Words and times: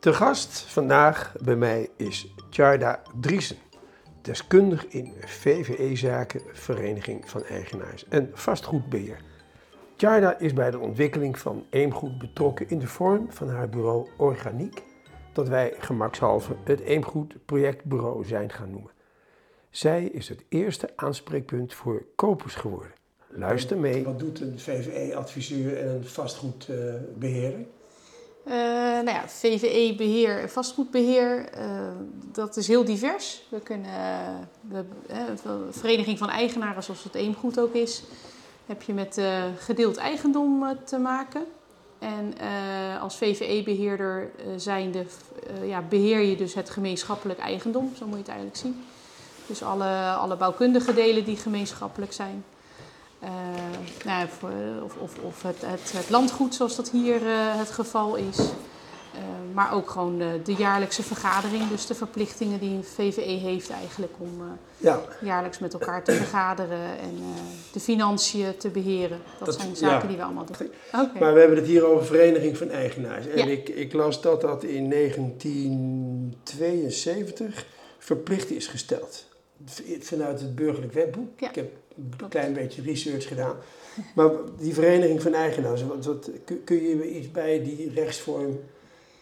Te 0.00 0.12
gast 0.12 0.60
vandaag 0.60 1.34
bij 1.42 1.56
mij 1.56 1.88
is 1.96 2.34
Tjarda 2.50 3.02
Driesen, 3.20 3.56
deskundig 4.22 4.86
in 4.86 5.12
VVE-zaken, 5.24 6.40
Vereniging 6.52 7.30
van 7.30 7.44
Eigenaars 7.44 8.08
en 8.08 8.30
Vastgoedbeheer. 8.32 9.20
Tjarda 9.96 10.38
is 10.38 10.52
bij 10.52 10.70
de 10.70 10.78
ontwikkeling 10.78 11.38
van 11.38 11.66
Eemgoed 11.70 12.18
betrokken 12.18 12.68
in 12.68 12.78
de 12.78 12.86
vorm 12.86 13.32
van 13.32 13.48
haar 13.48 13.68
bureau 13.68 14.08
Organiek, 14.16 14.82
dat 15.32 15.48
wij 15.48 15.74
gemakshalve 15.78 16.56
het 16.64 16.80
Eemgoed 16.80 17.44
Projectbureau 17.44 18.24
zijn 18.24 18.50
gaan 18.50 18.70
noemen. 18.70 18.92
Zij 19.70 20.04
is 20.04 20.28
het 20.28 20.44
eerste 20.48 20.88
aanspreekpunt 20.96 21.74
voor 21.74 22.04
kopers 22.14 22.54
geworden. 22.54 22.92
Luister 23.28 23.78
mee. 23.78 24.04
Wat 24.04 24.18
doet 24.18 24.40
een 24.40 24.58
VVE-adviseur 24.58 25.76
en 25.78 25.88
een 25.88 26.04
vastgoedbeheerder? 26.04 27.66
Uh, 28.46 28.54
nou 28.54 29.10
ja, 29.10 29.28
VVE-beheer 29.28 30.40
en 30.40 30.50
vastgoedbeheer, 30.50 31.58
uh, 31.58 31.70
dat 32.32 32.56
is 32.56 32.68
heel 32.68 32.84
divers. 32.84 33.42
We 33.48 33.60
kunnen, 33.60 33.90
de 34.62 34.84
vereniging 35.70 36.18
van 36.18 36.28
eigenaren, 36.28 36.82
zoals 36.82 37.04
het 37.04 37.14
Eemgoed 37.14 37.60
ook 37.60 37.74
is, 37.74 38.02
heb 38.66 38.82
je 38.82 38.92
met 38.92 39.20
gedeeld 39.58 39.96
eigendom 39.96 40.78
te 40.84 40.98
maken. 40.98 41.44
En 41.98 42.34
als 43.00 43.16
VVE-beheerder 43.16 44.30
ja, 45.64 45.82
beheer 45.82 46.20
je 46.20 46.36
dus 46.36 46.54
het 46.54 46.70
gemeenschappelijk 46.70 47.38
eigendom, 47.38 47.92
zo 47.98 48.04
moet 48.04 48.14
je 48.14 48.20
het 48.20 48.28
eigenlijk 48.28 48.58
zien. 48.58 48.84
Dus 49.46 49.62
alle, 49.62 50.12
alle 50.12 50.36
bouwkundige 50.36 50.94
delen 50.94 51.24
die 51.24 51.36
gemeenschappelijk 51.36 52.12
zijn. 52.12 52.44
Uh, 53.24 53.30
nou, 54.04 54.28
of 54.82 54.96
of, 54.96 55.18
of 55.18 55.42
het, 55.42 55.60
het, 55.60 55.92
het, 55.92 56.10
landgoed, 56.10 56.54
zoals 56.54 56.76
dat 56.76 56.90
hier 56.90 57.22
uh, 57.22 57.58
het 57.58 57.70
geval 57.70 58.16
is. 58.16 58.38
Uh, 58.38 58.46
maar 59.54 59.74
ook 59.74 59.90
gewoon 59.90 60.18
de, 60.18 60.40
de, 60.44 60.54
jaarlijkse 60.54 61.02
vergadering, 61.02 61.68
dus 61.68 61.86
de 61.86 61.94
verplichtingen 61.94 62.60
die 62.60 62.70
een 62.70 62.84
VVE 62.84 63.20
heeft 63.20 63.70
eigenlijk 63.70 64.12
om 64.18 64.58
ja. 64.76 65.00
jaarlijks 65.20 65.58
met 65.58 65.72
elkaar 65.72 66.04
te 66.04 66.12
vergaderen 66.12 66.98
en 67.00 67.18
de 67.72 67.80
financiën 67.80 68.56
te 68.56 68.68
beheren. 68.68 69.20
Dat, 69.38 69.46
dat 69.46 69.60
zijn 69.60 69.76
zaken 69.76 70.00
ja. 70.00 70.06
die 70.06 70.16
we 70.16 70.22
allemaal 70.22 70.44
doen. 70.44 70.56
Okay. 70.92 71.20
Maar 71.20 71.34
we 71.34 71.40
hebben 71.40 71.58
het 71.58 71.66
hier 71.66 71.84
over 71.84 72.06
Vereniging 72.06 72.56
van 72.56 72.70
Eigenaars. 72.70 73.26
En 73.26 73.38
ja. 73.38 73.44
ik, 73.44 73.68
ik 73.68 73.92
las 73.92 74.20
dat 74.20 74.40
dat 74.40 74.64
in 74.64 74.90
1972 74.90 77.66
verplicht 77.98 78.50
is 78.50 78.66
gesteld 78.66 79.28
vanuit 80.00 80.40
het 80.40 80.54
burgerlijk 80.54 80.92
wetboek. 80.92 81.40
Ik 81.40 81.54
heb 81.54 81.70
een 81.96 82.28
klein 82.28 82.52
beetje 82.52 82.82
research 82.82 83.28
gedaan. 83.28 83.56
Maar 84.14 84.30
die 84.58 84.74
vereniging 84.74 85.22
van 85.22 85.34
eigenaars, 85.34 85.86
wat, 85.86 86.04
wat, 86.04 86.30
kun 86.64 86.82
je 86.82 87.16
iets 87.16 87.30
bij 87.30 87.62
die 87.62 87.92
rechtsvorm, 87.94 88.60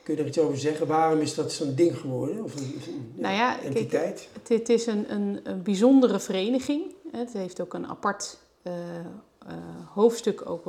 kun 0.02 0.14
je 0.14 0.20
er 0.20 0.28
iets 0.28 0.38
over 0.38 0.58
zeggen? 0.58 0.86
Waarom 0.86 1.20
is 1.20 1.34
dat 1.34 1.52
zo'n 1.52 1.74
ding 1.74 1.96
geworden? 1.96 2.44
Of 2.44 2.54
een, 2.54 3.12
nou 3.14 3.34
ja, 3.34 3.62
entiteit? 3.62 4.28
Kijk, 4.32 4.60
het, 4.60 4.68
is 4.68 4.86
een, 4.86 5.12
een, 5.12 5.40
een, 5.42 5.62
bijzondere 5.62 6.20
vereniging. 6.20 6.82
Het 7.12 7.32
heeft 7.32 7.60
ook 7.60 7.74
een 7.74 7.86
apart 7.86 8.38
uh, 8.62 8.72
uh, 8.72 9.52
hoofdstuk 9.94 10.50
ook 10.50 10.64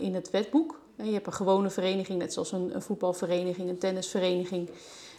in 0.00 0.14
het 0.14 0.30
wetboek. 0.30 0.80
Je 0.96 1.12
hebt 1.12 1.26
een 1.26 1.32
gewone 1.32 1.70
vereniging, 1.70 2.18
net 2.18 2.32
zoals 2.32 2.52
een, 2.52 2.74
een 2.74 2.82
voetbalvereniging, 2.82 3.68
een 3.68 3.78
tennisvereniging. 3.78 4.70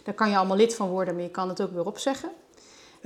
Daar 0.04 0.14
kan 0.14 0.30
je 0.30 0.36
allemaal 0.36 0.56
lid 0.56 0.74
van 0.74 0.88
worden, 0.88 1.14
maar 1.14 1.22
je 1.22 1.30
kan 1.30 1.48
het 1.48 1.62
ook 1.62 1.72
weer 1.72 1.86
opzeggen. 1.86 2.30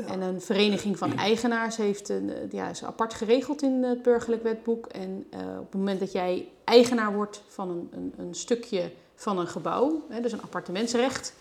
En 0.06 0.20
een 0.20 0.40
vereniging 0.40 0.98
van 0.98 1.16
eigenaars 1.16 1.76
heeft 1.76 2.08
een, 2.08 2.30
eh, 2.30 2.50
ja, 2.50 2.68
is 2.68 2.84
apart 2.84 3.14
geregeld 3.14 3.62
in 3.62 3.82
het 3.82 4.02
burgerlijk 4.02 4.42
wetboek. 4.42 4.86
En 4.86 5.26
uh, 5.34 5.40
op 5.58 5.64
het 5.64 5.74
moment 5.74 6.00
dat 6.00 6.12
jij 6.12 6.48
eigenaar 6.64 7.14
wordt 7.14 7.42
van 7.48 7.70
een, 7.70 7.88
een, 7.92 8.14
een 8.18 8.34
stukje 8.34 8.90
van 9.14 9.38
een 9.38 9.48
gebouw, 9.48 10.02
hè, 10.08 10.20
dus 10.20 10.32
een 10.32 10.42
appartementsrecht, 10.42 11.32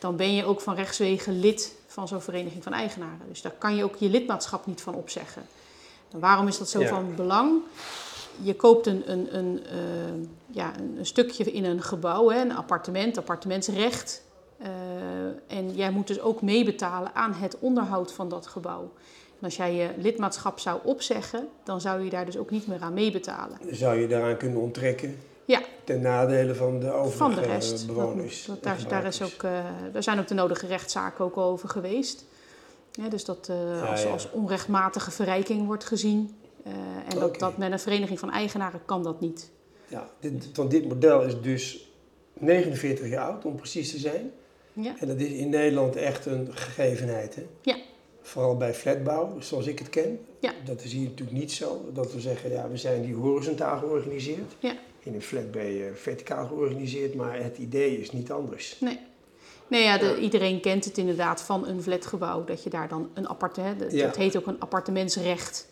dan 0.00 0.16
ben 0.16 0.34
je 0.34 0.44
ook 0.44 0.60
van 0.60 0.74
rechtswegen 0.74 1.40
lid 1.40 1.74
van 1.86 2.08
zo'n 2.08 2.20
vereniging 2.20 2.62
van 2.62 2.72
eigenaren. 2.72 3.28
Dus 3.28 3.42
daar 3.42 3.54
kan 3.58 3.76
je 3.76 3.84
ook 3.84 3.96
je 3.96 4.08
lidmaatschap 4.08 4.66
niet 4.66 4.80
van 4.80 4.94
opzeggen. 4.94 5.42
En 6.12 6.20
waarom 6.20 6.46
is 6.46 6.58
dat 6.58 6.68
zo 6.68 6.80
ja. 6.80 6.88
van 6.88 7.14
belang? 7.14 7.60
Je 8.42 8.54
koopt 8.54 8.86
een, 8.86 9.10
een, 9.10 9.36
een, 9.36 9.62
uh, 9.72 10.26
ja, 10.46 10.72
een, 10.96 11.06
stukje 11.06 11.52
in 11.52 11.64
een 11.64 11.82
gebouw, 11.82 12.30
hè, 12.30 12.40
een 12.40 12.56
appartement, 12.56 13.18
appartementsrecht. 13.18 14.22
Uh, 14.62 14.66
en 15.58 15.74
jij 15.74 15.90
moet 15.90 16.06
dus 16.06 16.20
ook 16.20 16.42
meebetalen 16.42 17.14
aan 17.14 17.32
het 17.32 17.58
onderhoud 17.58 18.12
van 18.12 18.28
dat 18.28 18.46
gebouw. 18.46 18.92
En 19.38 19.44
als 19.44 19.56
jij 19.56 19.74
je 19.74 19.90
lidmaatschap 19.96 20.58
zou 20.58 20.80
opzeggen, 20.84 21.48
dan 21.64 21.80
zou 21.80 22.04
je 22.04 22.10
daar 22.10 22.24
dus 22.24 22.38
ook 22.38 22.50
niet 22.50 22.66
meer 22.66 22.80
aan 22.80 22.94
meebetalen. 22.94 23.58
Zou 23.70 24.00
je 24.00 24.06
daaraan 24.06 24.36
kunnen 24.36 24.60
onttrekken? 24.60 25.16
Ja. 25.44 25.62
Ten 25.84 26.00
nadele 26.00 26.54
van 26.54 26.80
de 26.80 26.90
overige 26.90 27.16
van 27.18 27.34
de 27.34 27.40
rest. 27.40 27.86
bewoners? 27.86 28.44
Dat, 28.44 28.62
dat, 28.62 28.78
daar, 28.78 28.88
daar, 28.88 29.04
is 29.04 29.22
ook, 29.22 29.42
uh, 29.42 29.64
daar 29.92 30.02
zijn 30.02 30.18
ook 30.18 30.28
de 30.28 30.34
nodige 30.34 30.66
rechtszaken 30.66 31.24
ook 31.24 31.36
over 31.36 31.68
geweest. 31.68 32.24
Ja, 32.92 33.08
dus 33.08 33.24
dat 33.24 33.48
uh, 33.50 33.56
ja, 33.56 33.86
als, 33.86 34.02
ja. 34.02 34.10
als, 34.10 34.30
onrechtmatige 34.30 35.10
verrijking 35.10 35.66
wordt 35.66 35.84
gezien. 35.84 36.36
Uh, 36.66 36.72
en 37.08 37.18
dat, 37.18 37.38
dat 37.38 37.56
met 37.56 37.72
een 37.72 37.78
vereniging 37.78 38.18
van 38.18 38.30
eigenaren 38.30 38.80
kan 38.84 39.02
dat 39.02 39.20
niet. 39.20 39.50
Ja, 39.86 40.08
dit, 40.20 40.56
want 40.56 40.70
dit 40.70 40.88
model 40.88 41.22
is 41.22 41.40
dus 41.40 41.90
49 42.32 43.08
jaar 43.08 43.30
oud, 43.30 43.44
om 43.44 43.56
precies 43.56 43.90
te 43.90 43.98
zijn. 43.98 44.30
Ja. 44.72 44.94
En 45.00 45.06
dat 45.06 45.16
is 45.16 45.30
in 45.30 45.48
Nederland 45.48 45.96
echt 45.96 46.26
een 46.26 46.48
gegevenheid. 46.50 47.34
Hè? 47.34 47.46
Ja. 47.62 47.76
Vooral 48.22 48.56
bij 48.56 48.74
flatbouw, 48.74 49.40
zoals 49.40 49.66
ik 49.66 49.78
het 49.78 49.90
ken. 49.90 50.20
Ja. 50.40 50.52
Dat 50.64 50.82
is 50.84 50.92
hier 50.92 51.08
natuurlijk 51.08 51.38
niet 51.38 51.52
zo. 51.52 51.90
Dat 51.92 52.12
we 52.12 52.20
zeggen, 52.20 52.50
ja, 52.50 52.68
we 52.68 52.76
zijn 52.76 53.02
die 53.02 53.14
horizontaal 53.14 53.78
georganiseerd. 53.78 54.52
Ja. 54.58 54.76
In 55.02 55.14
een 55.14 55.22
flat 55.22 55.50
ben 55.50 55.66
je 55.66 55.90
verticaal 55.94 56.46
georganiseerd, 56.46 57.14
maar 57.14 57.42
het 57.42 57.58
idee 57.58 58.00
is 58.00 58.10
niet 58.10 58.32
anders. 58.32 58.76
Nee. 58.80 58.98
Nee, 59.66 59.82
ja, 59.82 59.98
de, 59.98 60.18
iedereen 60.20 60.60
kent 60.60 60.84
het 60.84 60.98
inderdaad 60.98 61.42
van 61.42 61.66
een 61.66 61.82
flatgebouw. 61.82 62.44
Dat 62.44 62.62
je 62.62 62.70
daar 62.70 62.88
dan 62.88 63.10
een 63.14 63.26
appartement... 63.26 63.92
Ja. 63.92 64.06
Het 64.06 64.16
heet 64.16 64.36
ook 64.36 64.46
een 64.46 64.60
appartementsrecht 64.60 65.68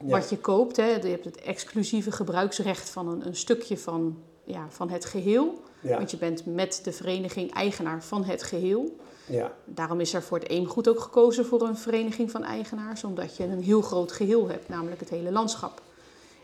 wat 0.00 0.30
je 0.30 0.38
koopt. 0.38 0.76
Hè. 0.76 0.86
Je 0.86 1.08
hebt 1.08 1.24
het 1.24 1.40
exclusieve 1.40 2.12
gebruiksrecht 2.12 2.90
van 2.90 3.08
een, 3.08 3.26
een 3.26 3.36
stukje 3.36 3.78
van, 3.78 4.22
ja, 4.44 4.66
van 4.68 4.90
het 4.90 5.04
geheel. 5.04 5.62
Ja. 5.80 5.96
Want 5.96 6.10
je 6.10 6.16
bent 6.16 6.46
met 6.46 6.80
de 6.84 6.92
vereniging 6.92 7.52
eigenaar 7.52 8.02
van 8.04 8.24
het 8.24 8.42
geheel. 8.42 8.96
Ja. 9.26 9.52
Daarom 9.64 10.00
is 10.00 10.14
er 10.14 10.22
voor 10.22 10.38
het 10.38 10.48
Eemgoed 10.48 10.88
ook 10.88 11.00
gekozen 11.00 11.46
voor 11.46 11.62
een 11.62 11.76
vereniging 11.76 12.30
van 12.30 12.44
eigenaars. 12.44 13.04
Omdat 13.04 13.36
je 13.36 13.44
een 13.44 13.62
heel 13.62 13.82
groot 13.82 14.12
geheel 14.12 14.48
hebt, 14.48 14.68
namelijk 14.68 15.00
het 15.00 15.08
hele 15.08 15.32
landschap. 15.32 15.82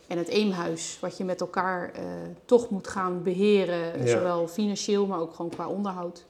En 0.07 0.19
het 0.19 0.29
Eemhuis, 0.29 0.99
wat 1.01 1.17
je 1.17 1.25
met 1.25 1.41
elkaar 1.41 1.93
uh, 1.95 2.03
toch 2.45 2.71
moet 2.71 2.89
gaan 2.89 3.23
beheren. 3.23 4.05
Ja. 4.05 4.07
Zowel 4.07 4.49
financieel, 4.49 5.07
maar 5.07 5.21
ook 5.21 5.35
gewoon 5.35 5.51
qua 5.51 5.69
onderhoud. 5.69 6.25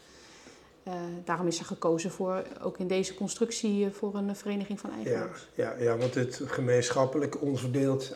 Uh, 0.88 0.94
daarom 1.24 1.46
is 1.46 1.58
er 1.58 1.64
gekozen 1.64 2.10
voor, 2.10 2.42
ook 2.62 2.78
in 2.78 2.86
deze 2.86 3.14
constructie, 3.14 3.84
uh, 3.84 3.90
voor 3.90 4.14
een 4.14 4.36
vereniging 4.36 4.80
van 4.80 4.90
eigenaars. 4.92 5.48
Ja, 5.54 5.74
ja, 5.78 5.84
ja 5.84 5.96
want 5.96 6.14
het 6.14 6.40
gemeenschappelijk 6.44 7.42
onverdeeld 7.42 8.12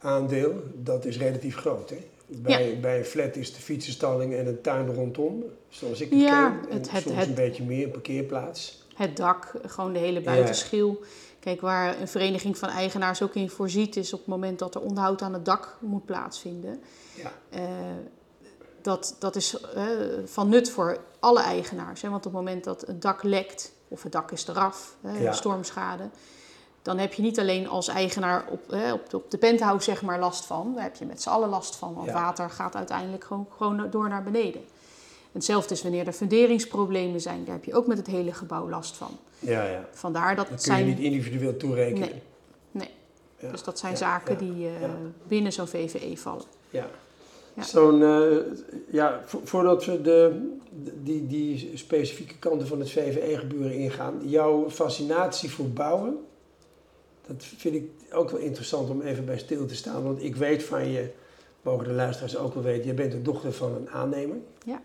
aandeel, 0.00 0.62
dat 0.74 1.04
is 1.04 1.18
relatief 1.18 1.56
groot. 1.56 1.90
Hè? 1.90 2.08
Bij, 2.26 2.70
ja. 2.70 2.80
bij 2.80 2.98
een 2.98 3.04
flat 3.04 3.36
is 3.36 3.54
de 3.54 3.60
fietsenstalling 3.60 4.34
en 4.34 4.46
een 4.46 4.60
tuin 4.60 4.94
rondom, 4.94 5.44
zoals 5.68 6.00
ik 6.00 6.10
het 6.10 6.20
ja, 6.20 6.50
ken. 6.50 6.70
En 6.70 6.76
het, 6.76 6.90
het, 6.90 7.02
soms 7.02 7.16
het, 7.16 7.28
een 7.28 7.34
beetje 7.34 7.64
meer, 7.64 7.84
een 7.84 7.90
parkeerplaats. 7.90 8.86
Het 8.94 9.16
dak, 9.16 9.52
gewoon 9.66 9.92
de 9.92 9.98
hele 9.98 10.20
buitenschil. 10.20 10.98
Ja. 11.00 11.06
Kijk, 11.40 11.60
waar 11.60 12.00
een 12.00 12.08
vereniging 12.08 12.58
van 12.58 12.68
eigenaars 12.68 13.22
ook 13.22 13.34
in 13.34 13.50
voorziet 13.50 13.96
is 13.96 14.12
op 14.12 14.18
het 14.18 14.28
moment 14.28 14.58
dat 14.58 14.74
er 14.74 14.80
onderhoud 14.80 15.22
aan 15.22 15.32
het 15.32 15.44
dak 15.44 15.76
moet 15.80 16.04
plaatsvinden. 16.04 16.80
Ja. 17.14 17.32
Uh, 17.54 17.62
dat, 18.82 19.16
dat 19.18 19.36
is 19.36 19.56
uh, 19.76 19.84
van 20.24 20.48
nut 20.48 20.70
voor 20.70 20.98
alle 21.18 21.42
eigenaars. 21.42 22.02
Hè? 22.02 22.08
Want 22.08 22.26
op 22.26 22.32
het 22.32 22.40
moment 22.40 22.64
dat 22.64 22.80
het 22.86 23.02
dak 23.02 23.22
lekt 23.22 23.72
of 23.88 24.02
het 24.02 24.12
dak 24.12 24.30
is 24.30 24.48
eraf, 24.48 24.96
hè, 25.00 25.18
ja. 25.18 25.32
stormschade, 25.32 26.10
dan 26.82 26.98
heb 26.98 27.12
je 27.12 27.22
niet 27.22 27.38
alleen 27.38 27.68
als 27.68 27.88
eigenaar 27.88 28.44
op, 28.48 28.60
op, 28.92 29.10
de, 29.10 29.16
op 29.16 29.30
de 29.30 29.38
penthouse 29.38 29.90
zeg 29.90 30.02
maar 30.02 30.18
last 30.18 30.44
van. 30.44 30.72
Daar 30.74 30.82
heb 30.82 30.96
je 30.96 31.04
met 31.04 31.22
z'n 31.22 31.28
allen 31.28 31.48
last 31.48 31.76
van, 31.76 31.94
want 31.94 32.06
ja. 32.06 32.12
water 32.12 32.50
gaat 32.50 32.76
uiteindelijk 32.76 33.24
gewoon, 33.24 33.46
gewoon 33.56 33.90
door 33.90 34.08
naar 34.08 34.22
beneden. 34.22 34.60
Hetzelfde 35.32 35.74
is 35.74 35.82
wanneer 35.82 36.06
er 36.06 36.12
funderingsproblemen 36.12 37.20
zijn. 37.20 37.44
Daar 37.44 37.54
heb 37.54 37.64
je 37.64 37.74
ook 37.74 37.86
met 37.86 37.96
het 37.96 38.06
hele 38.06 38.32
gebouw 38.32 38.68
last 38.68 38.96
van. 38.96 39.18
Ja, 39.38 39.64
ja. 39.64 39.88
Vandaar 39.92 40.36
dat 40.36 40.48
dat 40.48 40.54
kun 40.54 40.64
zijn... 40.64 40.86
je 40.86 40.94
niet 40.94 40.98
individueel 40.98 41.56
toerekenen. 41.56 42.08
Nee. 42.08 42.22
nee. 42.70 42.90
Ja. 43.38 43.50
Dus 43.50 43.62
dat 43.62 43.78
zijn 43.78 43.96
zaken 43.96 44.38
die 44.38 44.64
uh, 44.64 44.70
binnen 45.28 45.52
zo'n 45.52 45.66
VVE 45.66 46.16
vallen. 46.16 46.44
Ja. 46.70 46.86
Ja. 47.54 47.62
Zo'n, 47.62 48.00
uh, 48.00 48.36
ja, 48.90 49.20
vo 49.26 49.40
voordat 49.44 49.84
we 49.84 50.02
de, 50.02 50.48
die, 51.02 51.26
die 51.26 51.70
specifieke 51.74 52.38
kanten 52.38 52.66
van 52.66 52.78
het 52.78 52.90
VVE-gebeuren 52.90 53.72
ingaan, 53.72 54.20
jouw 54.24 54.70
fascinatie 54.70 55.50
voor 55.50 55.68
bouwen, 55.68 56.18
dat 57.36 57.44
vind 57.44 57.74
ik 57.74 57.90
ook 58.12 58.30
wel 58.30 58.40
interessant 58.40 58.90
om 58.90 59.00
even 59.00 59.24
bij 59.24 59.38
stil 59.38 59.66
te 59.66 59.74
staan. 59.74 60.02
Want 60.02 60.22
ik 60.22 60.36
weet 60.36 60.62
van 60.62 60.88
je, 60.88 61.10
mogen 61.62 61.84
de 61.84 61.92
luisteraars 61.92 62.36
ook 62.36 62.54
wel 62.54 62.62
weten, 62.62 62.86
je 62.86 62.94
bent 62.94 63.12
de 63.12 63.22
dochter 63.22 63.52
van 63.52 63.74
een 63.74 63.90
aannemer. 63.90 64.36
Ja. 64.64 64.80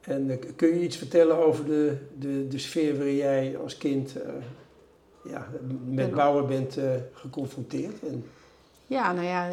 En 0.00 0.30
uh, 0.30 0.36
kun 0.56 0.68
je 0.68 0.82
iets 0.82 0.96
vertellen 0.96 1.36
over 1.36 1.64
de, 1.64 1.96
de, 2.18 2.48
de 2.48 2.58
sfeer 2.58 2.96
waarin 2.96 3.16
jij 3.16 3.58
als 3.62 3.76
kind 3.76 4.16
uh, 4.16 4.22
ja, 5.32 5.48
met 5.84 6.14
bouwen 6.14 6.46
bent 6.46 6.78
uh, 6.78 6.90
geconfronteerd? 7.12 8.02
En... 8.02 8.24
Ja, 8.86 9.12
nou 9.12 9.26
ja, 9.26 9.48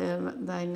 mijn, 0.46 0.72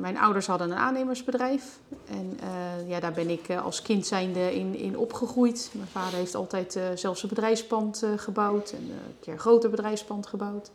mijn 0.00 0.18
ouders 0.18 0.46
hadden 0.46 0.70
een 0.70 0.76
aannemersbedrijf. 0.76 1.78
En 2.08 2.38
ja, 2.86 3.00
daar 3.00 3.12
ben 3.12 3.28
ik 3.28 3.50
als 3.50 3.82
kind 3.82 4.06
zijnde 4.06 4.54
in, 4.54 4.74
in 4.74 4.98
opgegroeid. 4.98 5.70
Mijn 5.72 5.88
vader 5.88 6.18
heeft 6.18 6.34
altijd 6.34 6.78
zelfs 6.94 7.22
een 7.22 7.28
bedrijfspand 7.28 8.06
gebouwd 8.16 8.70
en 8.70 8.82
een 8.82 9.16
keer 9.20 9.32
een 9.32 9.38
groter 9.38 9.70
bedrijfspand 9.70 10.26
gebouwd. 10.26 10.70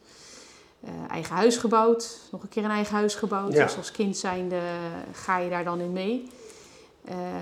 Eigen 1.10 1.36
huis 1.36 1.58
gebouwd, 1.58 2.20
nog 2.32 2.44
een 2.44 2.50
keer 2.50 2.64
een 2.64 2.70
eigen 2.70 2.96
huis 2.96 3.16
gebouwd. 3.16 3.52
Dus 3.52 3.78
als 3.78 3.92
kind 3.92 4.18
zijnde 4.18 4.60
ga 5.12 5.38
je 5.38 5.50
daar 5.50 5.64
dan 5.64 5.80
in 5.80 5.94
mee. 5.94 6.30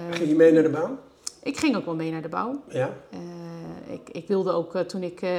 Ging 0.09 0.29
je 0.29 0.35
mee 0.35 0.51
naar 0.51 0.63
de 0.63 0.69
bouw? 0.69 0.97
Ik 1.43 1.57
ging 1.57 1.75
ook 1.75 1.85
wel 1.85 1.95
mee 1.95 2.11
naar 2.11 2.21
de 2.21 2.29
bouw. 2.29 2.61
Ja. 2.67 2.93
Uh, 3.13 3.93
ik, 3.93 4.09
ik, 4.09 4.27
wilde 4.27 4.51
ook 4.51 4.75
uh, 4.75 4.81
toen 4.81 5.03
ik 5.03 5.21
uh, 5.21 5.29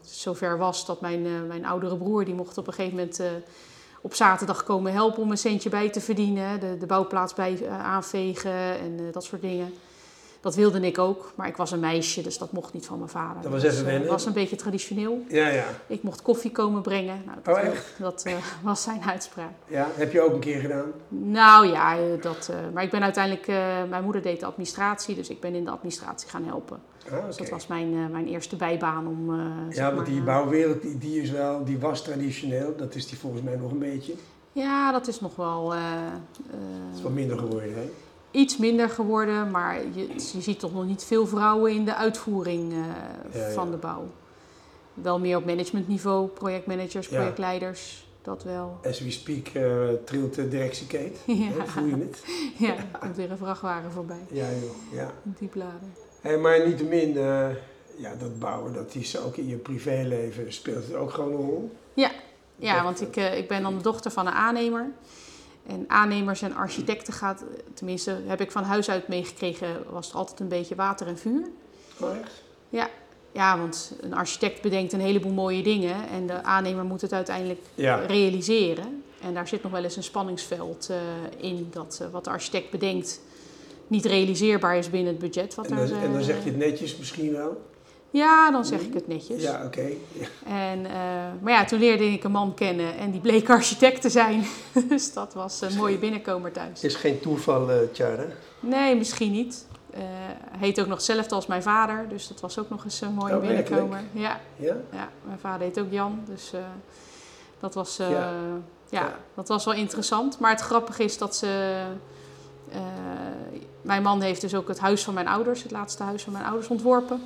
zover 0.00 0.58
was 0.58 0.86
dat 0.86 1.00
mijn, 1.00 1.46
mijn 1.46 1.66
oudere 1.66 1.96
broer, 1.96 2.24
die 2.24 2.34
mocht 2.34 2.58
op 2.58 2.66
een 2.66 2.72
gegeven 2.72 2.96
moment 2.96 3.22
op 4.00 4.14
zaterdag 4.14 4.64
komen 4.64 4.92
helpen 4.92 5.22
om 5.22 5.30
een 5.30 5.38
centje 5.38 5.68
bij 5.68 5.90
te 5.90 6.00
verdienen. 6.00 6.60
De, 6.60 6.76
de 6.78 6.86
bouwplaats 6.86 7.34
bij 7.34 7.68
aanvegen 7.68 8.78
en 8.78 8.98
dat 9.12 9.24
soort 9.24 9.42
dingen. 9.42 9.72
Dat 10.42 10.54
wilde 10.54 10.80
ik 10.80 10.98
ook, 10.98 11.32
maar 11.34 11.48
ik 11.48 11.56
was 11.56 11.70
een 11.70 11.80
meisje, 11.80 12.22
dus 12.22 12.38
dat 12.38 12.52
mocht 12.52 12.72
niet 12.72 12.86
van 12.86 12.98
mijn 12.98 13.10
vader. 13.10 13.42
Dat 13.42 13.50
was 13.50 13.62
even 13.62 13.84
wennen? 13.84 14.02
Dat 14.02 14.10
was 14.10 14.26
een 14.26 14.32
beetje 14.32 14.56
traditioneel. 14.56 15.24
Ja, 15.28 15.48
ja. 15.48 15.64
Ik 15.86 16.02
mocht 16.02 16.22
koffie 16.22 16.50
komen 16.50 16.82
brengen. 16.82 17.22
Nou, 17.26 17.38
dat, 17.42 17.56
oh, 17.56 17.62
echt? 17.62 17.94
Dat 17.98 18.24
was 18.62 18.82
zijn 18.82 19.02
uitspraak. 19.02 19.52
Ja, 19.66 19.88
heb 19.94 20.12
je 20.12 20.20
ook 20.20 20.32
een 20.32 20.40
keer 20.40 20.60
gedaan? 20.60 20.92
Nou 21.08 21.66
ja, 21.66 21.96
dat, 22.20 22.52
maar 22.72 22.82
ik 22.82 22.90
ben 22.90 23.02
uiteindelijk... 23.02 23.46
mijn 23.88 24.04
moeder 24.04 24.22
deed 24.22 24.40
de 24.40 24.46
administratie, 24.46 25.14
dus 25.14 25.28
ik 25.28 25.40
ben 25.40 25.54
in 25.54 25.64
de 25.64 25.70
administratie 25.70 26.28
gaan 26.28 26.44
helpen. 26.44 26.80
Ah, 27.12 27.26
Dus 27.26 27.36
dat 27.36 27.48
was 27.48 27.66
mijn, 27.66 28.10
mijn 28.10 28.26
eerste 28.26 28.56
bijbaan 28.56 29.06
om... 29.06 29.40
ja, 29.70 29.94
want 29.94 30.06
die 30.06 30.22
bouwwereld, 30.22 30.82
die, 30.82 30.98
die, 30.98 31.22
is 31.22 31.30
wel, 31.30 31.64
die 31.64 31.78
was 31.78 32.02
traditioneel. 32.02 32.76
Dat 32.76 32.94
is 32.94 33.06
die 33.06 33.18
volgens 33.18 33.42
mij 33.42 33.56
nog 33.56 33.70
een 33.70 33.78
beetje. 33.78 34.14
Ja, 34.52 34.92
dat 34.92 35.08
is 35.08 35.20
nog 35.20 35.36
wel... 35.36 35.68
dat 35.68 35.76
is 36.94 37.02
wat 37.02 37.12
minder 37.12 37.38
geworden, 37.38 37.74
hè? 37.74 37.90
Iets 38.32 38.56
minder 38.56 38.90
geworden, 38.90 39.50
maar 39.50 39.82
je, 39.94 40.08
je, 40.32 40.40
ziet 40.40 40.58
toch 40.58 40.72
nog 40.72 40.86
niet 40.86 41.04
veel 41.04 41.26
vrouwen 41.26 41.72
in 41.72 41.84
de 41.84 41.94
uitvoering 41.94 42.72
uh, 42.72 42.84
van 43.54 43.70
de 43.70 43.76
bouw. 43.76 44.06
Wel 44.94 45.18
meer 45.18 45.36
op 45.36 45.44
managementniveau, 45.44 46.28
projectmanagers, 46.28 47.08
projectleiders, 47.08 48.06
dat 48.22 48.42
wel. 48.42 48.78
As 48.84 49.00
we 49.00 49.10
speak 49.10 49.48
uh, 49.54 49.88
trilt 50.04 50.34
de 50.34 50.48
directiekate, 50.48 51.12
ja. 51.32 51.66
voel 51.66 51.86
je 51.86 51.96
het? 51.96 52.24
ja, 52.58 52.76
er 52.76 52.98
komt 53.00 53.16
weer 53.16 53.30
een 53.30 53.36
vrachtwagen 53.36 53.90
voorbij. 53.90 54.24
Ja 54.30 54.48
joh, 54.50 54.92
ja. 54.92 55.10
Die 55.22 55.48
bladen. 55.48 55.94
Hey, 56.20 56.38
maar 56.38 56.66
niettemin, 56.66 57.08
uh, 57.08 57.48
ja, 57.96 58.14
dat 58.18 58.38
bouwen, 58.38 58.72
dat 58.72 58.94
is 58.94 59.18
ook 59.18 59.36
in 59.36 59.48
je 59.48 59.56
privéleven, 59.56 60.52
speelt 60.52 60.86
het 60.86 60.94
ook 60.94 61.10
gewoon 61.10 61.32
een 61.32 61.48
rol? 61.48 61.76
Ja, 61.94 62.10
ja 62.56 62.82
want 62.82 63.00
ik, 63.00 63.16
ik 63.16 63.48
ben 63.48 63.62
dan 63.62 63.76
de 63.76 63.82
dochter 63.82 64.10
van 64.10 64.26
een 64.26 64.32
aannemer. 64.32 64.90
En 65.66 65.84
aannemers 65.86 66.42
en 66.42 66.54
architecten 66.54 67.12
gaat, 67.12 67.44
tenminste 67.74 68.16
heb 68.26 68.40
ik 68.40 68.50
van 68.50 68.62
huis 68.62 68.90
uit 68.90 69.08
meegekregen, 69.08 69.84
was 69.90 70.10
er 70.10 70.16
altijd 70.16 70.40
een 70.40 70.48
beetje 70.48 70.74
water 70.74 71.06
en 71.06 71.18
vuur. 71.18 71.42
Echt? 72.00 72.42
Ja. 72.68 72.88
ja, 73.32 73.58
want 73.58 73.96
een 74.00 74.14
architect 74.14 74.62
bedenkt 74.62 74.92
een 74.92 75.00
heleboel 75.00 75.32
mooie 75.32 75.62
dingen 75.62 76.08
en 76.08 76.26
de 76.26 76.42
aannemer 76.42 76.84
moet 76.84 77.00
het 77.00 77.12
uiteindelijk 77.12 77.60
realiseren. 78.06 79.02
En 79.20 79.34
daar 79.34 79.48
zit 79.48 79.62
nog 79.62 79.72
wel 79.72 79.84
eens 79.84 79.96
een 79.96 80.02
spanningsveld 80.02 80.88
uh, 80.90 80.96
in 81.36 81.68
dat 81.70 81.98
uh, 82.02 82.08
wat 82.08 82.24
de 82.24 82.30
architect 82.30 82.70
bedenkt 82.70 83.20
niet 83.86 84.04
realiseerbaar 84.04 84.76
is 84.76 84.90
binnen 84.90 85.12
het 85.12 85.22
budget. 85.22 85.54
Wat 85.54 85.66
en, 85.66 85.76
dan, 85.76 85.88
er, 85.88 86.02
en 86.02 86.12
dan 86.12 86.22
zeg 86.22 86.44
je 86.44 86.50
het 86.50 86.58
netjes 86.58 86.96
misschien 86.96 87.32
wel? 87.32 87.62
Ja, 88.12 88.50
dan 88.50 88.64
zeg 88.64 88.80
ik 88.80 88.94
het 88.94 89.08
netjes. 89.08 89.42
Ja, 89.42 89.64
oké. 89.64 89.90
Ja. 90.12 90.26
En, 90.46 90.78
uh, 90.78 90.92
maar 91.40 91.52
ja, 91.52 91.64
toen 91.64 91.78
leerde 91.78 92.12
ik 92.12 92.24
een 92.24 92.30
man 92.30 92.54
kennen 92.54 92.96
en 92.96 93.10
die 93.10 93.20
bleek 93.20 93.50
architect 93.50 94.00
te 94.00 94.10
zijn. 94.10 94.44
dus 94.88 95.12
dat 95.12 95.34
was 95.34 95.60
een 95.60 95.74
mooie 95.74 95.98
binnenkomer 95.98 96.52
thuis. 96.52 96.84
Is 96.84 96.94
geen 96.94 97.20
toeval, 97.20 97.70
uh, 97.70 97.76
Tjara? 97.92 98.24
Nee, 98.60 98.96
misschien 98.96 99.32
niet. 99.32 99.66
Uh, 99.94 100.00
heet 100.58 100.80
ook 100.80 100.86
nog 100.86 100.96
hetzelfde 100.96 101.34
als 101.34 101.46
mijn 101.46 101.62
vader, 101.62 102.08
dus 102.08 102.28
dat 102.28 102.40
was 102.40 102.58
ook 102.58 102.70
nog 102.70 102.84
eens 102.84 103.00
een 103.00 103.14
mooie 103.14 103.34
oh, 103.34 103.40
binnenkomer. 103.40 104.00
Ja. 104.12 104.40
ja. 104.56 104.76
Ja? 104.92 105.08
mijn 105.24 105.38
vader 105.38 105.66
heet 105.66 105.80
ook 105.80 105.90
Jan, 105.90 106.20
dus 106.24 106.52
dat, 107.60 107.74
was, 107.74 107.96
ja. 108.88 109.16
dat 109.34 109.48
was 109.48 109.64
wel 109.64 109.74
interessant. 109.74 110.38
Maar 110.38 110.50
het 110.50 110.60
grappige 110.60 111.04
is 111.04 111.18
dat 111.18 111.36
ze. 111.36 111.82
mijn 113.82 114.02
man 114.02 114.20
heeft 114.20 114.40
dus 114.40 114.54
ook 114.54 114.68
het 114.68 114.78
huis 114.78 115.02
van 115.02 115.14
mijn 115.14 115.28
ouders, 115.28 115.62
het 115.62 115.72
laatste 115.72 116.02
huis 116.02 116.22
van 116.22 116.32
mijn 116.32 116.44
ouders, 116.44 116.68
ontworpen. 116.68 117.22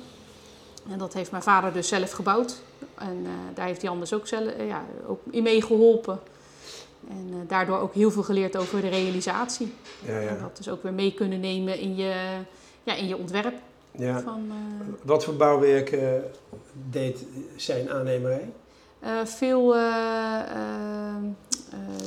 En 0.91 0.97
dat 0.97 1.13
heeft 1.13 1.31
mijn 1.31 1.43
vader 1.43 1.73
dus 1.73 1.87
zelf 1.87 2.11
gebouwd. 2.11 2.61
En 2.97 3.17
uh, 3.23 3.29
daar 3.53 3.65
heeft 3.65 3.81
hij 3.81 3.89
anders 3.89 4.13
ook, 4.13 4.27
zelf, 4.27 4.57
uh, 4.57 4.67
ja, 4.67 4.85
ook 5.07 5.21
in 5.29 5.43
meegeholpen. 5.43 6.19
En 7.09 7.27
uh, 7.29 7.35
daardoor 7.47 7.79
ook 7.79 7.93
heel 7.93 8.11
veel 8.11 8.23
geleerd 8.23 8.57
over 8.57 8.81
de 8.81 8.87
realisatie. 8.87 9.73
Ja, 10.05 10.19
ja. 10.19 10.27
En 10.27 10.39
dat 10.41 10.57
dus 10.57 10.69
ook 10.69 10.83
weer 10.83 10.93
mee 10.93 11.13
kunnen 11.13 11.39
nemen 11.39 11.79
in 11.79 11.95
je, 11.95 12.13
ja, 12.83 12.93
in 12.93 13.07
je 13.07 13.17
ontwerp. 13.17 13.55
Ja. 13.91 14.21
Van, 14.21 14.51
Wat 15.03 15.23
voor 15.23 15.35
bouwwerk 15.35 15.97
deed 16.89 17.25
zijn 17.55 17.89
aannemerij? 17.89 18.51
veel 19.23 19.75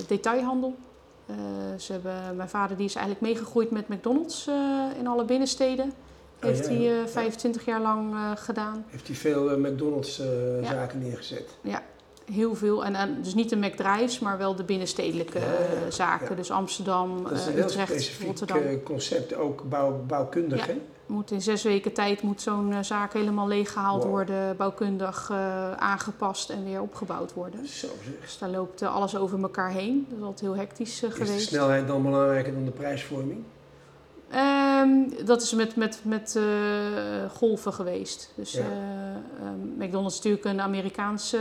detailhandel. 0.06 0.76
ze 1.78 1.92
hebben, 1.92 2.36
mijn 2.36 2.48
vader 2.48 2.76
die 2.76 2.86
is 2.86 2.94
eigenlijk 2.94 3.26
meegegroeid 3.26 3.70
met 3.70 3.88
McDonald's 3.88 4.48
in 4.98 5.06
alle 5.06 5.24
binnensteden. 5.24 5.92
Heeft 6.40 6.60
Oh, 6.68 6.72
ja, 6.72 6.72
hij 6.72 6.82
ja. 6.96 7.00
uh, 7.02 7.06
25 7.06 7.64
jaar 7.64 7.80
lang 7.80 8.14
uh, 8.14 8.30
gedaan. 8.34 8.84
Heeft 8.88 9.06
hij 9.06 9.16
veel 9.16 9.50
uh, 9.50 9.56
McDonald's 9.70 10.16
Ja. 10.62 10.68
zaken 10.70 10.98
neergezet? 10.98 11.48
Ja, 11.60 11.82
heel 12.32 12.54
veel. 12.54 12.84
En, 12.84 12.94
en 12.94 13.22
dus 13.22 13.34
niet 13.34 13.50
de 13.50 13.56
McDrives, 13.56 14.18
maar 14.18 14.38
wel 14.38 14.54
de 14.56 14.64
binnenstedelijke 14.64 15.38
Ja, 15.38 15.44
eh, 15.44 15.82
ja, 15.84 15.90
zaken. 15.90 16.28
ja. 16.28 16.34
Dus 16.34 16.50
Amsterdam, 16.50 17.22
Dat 17.22 17.32
is 17.32 17.46
eh, 17.46 17.54
een 17.54 17.62
Utrecht, 17.62 17.90
specifiek 17.90 18.26
Rotterdam. 18.26 18.56
eh, 18.62 18.82
concept, 18.84 19.34
ook 19.34 19.68
bouw, 19.68 20.04
bouwkundig, 20.06 20.66
hè? 20.66 20.76
Moet 21.06 21.30
in 21.30 21.42
zes 21.42 21.62
weken 21.62 21.92
tijd 21.92 22.22
moet 22.22 22.42
zo'n 22.42 22.72
eh, 22.72 22.78
zaak 22.82 23.12
helemaal 23.12 23.48
leeggehaald 23.48 24.02
Wow. 24.02 24.10
worden, 24.12 24.56
bouwkundig 24.56 25.28
eh, 25.30 25.72
aangepast 25.72 26.50
en 26.50 26.64
weer 26.64 26.80
opgebouwd 26.80 27.32
worden. 27.34 27.66
Zo 27.66 27.86
zeg. 27.86 28.20
Dus 28.20 28.38
daar 28.38 28.48
loopt 28.50 28.82
eh, 28.82 28.94
alles 28.94 29.16
over 29.16 29.42
elkaar 29.42 29.70
heen. 29.70 30.06
Dat 30.08 30.18
is 30.18 30.24
altijd 30.24 30.40
heel 30.40 30.56
hectisch 30.56 31.02
eh, 31.02 31.08
Is 31.10 31.14
de 31.18 31.24
geweest. 31.24 31.48
snelheid 31.48 31.86
dan 31.86 32.02
belangrijker 32.02 32.52
dan 32.52 32.64
de 32.64 32.70
prijsvorming? 32.70 33.42
Ehm, 34.30 35.24
dat 35.24 35.42
is 35.42 35.52
met, 35.54 35.76
met, 35.76 36.00
met 36.02 36.36
eh, 36.36 36.42
golven 37.36 37.72
geweest. 37.72 38.32
Dus 38.34 38.52
Ja. 38.52 38.60
eh, 38.60 38.66
ehm, 39.46 39.84
McDonald's 39.84 40.14
is 40.18 40.22
natuurlijk 40.22 40.44
een 40.44 40.60
Amerikaans 40.60 41.32
eh, 41.32 41.40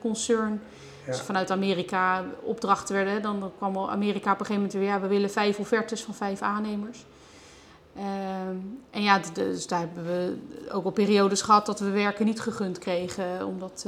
concern. 0.00 0.60
Ja. 1.04 1.12
Dus 1.12 1.20
vanuit 1.20 1.50
Amerika 1.50 2.24
opdrachten 2.42 2.94
werden, 2.94 3.22
dan 3.22 3.52
kwam 3.56 3.78
Amerika 3.78 4.32
op 4.32 4.40
een 4.40 4.46
gegeven 4.46 4.54
moment 4.54 4.72
weer, 4.72 4.82
ja, 4.82 5.00
we 5.00 5.06
willen 5.06 5.30
vijf 5.30 5.58
offertes 5.58 6.02
van 6.02 6.14
vijf 6.14 6.42
aannemers. 6.42 7.04
Ehm, 7.96 8.56
en 8.90 9.02
ja, 9.02 9.20
dus 9.32 9.66
daar 9.66 9.78
hebben 9.78 10.04
we 10.04 10.36
ook 10.72 10.84
al 10.84 10.90
periodes 10.90 11.42
gehad 11.42 11.66
dat 11.66 11.80
we 11.80 11.90
werken 11.90 12.24
niet 12.26 12.40
gegund 12.40 12.78
kregen, 12.78 13.46
omdat, 13.46 13.86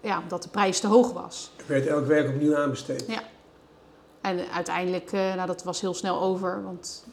ja, 0.00 0.18
omdat 0.22 0.42
de 0.42 0.48
prijs 0.48 0.80
te 0.80 0.86
hoog 0.86 1.12
was. 1.12 1.50
Er 1.56 1.64
werd 1.66 1.86
elk 1.86 2.06
werk 2.06 2.28
opnieuw 2.28 2.56
aanbesteed. 2.56 3.04
Ja. 3.08 3.22
En 4.20 4.50
uiteindelijk, 4.54 5.12
nou 5.12 5.46
dat 5.46 5.62
was 5.62 5.80
heel 5.80 5.94
snel 5.94 6.20
over, 6.20 6.62
want 6.62 7.06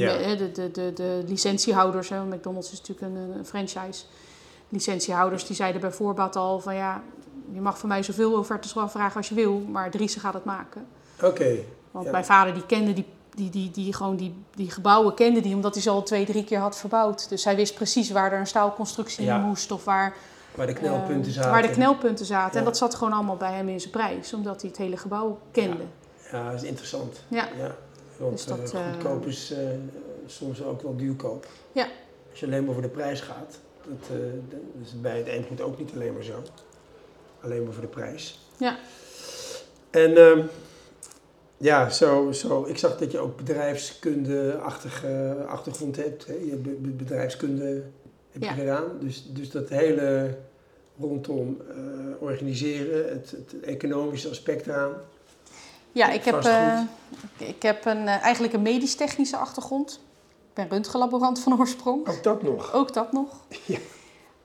Ja. 0.00 0.34
de, 0.36 0.36
de, 0.36 0.52
de, 0.52 0.70
de, 0.70 0.92
de 0.94 1.22
licentiehouders, 1.26 2.08
hè, 2.08 2.24
McDonald's 2.24 2.72
is 2.72 2.80
natuurlijk 2.80 3.14
een, 3.16 3.38
een 3.38 3.46
franchise, 3.46 4.04
licentiehouders 4.68 5.46
die 5.46 5.56
zeiden 5.56 5.80
bij 5.80 5.90
voorbaat 5.92 6.36
al 6.36 6.60
van 6.60 6.74
ja, 6.74 7.02
je 7.52 7.60
mag 7.60 7.78
van 7.78 7.88
mij 7.88 8.02
zoveel 8.02 8.38
offertes 8.38 8.72
vragen 8.72 9.16
als 9.16 9.28
je 9.28 9.34
wil, 9.34 9.58
maar 9.58 9.90
Driessen 9.90 10.20
gaat 10.20 10.34
het 10.34 10.44
maken. 10.44 10.86
Oké, 11.22 11.56
Want 11.90 12.04
Ja. 12.04 12.10
mijn 12.10 12.24
vader 12.24 12.54
die 12.54 12.66
kende 12.66 12.92
die, 12.92 13.04
die, 13.34 13.50
die, 13.50 13.70
die, 13.70 13.92
gewoon 13.92 14.16
die, 14.16 14.34
die 14.54 14.70
gebouwen, 14.70 15.14
kende 15.14 15.40
die, 15.40 15.54
omdat 15.54 15.74
hij 15.74 15.82
ze 15.82 15.90
al 15.90 16.02
twee, 16.02 16.24
drie 16.24 16.44
keer 16.44 16.58
had 16.58 16.76
verbouwd. 16.76 17.28
Dus 17.28 17.44
hij 17.44 17.56
wist 17.56 17.74
precies 17.74 18.10
waar 18.10 18.32
er 18.32 18.38
een 18.38 18.46
staalconstructie 18.46 19.24
Ja. 19.24 19.36
in 19.36 19.42
moest 19.42 19.70
of 19.70 19.84
waar, 19.84 20.14
waar 20.54 20.66
de 20.66 20.72
knelpunten 20.72 21.28
eh, 21.30 21.34
zaten. 21.36 21.50
waar 21.50 21.62
de 21.62 21.70
knelpunten 21.70 22.26
zaten. 22.26 22.52
Ja. 22.52 22.58
En 22.58 22.64
dat 22.64 22.76
zat 22.76 22.94
gewoon 22.94 23.12
allemaal 23.12 23.36
bij 23.36 23.52
hem 23.52 23.68
in 23.68 23.80
zijn 23.80 23.92
prijs, 23.92 24.34
omdat 24.34 24.60
hij 24.60 24.70
het 24.70 24.78
hele 24.78 24.96
gebouw 24.96 25.38
kende. 25.50 25.82
Ja, 26.32 26.50
dat 26.50 26.62
is 26.62 26.68
interessant. 26.68 27.20
Ja. 27.28 27.48
ja. 27.58 27.74
Want 28.16 28.32
Dus 28.32 28.44
dat, 28.46 28.72
eh, 28.72 28.80
eh, 28.80 28.92
goedkoop 28.92 29.26
is 29.26 29.52
eh, 29.52 29.58
soms 30.26 30.62
ook 30.62 30.82
wel 30.82 30.96
duurkoop. 30.96 31.46
Ja. 31.72 31.88
Als 32.30 32.40
je 32.40 32.46
alleen 32.46 32.64
maar 32.64 32.72
voor 32.72 32.82
de 32.82 32.88
prijs 32.88 33.20
gaat, 33.20 33.58
dat, 33.88 34.08
dat 34.48 34.58
is 34.84 35.00
bij 35.00 35.18
het 35.18 35.28
een 35.28 35.44
goed 35.48 35.60
ook 35.60 35.78
niet 35.78 35.90
alleen 35.94 36.12
maar 36.12 36.22
zo. 36.22 36.42
Alleen 37.40 37.62
maar 37.64 37.72
voor 37.72 37.82
de 37.82 37.88
prijs. 37.88 38.48
Ja. 38.56 38.78
En 39.90 40.16
ehm, 40.16 40.42
ja, 41.56 41.88
zo, 41.90 42.32
zo, 42.32 42.64
ik 42.64 42.78
zag 42.78 42.98
dat 42.98 43.12
je 43.12 43.18
ook 43.18 43.36
bedrijfskunde-achtige 43.36 45.44
achtergrond 45.48 45.96
hebt. 45.96 46.26
Hè? 46.26 46.32
Je 46.34 46.50
hebt 46.50 46.62
be- 46.62 46.76
be- 46.80 46.88
bedrijfskunde 46.88 47.82
heb 48.30 48.42
je 48.42 48.48
Ja. 48.48 48.52
gedaan. 48.52 48.84
Dus, 49.00 49.26
dus 49.32 49.50
dat 49.50 49.68
hele 49.68 50.36
rondom 51.00 51.60
organiseren, 52.18 53.08
het, 53.08 53.30
het 53.30 53.54
economische 53.62 54.28
aspect 54.28 54.66
eraan. 54.66 54.92
Ja, 55.94 56.10
ik 56.10 56.24
heb, 56.24 56.44
eh, 56.44 56.80
ik, 57.36 57.62
heb 57.62 57.84
een, 57.84 58.08
eh, 58.08 58.22
eigenlijk 58.22 58.52
een 58.52 58.62
medisch-technische 58.62 59.36
achtergrond. 59.36 60.00
Ik 60.48 60.54
ben 60.54 60.68
röntgenlaborant 60.68 61.40
van 61.40 61.58
oorsprong. 61.58 62.08
Ook 62.08 62.22
dat 62.22 62.42
nog. 62.42 62.72
Ook 62.72 62.92
dat 62.92 63.12
nog. 63.12 63.28
Ja. 63.64 63.78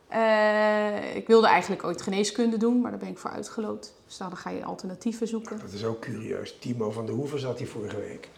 Eh, 0.07 1.15
ik 1.15 1.27
wilde 1.27 1.47
eigenlijk 1.47 1.83
ooit 1.83 2.01
geneeskunde 2.01 2.57
doen, 2.57 2.81
maar 2.81 2.91
daar 2.91 2.99
ben 2.99 3.09
ik 3.09 3.17
voor 3.17 3.31
uitgeloot. 3.31 3.93
Dus 4.05 4.17
dan 4.17 4.37
ga 4.37 4.49
je 4.49 4.63
alternatieven 4.63 5.27
zoeken. 5.27 5.59
Dat 5.59 5.71
is 5.71 5.85
ook 5.85 6.01
curieus. 6.01 6.57
Timo 6.59 6.91
van 6.91 7.05
der 7.05 7.15
Hoeven 7.15 7.39
zat 7.39 7.57
hier 7.57 7.67
vorige 7.67 7.99
week. 7.99 8.29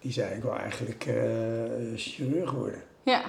Die 0.00 0.12
zei 0.12 0.34
ik 0.34 0.42
wil 0.42 0.56
eigenlijk 0.56 1.02
chirurg 1.96 2.50
worden. 2.52 2.82
Ja. 3.02 3.22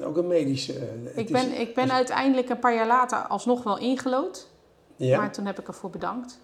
Ook 0.00 0.16
een 0.16 0.26
medische. 0.26 0.88
Ik 1.14 1.28
ben, 1.28 1.60
ik 1.60 1.74
ben 1.74 1.92
uiteindelijk 1.92 2.48
een 2.48 2.58
paar 2.58 2.74
jaar 2.74 2.86
later 2.86 3.18
alsnog 3.18 3.62
wel 3.62 3.78
ingelood. 3.78 4.48
Ja. 4.96 5.18
Maar 5.18 5.32
toen 5.32 5.46
heb 5.46 5.58
ik 5.58 5.68
ervoor 5.68 5.90
bedankt. 5.90 6.38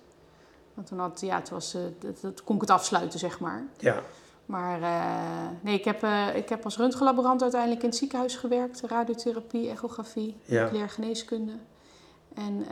Want 0.81 0.93
toen, 0.93 1.01
had, 1.01 1.21
ja, 1.21 1.37
het 1.37 1.49
was, 1.49 1.77
dat, 1.99 2.21
dat, 2.21 2.45
kon 2.45 2.55
ik 2.55 2.61
het 2.61 2.71
afsluiten, 2.71 3.19
zeg 3.19 3.41
maar. 3.41 3.65
Ja. 3.79 4.03
Maar 4.47 4.81
uh, 4.81 5.49
nee, 5.61 5.75
ik 5.75 5.85
heb, 5.85 6.03
uh, 6.03 6.37
ik 6.37 6.49
heb 6.49 6.65
als 6.65 6.77
röntgenlaborant 6.77 7.43
uiteindelijk 7.43 7.83
in 7.83 7.89
het 7.89 7.99
ziekenhuis 7.99 8.37
gewerkt. 8.37 8.81
Radiotherapie, 8.81 9.71
echografie, 9.71 10.37
ja. 10.45 10.87
geneeskunde. 10.87 11.53
En, 12.35 12.59
uh, 12.61 12.69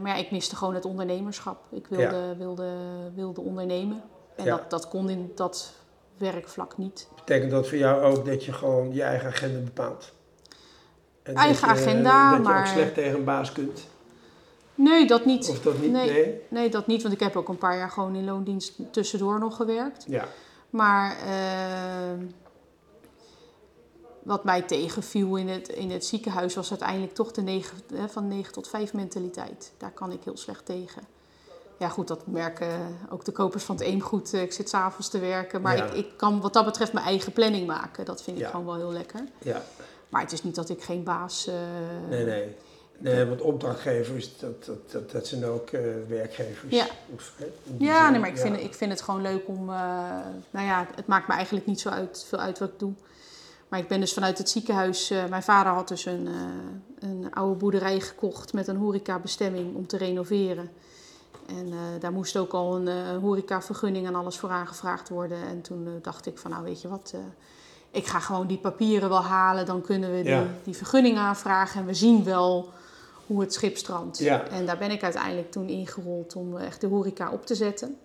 maar 0.00 0.06
ja, 0.06 0.14
ik 0.14 0.30
miste 0.30 0.56
gewoon 0.56 0.74
het 0.74 0.84
ondernemerschap. 0.84 1.58
Ik 1.70 1.86
wilde, 1.86 2.16
ja. 2.16 2.36
wilde, 2.36 2.74
wilde 3.14 3.40
ondernemen. 3.40 4.02
En 4.36 4.44
ja. 4.44 4.56
dat, 4.56 4.70
dat 4.70 4.88
kon 4.88 5.10
in 5.10 5.32
dat 5.34 5.72
werkvlak 6.16 6.78
niet. 6.78 7.08
Betekent 7.14 7.50
dat 7.50 7.68
voor 7.68 7.78
jou 7.78 8.02
ook 8.02 8.26
dat 8.26 8.44
je 8.44 8.52
gewoon 8.52 8.92
je 8.92 9.02
eigen 9.02 9.28
agenda 9.28 9.58
bepaalt? 9.58 10.12
En 11.22 11.34
eigen 11.34 11.68
dat 11.68 11.78
je, 11.78 11.84
agenda, 11.84 12.30
dat 12.30 12.38
je 12.38 12.44
maar... 12.44 12.60
ook 12.60 12.66
slecht 12.66 12.94
tegen 12.94 13.18
een 13.18 13.24
baas 13.24 13.52
kunt? 13.52 13.90
Nee, 14.82 15.06
dat 15.06 15.24
niet. 15.24 15.48
Of 15.48 15.60
dat 15.60 15.78
niet? 15.78 15.90
Nee, 15.90 16.10
nee? 16.10 16.40
nee, 16.48 16.68
dat 16.68 16.86
niet. 16.86 17.02
Want 17.02 17.14
ik 17.14 17.20
heb 17.20 17.36
ook 17.36 17.48
een 17.48 17.58
paar 17.58 17.76
jaar 17.76 17.90
gewoon 17.90 18.14
in 18.14 18.24
loondienst 18.24 18.74
tussendoor 18.90 19.38
nog 19.38 19.56
gewerkt. 19.56 20.04
Ja. 20.08 20.28
Maar 20.70 21.16
uh, 21.26 22.26
wat 24.22 24.44
mij 24.44 24.62
tegenviel 24.62 25.36
in 25.36 25.48
het, 25.48 25.68
in 25.68 25.90
het 25.90 26.04
ziekenhuis 26.04 26.54
was 26.54 26.70
uiteindelijk 26.70 27.14
toch 27.14 27.32
de 27.32 27.42
negen, 27.42 27.78
hè, 27.94 28.08
van 28.08 28.28
9 28.28 28.52
tot 28.52 28.68
5 28.68 28.92
mentaliteit. 28.92 29.72
Daar 29.78 29.90
kan 29.90 30.12
ik 30.12 30.24
heel 30.24 30.36
slecht 30.36 30.66
tegen. 30.66 31.02
Ja, 31.78 31.88
goed, 31.88 32.08
dat 32.08 32.26
merken 32.26 32.98
ook 33.10 33.24
de 33.24 33.32
kopers 33.32 33.64
van 33.64 33.76
het 33.76 33.84
Eemgoed. 33.84 34.32
Ik 34.32 34.52
zit 34.52 34.68
s'avonds 34.68 35.08
te 35.08 35.18
werken. 35.18 35.60
Maar 35.62 35.76
ja. 35.76 35.84
ik, 35.84 35.94
ik 35.94 36.16
kan 36.16 36.40
wat 36.40 36.52
dat 36.52 36.64
betreft 36.64 36.92
mijn 36.92 37.06
eigen 37.06 37.32
planning 37.32 37.66
maken. 37.66 38.04
Dat 38.04 38.22
vind 38.22 38.36
ik 38.36 38.42
ja. 38.42 38.50
gewoon 38.50 38.66
wel 38.66 38.76
heel 38.76 38.92
lekker. 38.92 39.24
Ja. 39.38 39.62
Maar 40.08 40.20
het 40.20 40.32
is 40.32 40.42
niet 40.42 40.54
dat 40.54 40.68
ik 40.68 40.82
geen 40.82 41.02
baas... 41.02 41.48
Uh, 41.48 41.54
nee, 42.08 42.24
nee. 42.24 42.56
Nee, 43.02 43.24
want 43.26 43.40
opdrachtgevers, 43.40 44.38
dat, 44.38 44.64
dat, 44.64 44.90
dat, 44.90 45.10
dat 45.10 45.26
zijn 45.26 45.44
ook 45.44 45.70
uh, 45.70 45.80
werkgevers. 46.08 46.72
Ja, 46.74 46.86
of, 47.14 47.34
ja 47.78 48.10
nee, 48.10 48.20
maar 48.20 48.28
ik, 48.28 48.38
vind, 48.38 48.60
ik 48.60 48.74
vind 48.74 48.90
het 48.90 49.02
gewoon 49.02 49.22
leuk 49.22 49.48
om... 49.48 49.68
Uh, 49.68 49.76
nou 50.50 50.66
ja, 50.66 50.86
het 50.94 51.06
maakt 51.06 51.28
me 51.28 51.34
eigenlijk 51.34 51.66
niet 51.66 51.80
zo 51.80 51.88
uit, 51.88 52.24
veel 52.28 52.38
uit 52.38 52.58
wat 52.58 52.68
ik 52.68 52.78
doe. 52.78 52.92
Maar 53.68 53.80
ik 53.80 53.88
ben 53.88 54.00
dus 54.00 54.12
vanuit 54.12 54.38
het 54.38 54.50
ziekenhuis... 54.50 55.10
Uh, 55.10 55.24
mijn 55.26 55.42
vader 55.42 55.72
had 55.72 55.88
dus 55.88 56.04
een, 56.04 56.28
een 56.98 57.26
oude 57.30 57.58
boerderij 57.58 58.00
gekocht 58.00 58.52
met 58.52 58.66
een 58.66 58.76
horecabestemming 58.76 59.76
om 59.76 59.86
te 59.86 59.96
renoveren. 59.96 60.70
En 61.46 61.72
daar 62.00 62.12
moest 62.12 62.36
ook 62.36 62.52
al 62.52 62.76
een 62.76 63.18
horecavergunning 63.20 64.06
en 64.06 64.14
alles 64.14 64.38
voor 64.38 64.50
aangevraagd 64.50 65.08
worden. 65.08 65.46
En 65.46 65.60
toen 65.60 65.88
dacht 66.02 66.26
ik 66.26 66.38
van, 66.38 66.50
nou 66.50 66.64
weet 66.64 66.82
je 66.82 66.88
wat 66.88 67.14
ik 67.92 68.06
ga 68.06 68.18
gewoon 68.18 68.46
die 68.46 68.58
papieren 68.58 69.08
wel 69.08 69.22
halen. 69.22 69.66
Dan 69.66 69.80
kunnen 69.80 70.10
we 70.10 70.22
die, 70.22 70.32
Ja. 70.32 70.44
die 70.64 70.76
vergunning 70.76 71.18
aanvragen 71.18 71.80
en 71.80 71.86
we 71.86 71.94
zien 71.94 72.24
wel 72.24 72.72
hoe 73.32 73.40
het 73.40 73.52
schip 73.52 73.76
strandt. 73.76 74.18
Ja. 74.18 74.48
En 74.48 74.66
daar 74.66 74.78
ben 74.78 74.90
ik 74.90 75.02
uiteindelijk 75.02 75.50
toen 75.50 75.68
ingerold 75.68 76.36
om 76.36 76.56
echt 76.56 76.80
de 76.80 76.86
horeca 76.86 77.32
op 77.32 77.46
te 77.46 77.54
zetten. 77.54 77.96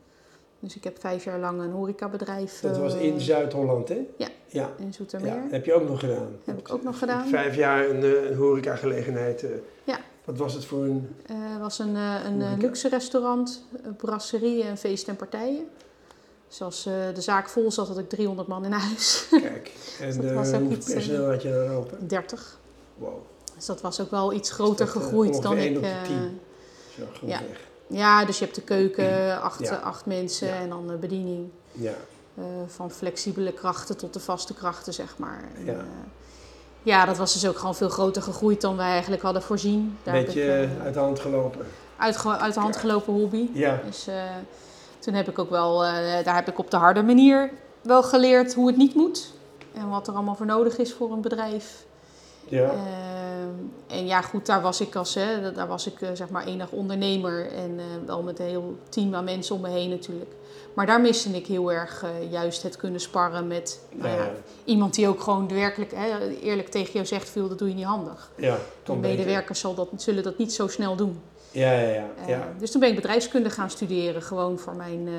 Dus 0.60 0.76
ik 0.76 0.84
heb 0.84 1.00
vijf 1.00 1.24
jaar 1.24 1.40
lang 1.40 1.62
een 1.62 1.72
horecabedrijf. 1.72 2.60
Dat 2.60 2.78
was 2.78 2.94
eh, 2.96 3.02
in 3.02 3.20
Zuid-Holland, 3.20 3.90
hè? 3.90 4.08
Ja. 4.18 4.28
Ja. 4.48 4.70
in 4.80 4.94
Zoetermeer. 4.94 5.34
ja. 5.34 5.44
Heb 5.50 5.66
je 5.66 5.74
ook 5.74 5.88
nog 5.90 6.00
gedaan? 6.00 6.36
Heb 6.44 6.58
ik 6.58 6.74
ook 6.74 6.84
nog 6.84 6.98
gedaan. 7.00 7.28
Vijf 7.28 7.56
jaar 7.56 7.90
een, 7.90 8.04
eh, 8.04 8.30
een 8.30 8.36
horecagelegenheid. 8.36 9.44
eh. 9.44 9.50
Ja. 9.84 9.98
Wat 10.26 10.38
was 10.38 10.54
het 10.54 10.66
voor 10.66 10.84
een... 10.84 11.16
Het 11.32 11.60
was 11.60 11.80
een, 11.80 11.96
eh, 11.96 12.26
eh, 12.26 12.58
luxe 12.60 12.90
restaurant, 12.90 13.64
brasserie 13.98 14.64
en 14.64 14.78
feest 14.78 15.08
en 15.08 15.16
partijen. 15.16 15.68
Dus 16.48 16.62
als 16.62 16.86
eh, 16.86 16.94
de 17.14 17.22
zaak 17.22 17.50
vol 17.50 17.72
zat, 17.72 17.88
had 17.88 17.98
ik 17.98 18.10
300 18.10 18.48
man 18.48 18.66
in 18.66 18.72
huis. 18.72 19.28
Kijk, 19.30 19.72
en 20.02 20.16
dat 20.16 20.26
eh, 20.26 20.36
was 20.36 20.54
ook 20.54 20.60
hoeveel 20.60 20.78
eh, 20.88 20.94
personeel 20.94 21.26
had 21.30 21.42
je 21.42 21.50
dan 21.68 21.76
open? 21.76 22.08
30. 22.08 22.60
Wow. 22.98 23.14
Dus 23.58 23.66
dat 23.66 23.82
was 23.82 24.00
ook 24.02 24.12
wel 24.12 24.34
iets 24.34 24.52
groter 24.52 24.86
dat, 24.86 24.96
eh, 24.96 25.02
gegroeid 25.02 25.42
dan 25.42 25.58
één 25.58 25.70
ik. 25.72 25.76
op 25.78 25.84
de 25.84 25.90
eh, 25.90 26.02
tien? 26.04 26.40
Zo, 26.98 27.04
goed 27.20 27.30
ja. 27.30 27.40
weg. 27.40 27.60
Ja, 27.88 28.26
dus 28.26 28.38
je 28.40 28.44
hebt 28.44 28.56
de 28.56 28.62
keuken, 28.64 29.42
acht, 29.42 29.60
Ja. 29.60 29.76
acht 29.76 30.06
mensen 30.06 30.48
Ja. 30.48 30.56
en 30.56 30.70
dan 30.70 30.88
de 30.88 30.96
bediening. 30.96 31.50
Ja. 31.72 31.94
Eh, 32.36 32.44
van 32.68 32.92
flexibele 32.92 33.52
krachten 33.54 33.98
tot 33.98 34.14
de 34.14 34.20
vaste 34.20 34.54
krachten, 34.54 34.94
zeg 34.94 35.18
maar. 35.18 35.44
En, 35.58 35.66
Ja. 35.66 35.76
ja, 36.84 37.06
dat 37.06 37.18
was 37.18 37.34
dus 37.34 37.48
ook 37.48 37.58
gewoon 37.58 37.76
veel 37.76 37.90
groter 37.90 38.22
gegroeid 38.22 38.62
dan 38.62 38.78
wij 38.78 38.90
eigenlijk 38.92 39.22
hadden 39.22 39.42
voorzien. 39.42 39.98
Daar 40.04 40.14
Beetje 40.14 40.62
ik, 40.62 40.84
uit 40.84 40.94
de 40.94 41.00
hand 41.00 41.20
gelopen. 41.20 41.66
uit, 41.98 42.26
uit 42.26 42.54
de 42.54 42.60
hand 42.60 42.76
gelopen 42.78 43.14
hobby. 43.14 43.50
Ja. 43.54 43.80
Dus 43.86 44.08
eh, 44.08 44.24
toen 45.00 45.14
heb 45.14 45.28
ik 45.30 45.40
ook 45.40 45.50
wel, 45.50 45.86
eh, 45.86 46.24
daar 46.26 46.36
heb 46.36 46.48
ik 46.48 46.60
op 46.60 46.72
de 46.72 46.78
harde 46.78 47.04
manier 47.04 47.52
wel 47.82 48.04
geleerd 48.04 48.54
hoe 48.54 48.68
het 48.68 48.78
niet 48.78 48.94
moet. 48.96 49.34
En 49.74 49.90
wat 49.90 50.08
er 50.08 50.14
allemaal 50.14 50.36
voor 50.36 50.46
nodig 50.46 50.78
is 50.78 50.94
voor 50.94 51.12
een 51.12 51.22
bedrijf. 51.22 51.86
Ja. 52.48 52.70
Ehm, 52.70 52.78
en 53.88 54.06
ja, 54.06 54.22
goed, 54.22 54.46
daar 54.46 54.62
was 54.62 54.82
ik 54.82 54.96
als, 54.96 55.16
hè, 55.16 55.52
daar 55.52 55.68
was 55.68 55.88
ik 55.88 56.02
eh, 56.02 56.10
zeg 56.14 56.30
maar 56.30 56.46
enig 56.46 56.72
ondernemer 56.72 57.52
en 57.52 57.80
eh, 57.80 57.86
wel 58.06 58.24
met 58.24 58.40
een 58.40 58.46
heel 58.46 58.78
team 58.90 59.16
aan 59.16 59.24
mensen 59.24 59.56
om 59.56 59.62
me 59.62 59.70
heen 59.70 59.90
natuurlijk. 59.90 60.32
Maar 60.74 60.86
daar 60.86 61.02
miste 61.02 61.30
ik 61.30 61.48
heel 61.48 61.72
erg 61.72 62.04
eh, 62.04 62.32
juist 62.32 62.64
het 62.64 62.76
kunnen 62.78 63.00
sparren 63.00 63.48
met 63.48 63.80
nou 63.92 64.10
ja, 64.10 64.16
Ja. 64.24 64.32
iemand 64.64 64.94
die 64.94 65.08
ook 65.08 65.22
gewoon 65.22 65.48
werkelijk 65.48 65.92
hè, 65.96 66.30
eerlijk 66.30 66.68
tegen 66.70 66.94
jou 66.94 67.06
zegt, 67.06 67.30
veel 67.30 67.48
dat 67.50 67.60
doe 67.60 67.68
je 67.70 67.74
niet 67.76 67.86
handig. 67.86 68.32
ja. 68.36 68.58
Beter. 68.84 68.98
medewerkers 68.98 69.60
zal 69.60 69.74
dat, 69.74 69.88
zullen 69.96 70.24
dat 70.24 70.38
niet 70.38 70.54
zo 70.54 70.68
snel 70.68 70.96
doen. 70.96 71.22
Ja, 71.52 71.72
ja, 71.72 71.88
ja. 71.90 72.06
Ja. 72.28 72.48
Dus 72.60 72.72
toen 72.72 72.80
ben 72.80 72.90
ik 72.90 72.96
bedrijfskunde 72.96 73.50
gaan 73.50 73.70
studeren, 73.70 74.22
gewoon 74.22 74.60
voor 74.60 74.76
mijn 74.76 75.10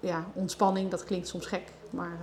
ja, 0.00 0.24
ontspanning. 0.32 0.90
Dat 0.90 1.04
klinkt 1.04 1.28
soms 1.28 1.46
gek, 1.46 1.62
maar 1.90 2.18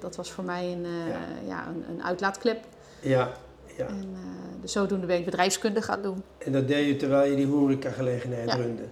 dat 0.00 0.16
was 0.16 0.30
voor 0.32 0.44
mij 0.44 0.72
een, 0.72 0.86
Ja. 1.08 1.18
ja. 1.46 1.66
een, 1.68 1.84
een 1.96 2.04
uitlaatklep. 2.04 2.64
ja. 3.00 3.32
Ja. 3.76 3.86
En 3.86 4.08
eh, 4.14 4.20
dus 4.60 4.72
zodoende 4.72 5.06
ben 5.06 5.18
ik 5.18 5.24
bedrijfskunde 5.24 5.82
gaan 5.82 6.02
doen. 6.02 6.22
En 6.38 6.52
dat 6.52 6.68
deed 6.68 6.86
je 6.86 6.96
terwijl 6.96 7.30
je 7.30 7.36
die 7.36 7.46
horecagelegenheid 7.46 8.48
Ja. 8.48 8.54
runde. 8.56 8.82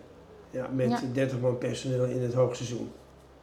Ja, 0.50 0.66
met 0.74 0.90
Ja. 0.90 0.98
30 1.12 1.40
man 1.40 1.58
personeel 1.58 2.04
in 2.04 2.22
het 2.22 2.34
hoogseizoen. 2.34 2.92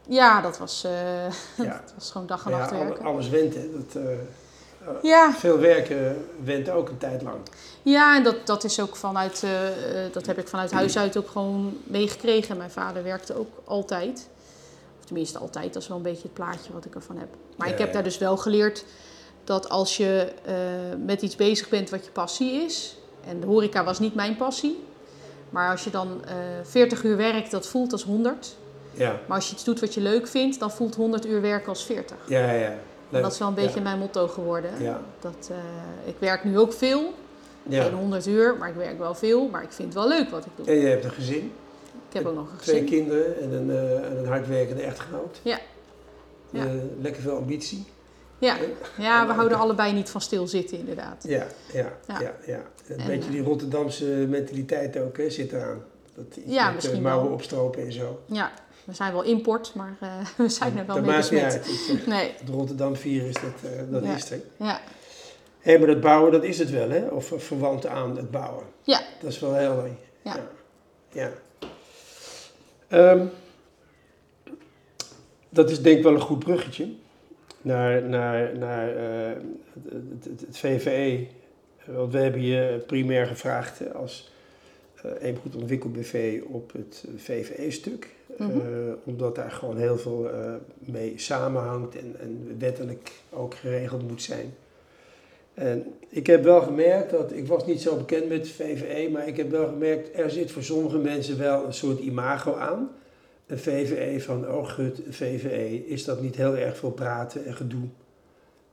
Ja, 0.08 0.40
dat 0.40 0.58
was, 0.58 0.84
eh, 0.84 1.24
Ja. 1.56 1.80
dat 1.84 1.92
was 1.96 2.10
gewoon 2.10 2.26
dag 2.26 2.44
en 2.44 2.50
nacht 2.50 2.70
werken. 2.70 3.04
alles 3.04 3.28
went, 3.28 3.54
hè. 3.54 3.68
Dat, 3.72 4.02
eh, 4.02 4.10
Ja, 5.02 5.32
veel 5.32 5.58
werken 5.58 6.24
went 6.44 6.70
ook 6.70 6.88
een 6.88 6.98
tijd 6.98 7.22
lang. 7.22 7.36
ja 7.82 8.16
en 8.16 8.22
dat, 8.24 8.46
dat 8.46 8.64
is 8.64 8.80
ook 8.80 8.96
vanuit, 8.96 9.46
dat 10.12 10.26
heb 10.26 10.38
ik 10.38 10.48
vanuit 10.48 10.70
huis 10.70 10.98
uit 10.98 11.16
ook 11.16 11.28
gewoon 11.28 11.76
meegekregen. 11.84 12.56
Mijn 12.56 12.70
vader 12.70 13.02
werkte 13.02 13.34
ook 13.38 13.48
altijd. 13.64 14.28
Of 14.98 15.04
tenminste 15.04 15.38
altijd, 15.38 15.72
dat 15.72 15.82
is 15.82 15.88
wel 15.88 15.96
een 15.96 16.02
beetje 16.02 16.22
het 16.22 16.32
plaatje 16.34 16.72
wat 16.72 16.84
ik 16.84 16.94
ervan 16.94 17.16
heb. 17.18 17.28
Maar 17.56 17.68
ik 17.68 17.78
heb 17.78 17.92
daar 17.92 18.02
dus 18.02 18.18
wel 18.18 18.36
geleerd 18.36 18.84
dat 19.50 19.68
als 19.68 19.96
je 19.96 20.32
eh, 20.44 20.54
met 21.06 21.22
iets 21.22 21.36
bezig 21.36 21.68
bent 21.68 21.90
wat 21.90 22.04
je 22.04 22.10
passie 22.10 22.52
is. 22.52 22.96
En 23.26 23.40
de 23.40 23.46
horeca 23.46 23.84
was 23.84 23.98
niet 23.98 24.14
mijn 24.14 24.36
passie. 24.36 24.84
Maar 25.50 25.70
als 25.70 25.84
je 25.84 25.90
dan 25.90 26.24
eh 26.24 26.34
40 26.62 27.02
uur 27.04 27.16
werkt, 27.16 27.50
dat 27.50 27.66
voelt 27.66 27.92
als 27.92 28.02
100. 28.04 28.56
Ja, 28.92 29.20
Maar 29.26 29.36
als 29.36 29.46
je 29.48 29.54
iets 29.54 29.64
doet 29.64 29.80
wat 29.80 29.94
je 29.94 30.00
leuk 30.00 30.26
vindt, 30.26 30.58
dan 30.60 30.70
voelt 30.70 30.94
100 30.94 31.26
uur 31.26 31.40
werken 31.40 31.68
als 31.68 31.84
40. 31.84 32.16
ja, 32.28 32.50
ja. 32.52 32.74
En 33.10 33.22
dat 33.22 33.32
is 33.32 33.38
wel 33.38 33.48
een 33.48 33.54
beetje 33.54 33.76
Ja. 33.76 33.82
mijn 33.82 33.98
motto 33.98 34.28
geworden. 34.28 34.70
Ja. 34.80 35.00
Dat, 35.20 35.50
eh, 35.50 35.56
ik 36.08 36.14
werk 36.18 36.44
nu 36.44 36.58
ook 36.58 36.72
veel, 36.72 37.12
Ja. 37.62 37.82
geen 37.82 37.94
100 37.94 38.26
uur, 38.26 38.56
maar 38.58 38.68
ik 38.68 38.74
werk 38.74 38.98
wel 38.98 39.14
veel. 39.14 39.48
Maar 39.48 39.62
ik 39.62 39.72
vind 39.72 39.94
het 39.94 40.02
wel 40.02 40.08
leuk 40.18 40.30
wat 40.30 40.44
ik 40.46 40.52
doe. 40.56 40.66
En 40.66 40.74
je 40.74 40.86
hebt 40.86 41.04
een 41.04 41.10
gezin, 41.10 41.52
Ik 42.08 42.16
heb 42.16 42.26
ook 42.26 42.34
nog 42.34 42.50
een 42.50 42.56
twee 42.58 42.80
gezin. 42.80 42.90
kinderen 42.98 43.40
en 43.40 43.52
een, 43.52 43.70
eh, 43.70 44.04
en 44.10 44.16
een 44.18 44.26
hardwerkende 44.26 44.82
echtgenoot. 44.82 45.40
Ja. 45.42 45.58
Ja. 46.50 46.64
Eh, 46.64 46.70
lekker 47.00 47.22
veel 47.22 47.36
ambitie. 47.36 47.86
Ja. 48.40 48.56
ja, 48.98 49.26
we 49.26 49.32
houden 49.32 49.58
allebei 49.58 49.92
niet 49.92 50.10
van 50.10 50.20
stilzitten 50.20 50.78
inderdaad. 50.78 51.24
Ja, 51.28 51.46
ja, 51.72 51.92
ja. 52.06 52.20
Ja. 52.20 52.34
ja, 52.46 52.60
Een 52.88 52.98
En, 52.98 53.06
beetje 53.06 53.28
eh, 53.28 53.30
die 53.34 53.42
Rotterdamse 53.42 54.04
mentaliteit 54.04 54.96
ook 54.98 55.16
hè, 55.16 55.30
zit 55.30 55.52
eraan. 55.52 55.82
Dat 56.14 56.36
iets 56.36 56.52
Ja, 56.54 56.70
met, 56.70 56.90
eh, 56.92 56.98
mouwen 56.98 57.32
opstropen 57.32 57.84
en 57.84 57.92
zo. 57.92 58.20
Ja, 58.26 58.52
we 58.84 58.94
zijn 58.94 59.12
wel 59.12 59.22
import, 59.22 59.74
maar 59.74 59.96
eh, 60.00 60.26
we 60.36 60.48
zijn 60.48 60.78
er 60.78 60.86
wel 60.86 60.96
dat 60.96 61.04
mee 61.04 61.14
maakt 61.14 61.30
niet 61.30 61.40
uit. 61.42 61.66
Zeg, 61.66 62.06
Nee, 62.06 62.32
Het 62.38 62.48
Rotterdam-virus, 62.48 63.34
dat, 63.34 63.70
eh, 63.72 63.80
dat 63.90 64.04
Ja. 64.04 64.14
is 64.14 64.30
er. 64.30 64.40
ja. 64.56 64.80
Hé, 65.60 65.78
maar 65.78 65.86
dat 65.86 66.00
bouwen, 66.00 66.32
dat 66.32 66.44
is 66.44 66.58
het 66.58 66.70
wel, 66.70 66.90
hè? 66.90 67.06
Of 67.06 67.32
eh, 67.32 67.38
verwant 67.38 67.86
aan 67.86 68.16
het 68.16 68.30
bouwen. 68.30 68.64
Ja. 68.82 69.00
Dat 69.20 69.30
is 69.30 69.38
wel 69.38 69.54
heel. 69.54 69.84
Ja. 70.22 70.36
Ja. 70.36 70.48
Ja. 71.12 71.30
Ehm, 72.88 73.26
dat 75.48 75.70
is 75.70 75.82
denk 75.82 75.96
ik 75.96 76.02
wel 76.02 76.14
een 76.14 76.20
goed 76.20 76.38
bruggetje 76.38 76.92
naar, 77.62 78.02
naar, 78.02 78.58
naar 78.58 78.96
eh, 78.96 79.42
het, 79.82 80.24
het, 80.24 80.40
het 80.40 80.58
VVE. 80.58 81.26
Want 81.84 82.12
we 82.12 82.18
hebben 82.18 82.42
je 82.42 82.82
primair 82.86 83.26
gevraagd 83.26 83.94
als 83.94 84.32
eh 85.02 85.10
Eemgoed 85.20 85.56
Ontwikkel 85.56 85.90
BV 85.90 86.40
op 86.46 86.72
het 86.72 87.04
VVE-stuk. 87.16 88.08
Mhm. 88.38 88.50
Eh, 88.50 88.56
omdat 89.04 89.34
daar 89.34 89.50
gewoon 89.50 89.76
heel 89.76 89.98
veel 89.98 90.30
mee 90.78 91.12
samenhangt 91.16 91.96
en, 91.96 92.16
en 92.20 92.56
wettelijk 92.58 93.12
ook 93.30 93.54
geregeld 93.54 94.08
moet 94.08 94.22
zijn. 94.22 94.54
En 95.54 95.94
ik 96.08 96.26
heb 96.26 96.44
wel 96.44 96.60
gemerkt 96.60 97.10
dat, 97.10 97.32
ik 97.32 97.46
was 97.46 97.66
niet 97.66 97.80
zo 97.80 97.96
bekend 97.96 98.28
met 98.28 98.48
VVE, 98.48 99.08
maar 99.12 99.28
ik 99.28 99.36
heb 99.36 99.50
wel 99.50 99.66
gemerkt, 99.66 100.18
er 100.18 100.30
zit 100.30 100.50
voor 100.50 100.62
sommige 100.62 100.98
mensen 100.98 101.38
wel 101.38 101.66
een 101.66 101.74
soort 101.74 102.00
imago 102.00 102.54
aan. 102.54 102.90
VVE 103.58 104.20
van, 104.20 104.48
oh 104.48 104.68
gut, 104.68 105.00
VVE, 105.08 105.86
is 105.86 106.04
dat 106.04 106.20
niet 106.20 106.36
heel 106.36 106.56
erg 106.56 106.76
veel 106.76 106.90
praten 106.90 107.44
en 107.46 107.54
gedoe? 107.54 107.88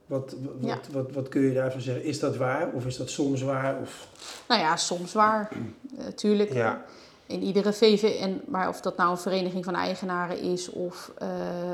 Wat, 0.05 0.35
wat, 0.43 0.53
Ja. 0.59 0.79
wat, 0.91 1.11
wat, 1.11 1.29
kun 1.29 1.41
je 1.41 1.53
daarvan 1.53 1.81
zeggen? 1.81 2.03
Is 2.03 2.19
dat 2.19 2.37
waar 2.37 2.71
of 2.73 2.85
is 2.85 2.97
dat 2.97 3.09
soms 3.09 3.41
waar? 3.41 3.79
Of... 3.81 4.07
Nou 4.47 4.61
ja, 4.61 4.75
soms 4.75 5.13
waar. 5.13 5.49
Natuurlijk. 5.97 6.53
Ja, 6.53 6.85
In 7.25 7.41
iedere 7.43 7.73
VV, 7.73 8.03
en, 8.21 8.41
maar 8.47 8.67
of 8.69 8.81
dat 8.81 8.97
nou 8.97 9.11
een 9.11 9.17
vereniging 9.17 9.65
van 9.65 9.75
eigenaren 9.75 10.39
is 10.41 10.69
of 10.69 11.11
eh, 11.17 11.27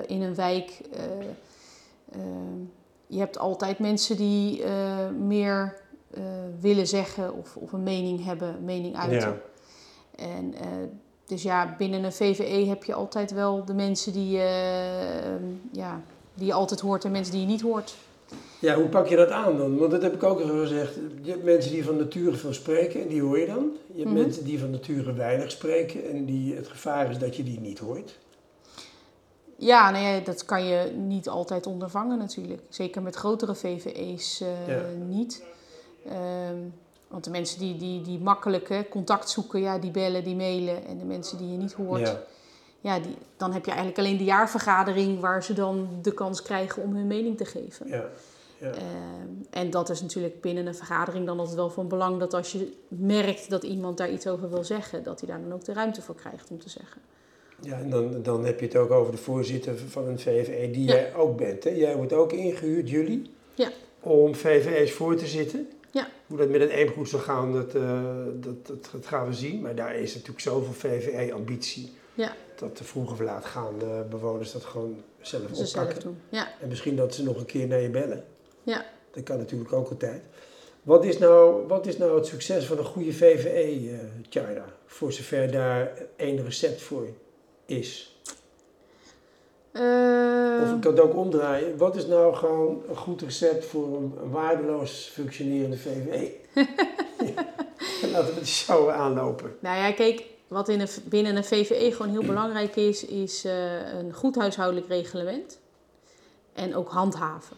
in 0.08 0.22
een 0.22 0.36
wijk. 0.36 0.80
eh, 0.94 1.02
eh, 2.12 2.20
je 3.08 3.20
hebt 3.20 3.38
altijd 3.38 3.80
mensen 3.80 4.18
die 4.18 4.64
eh, 4.64 5.10
meer 5.10 5.78
eh, 6.14 6.24
willen 6.60 6.88
zeggen 6.88 7.34
of, 7.34 7.56
of 7.56 7.72
een 7.72 7.84
mening 7.84 8.26
hebben, 8.26 8.64
mening 8.64 8.96
uiten. 8.98 9.20
ja, 9.20 10.24
En, 10.26 10.54
eh, 10.54 10.68
dus 11.26 11.44
ja, 11.44 11.76
binnen 11.78 12.04
een 12.04 12.14
VVE 12.14 12.66
heb 12.68 12.84
je 12.84 12.94
altijd 12.94 13.32
wel 13.32 13.66
de 13.66 13.74
mensen 13.74 14.14
die, 14.14 14.38
eh, 14.38 15.34
ja, 15.72 16.02
die 16.34 16.46
je 16.46 16.54
altijd 16.54 16.80
hoort 16.80 17.06
en 17.06 17.12
mensen 17.12 17.32
die 17.34 17.42
je 17.42 17.48
niet 17.48 17.62
hoort. 17.62 17.96
ja, 18.60 18.76
hoe 18.76 18.90
pak 18.90 19.08
je 19.08 19.16
dat 19.16 19.30
aan 19.32 19.58
dan? 19.58 19.78
Want 19.78 19.92
dat 19.92 20.02
heb 20.02 20.14
ik 20.14 20.24
ook 20.24 20.40
al 20.40 20.48
gezegd. 20.48 20.96
Je 21.22 21.32
hebt 21.32 21.44
mensen 21.44 21.72
die 21.72 21.86
van 21.86 21.98
nature 21.98 22.36
veel 22.36 22.54
spreken 22.54 23.02
en 23.02 23.08
die 23.08 23.22
hoor 23.22 23.40
je 23.40 23.46
dan. 23.46 23.72
Je 23.94 24.00
hebt 24.02 24.10
Mhm. 24.14 24.22
mensen 24.22 24.44
die 24.44 24.60
van 24.60 24.70
nature 24.70 25.14
weinig 25.14 25.52
spreken 25.52 26.10
en 26.10 26.26
die, 26.26 26.56
het 26.56 26.68
gevaar 26.68 27.10
is 27.10 27.18
dat 27.18 27.36
je 27.36 27.44
die 27.44 27.60
niet 27.60 27.80
hoort. 27.80 28.20
Ja, 29.58 29.98
ja, 29.98 30.20
dat 30.20 30.46
kan 30.46 30.66
je 30.66 30.92
niet 30.98 31.30
altijd 31.30 31.68
ondervangen 31.68 32.18
natuurlijk. 32.18 32.62
Zeker 32.70 33.02
met 33.02 33.16
grotere 33.16 33.56
VVE's 33.56 34.42
eh, 34.42 34.68
Ja. 34.68 34.82
niet. 35.08 35.44
Ehm, 36.10 36.58
want 37.14 37.26
de 37.26 37.32
mensen 37.32 37.60
die, 37.60 37.78
die, 37.78 38.02
die 38.02 38.20
makkelijk 38.20 38.70
hè, 38.70 38.88
contact 38.90 39.30
zoeken, 39.30 39.60
ja, 39.62 39.78
die 39.80 39.92
bellen, 39.92 40.24
die 40.24 40.36
mailen. 40.36 40.86
En 40.86 40.98
de 40.98 41.06
mensen 41.06 41.38
die 41.38 41.52
je 41.52 41.58
niet 41.58 41.74
hoort, 41.74 42.00
ja. 42.08 42.22
Ja, 42.80 43.00
die, 43.00 43.16
dan 43.38 43.54
heb 43.54 43.66
je 43.66 43.72
eigenlijk 43.72 44.00
alleen 44.00 44.18
de 44.18 44.24
jaarvergadering 44.24 45.20
waar 45.20 45.44
ze 45.44 45.54
dan 45.54 45.88
de 46.02 46.14
kans 46.14 46.42
krijgen 46.42 46.84
om 46.84 46.96
hun 46.96 47.08
mening 47.08 47.38
te 47.38 47.46
geven. 47.46 47.88
ja, 47.88 48.10
ja. 48.58 48.72
Ehm, 48.72 48.82
en 49.50 49.70
dat 49.70 49.90
is 49.90 50.02
natuurlijk 50.02 50.42
binnen 50.42 50.68
een 50.68 50.76
vergadering 50.76 51.26
dan 51.26 51.40
altijd 51.40 51.56
wel 51.58 51.70
van 51.70 51.88
belang 51.88 52.20
dat 52.20 52.34
als 52.34 52.52
je 52.52 52.74
merkt 52.88 53.50
dat 53.50 53.64
iemand 53.64 53.98
daar 53.98 54.12
iets 54.12 54.28
over 54.28 54.50
wil 54.50 54.64
zeggen, 54.64 55.04
dat 55.04 55.20
hij 55.20 55.30
daar 55.30 55.42
dan 55.42 55.54
ook 55.54 55.66
de 55.66 55.74
ruimte 55.74 56.02
voor 56.02 56.16
krijgt 56.16 56.50
om 56.50 56.60
te 56.60 56.70
zeggen. 56.70 57.02
Ja, 57.60 57.80
en 57.80 57.90
dan, 57.90 58.24
dan 58.24 58.46
heb 58.46 58.60
je 58.60 58.66
het 58.66 58.76
ook 58.76 58.92
over 58.92 59.12
de 59.12 59.18
voorzitter 59.18 59.78
van 59.78 60.08
een 60.08 60.20
VVE, 60.20 60.72
die 60.72 60.86
Ja. 60.88 60.94
jij 60.94 61.16
ook 61.16 61.38
bent. 61.38 61.64
Hè? 61.64 61.70
Jij 61.70 61.96
wordt 61.96 62.14
ook 62.14 62.32
ingehuurd, 62.34 62.90
jullie, 62.90 63.32
Ja. 63.56 63.70
om 64.00 64.36
VVE's 64.36 64.92
voor 64.94 65.16
te 65.16 65.28
zitten. 65.28 65.70
Ja. 65.94 66.08
Hoe 66.28 66.38
dat 66.38 66.50
met 66.50 66.62
het 66.62 66.70
eemgoed 66.70 67.10
zal 67.10 67.20
gaan, 67.20 67.54
dat, 67.54 67.76
eh, 67.76 68.02
dat, 68.34 68.68
dat, 68.68 68.90
dat 68.92 69.06
gaan 69.06 69.28
we 69.28 69.34
zien. 69.34 69.62
Maar 69.62 69.76
daar 69.76 69.96
is 69.96 70.14
natuurlijk 70.14 70.40
zoveel 70.42 70.74
VVE-ambitie. 70.74 71.94
Ja. 72.14 72.36
Dat 72.56 72.78
de 72.78 72.84
vroeg 72.84 73.12
of 73.12 73.20
laat 73.20 73.46
gaan 73.46 73.74
bewoners 74.10 74.52
dat 74.52 74.64
gewoon 74.64 75.04
zelf 75.22 75.44
Ze 75.50 75.66
zelf 75.66 75.70
oppakken. 75.84 76.04
doen. 76.04 76.18
Ja. 76.30 76.48
En 76.62 76.68
misschien 76.68 76.96
dat 76.96 77.16
ze 77.16 77.24
nog 77.24 77.38
een 77.38 77.46
keer 77.46 77.68
naar 77.68 77.80
je 77.82 77.90
bellen. 77.90 78.24
Ja. 78.64 78.86
Dat 79.12 79.24
kan 79.24 79.38
natuurlijk 79.38 79.74
ook 79.74 79.90
altijd. 79.90 80.24
Wat 80.84 81.06
is 81.06 81.18
nou, 81.18 81.68
wat 81.68 81.86
is 81.88 81.98
nou 81.98 82.16
het 82.16 82.26
succes 82.26 82.66
van 82.66 82.78
een 82.78 82.86
goede 82.86 83.14
VVE, 83.14 83.90
eh 83.92 84.00
Tjaarda? 84.30 84.66
Voor 84.86 85.12
zover 85.14 85.52
daar 85.52 85.92
één 86.16 86.44
recept 86.44 86.82
voor 86.82 87.08
is. 87.66 88.13
Of 89.74 89.80
Ehm, 89.80 90.76
ik 90.76 90.82
kan 90.82 90.92
het 90.92 91.00
ook 91.00 91.16
omdraaien. 91.16 91.78
Wat 91.78 91.96
is 91.96 92.06
nou 92.08 92.36
gewoon 92.36 92.84
een 92.90 92.96
goed 92.96 93.22
recept 93.22 93.66
voor 93.66 93.98
een, 93.98 94.14
waardeloos 94.32 95.10
functionerende 95.14 95.78
VVE? 95.78 96.32
Laten 98.12 98.34
we 98.34 98.40
het 98.40 98.48
zo 98.48 98.90
aanlopen. 98.90 99.56
Nou 99.60 99.78
ja, 99.78 99.92
kijk, 99.92 100.24
wat 100.48 100.70
in 100.70 100.80
een, 100.82 100.88
binnen 101.04 101.36
een 101.36 101.44
VVE 101.44 101.92
gewoon 101.92 102.12
heel 102.12 102.24
belangrijk 102.24 102.76
is, 102.76 103.06
is 103.06 103.46
eh, 103.46 103.94
een 103.94 104.14
goed 104.14 104.36
huishoudelijk 104.36 104.88
reglement. 104.88 105.60
En 106.54 106.76
ook 106.76 106.90
handhaven. 106.90 107.58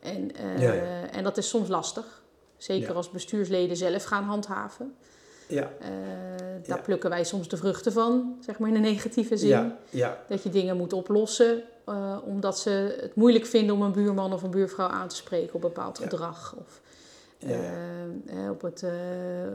En, 0.00 0.34
eh, 0.36 0.62
Ja, 0.62 0.72
ja. 0.72 1.10
en 1.10 1.24
dat 1.24 1.36
is 1.36 1.48
soms 1.48 1.68
lastig. 1.68 2.22
Zeker 2.56 2.88
Ja. 2.88 2.94
als 2.94 3.10
bestuursleden 3.10 3.76
zelf 3.76 4.04
gaan 4.04 4.24
handhaven. 4.24 4.96
Ja, 5.50 5.70
Eh, 5.80 5.88
daar 6.66 6.76
Ja. 6.78 6.82
plukken 6.84 7.10
wij 7.10 7.24
soms 7.24 7.48
de 7.48 7.56
vruchten 7.56 7.92
van, 7.92 8.36
zeg 8.40 8.58
maar 8.58 8.68
in 8.68 8.74
een 8.74 8.80
negatieve 8.80 9.36
zin. 9.36 9.48
ja, 9.48 9.76
ja, 9.90 10.18
Dat 10.28 10.42
je 10.42 10.50
dingen 10.50 10.76
moet 10.76 10.92
oplossen 10.92 11.62
eh, 11.84 12.16
omdat 12.24 12.58
ze 12.58 12.96
het 13.00 13.14
moeilijk 13.14 13.46
vinden 13.46 13.74
om 13.74 13.82
een 13.82 13.92
buurman 13.92 14.32
of 14.32 14.42
een 14.42 14.50
buurvrouw 14.50 14.88
aan 14.88 15.08
te 15.08 15.16
spreken 15.16 15.54
op 15.54 15.60
bepaald 15.60 15.98
gedrag. 15.98 16.54
Of 16.58 16.80
eh, 17.38 18.50
op 18.50 18.62
het 18.62 18.84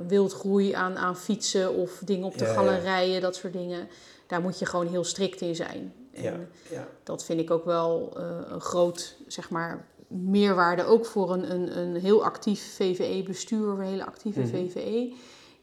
wildgroei 0.08 0.72
aan, 0.74 0.98
aan 0.98 1.18
fietsen 1.18 1.74
of 1.74 2.02
dingen 2.06 2.26
op 2.26 2.38
de 2.38 2.46
galerijen, 2.46 3.22
dat 3.22 3.36
soort 3.36 3.54
dingen. 3.54 3.88
Daar 4.28 4.42
moet 4.42 4.60
je 4.60 4.66
gewoon 4.66 4.88
heel 4.88 5.04
strikt 5.04 5.42
in 5.42 5.56
zijn. 5.56 5.94
ja, 6.12 6.32
En 6.32 6.50
ja. 6.72 6.88
dat 7.04 7.24
vind 7.26 7.40
ik 7.40 7.52
ook 7.52 7.66
wel 7.66 8.18
een 8.50 8.62
groot, 8.62 9.16
zeg 9.28 9.50
maar, 9.50 9.86
meerwaarde 10.08 10.84
ook 10.84 11.06
voor 11.06 11.34
een, 11.34 11.52
een, 11.52 11.78
een 11.78 11.96
heel 11.96 12.24
actief 12.24 12.76
VVE-bestuur, 12.76 13.68
een 13.70 13.80
hele 13.82 14.06
actieve 14.06 14.40
Mhm. 14.40 14.50
VVE. 14.50 15.14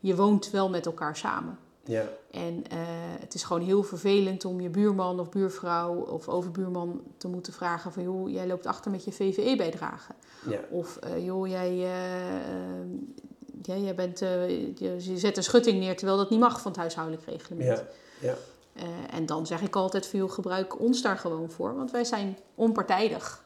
Je 0.03 0.17
woont 0.17 0.51
wel 0.51 0.69
met 0.69 0.87
elkaar 0.87 1.17
samen. 1.17 1.59
ja. 1.85 2.09
En 2.31 2.65
eh, 2.71 2.79
het 3.21 3.35
is 3.35 3.43
gewoon 3.43 3.63
heel 3.63 3.83
vervelend 3.83 4.45
om 4.45 4.61
je 4.61 4.69
buurman 4.69 5.21
of 5.21 5.29
buurvrouw 5.31 5.95
of 5.95 6.29
overbuurman 6.29 7.03
te 7.17 7.29
moeten 7.29 7.53
vragen 7.53 7.93
van... 7.93 8.03
joh, 8.03 8.31
jij 8.31 8.47
loopt 8.47 8.67
achter 8.67 8.91
met 8.91 9.05
je 9.05 9.13
VVE-bijdrage. 9.13 10.13
ja. 10.49 10.61
Of 10.71 10.97
eh, 10.97 11.25
joh, 11.25 11.49
jij, 11.49 11.71
eh, 11.71 12.85
ja, 13.63 13.77
jij 13.77 13.95
bent, 13.95 14.19
je, 14.19 14.97
je 14.99 15.19
zet 15.19 15.37
een 15.37 15.43
schutting 15.43 15.79
neer 15.79 15.97
terwijl 15.97 16.19
dat 16.19 16.31
niet 16.31 16.41
mag 16.41 16.61
van 16.61 16.71
het 16.71 16.81
huishoudelijk 16.81 17.27
reglement. 17.27 17.69
Ja, 17.69 17.87
ja. 18.29 18.35
En 19.11 19.27
dan 19.27 19.47
zeg 19.47 19.63
ik 19.63 19.77
altijd 19.77 20.07
van 20.07 20.19
joh, 20.19 20.31
gebruik 20.31 20.81
ons 20.81 21.03
daar 21.03 21.19
gewoon 21.19 21.51
voor, 21.51 21.75
want 21.77 21.91
wij 21.91 22.05
zijn 22.05 22.39
onpartijdig. 22.55 23.45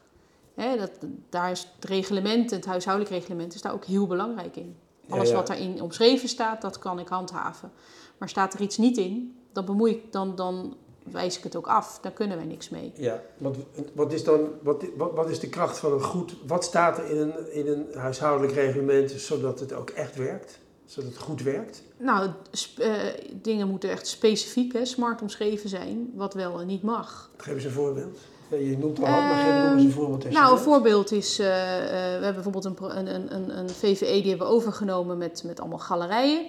Hè, 0.53 0.77
dat, 0.77 0.91
daar 1.29 1.51
is 1.51 1.59
het 1.75 1.89
reglement, 1.89 2.51
het 2.51 2.65
huishoudelijk 2.65 3.15
reglement, 3.15 3.53
is 3.53 3.61
daar 3.61 3.73
ook 3.73 3.85
heel 3.85 4.07
belangrijk 4.07 4.55
in. 4.55 4.75
Alles 5.09 5.31
wat 5.31 5.47
daarin 5.47 5.81
omschreven 5.81 6.29
staat, 6.29 6.61
dat 6.61 6.79
kan 6.79 6.99
ik 6.99 7.07
handhaven. 7.07 7.71
Maar 8.17 8.29
staat 8.29 8.53
er 8.53 8.61
iets 8.61 8.77
niet 8.77 8.97
in, 8.97 9.37
dan 9.53 9.65
bemoei 9.65 9.91
ik, 9.91 10.11
dan, 10.11 10.35
dan 10.35 10.77
wijs 11.11 11.37
ik 11.37 11.43
het 11.43 11.55
ook 11.55 11.67
af. 11.67 11.99
Daar 12.01 12.11
kunnen 12.11 12.37
wij 12.37 12.45
niks 12.45 12.69
mee. 12.69 12.91
Ja, 12.95 13.21
wat, 13.37 13.55
wat, 13.93 14.13
is 14.13 14.23
dan, 14.23 14.49
wat, 14.61 14.83
wat, 14.97 15.13
wat 15.13 15.29
is 15.29 15.39
de 15.39 15.49
kracht 15.49 15.77
van 15.77 15.93
een 15.93 16.01
goed... 16.01 16.35
Wat 16.47 16.63
staat 16.63 16.97
er 16.97 17.09
in 17.09 17.17
een, 17.17 17.53
in 17.53 17.67
een 17.67 17.85
huishoudelijk 17.93 18.53
reglement 18.53 19.11
zodat 19.11 19.59
het 19.59 19.73
ook 19.73 19.89
echt 19.89 20.15
werkt? 20.15 20.59
Zodat 20.85 21.09
het 21.09 21.19
goed 21.19 21.41
werkt? 21.41 21.83
Nou, 21.97 22.29
eh, 22.77 22.93
dingen 23.41 23.67
moeten 23.67 23.89
echt 23.89 24.07
specifiek, 24.07 24.73
hè, 24.73 24.85
smart 24.85 25.21
omschreven 25.21 25.69
zijn, 25.69 26.11
wat 26.15 26.33
wel 26.33 26.59
en 26.59 26.67
niet 26.67 26.83
mag. 26.83 27.31
Geef 27.37 27.53
eens 27.53 27.63
een 27.63 27.71
voorbeeld. 27.71 28.17
Je 28.49 28.77
noemt 28.77 28.99
al 28.99 29.05
wat, 29.05 29.13
maar 29.13 29.35
geef 29.43 29.53
nog 29.53 29.63
Ehm, 29.63 29.73
eens 29.73 29.83
een 29.83 29.91
voorbeeld. 29.91 30.25
als 30.25 30.33
Nou, 30.33 30.51
een 30.51 30.57
voorbeeld 30.59 31.11
is, 31.11 31.39
eh, 31.39 31.83
eh, 31.83 32.19
we 32.19 32.23
hebben 32.25 32.43
bijvoorbeeld 32.43 32.65
een, 32.65 32.97
een, 32.97 33.35
een, 33.35 33.57
een, 33.57 33.69
VVE 33.69 34.05
die 34.05 34.29
hebben 34.29 34.47
we 34.47 34.53
overgenomen 34.53 35.17
met, 35.17 35.43
met 35.45 35.59
allemaal 35.59 35.79
galerijen. 35.79 36.45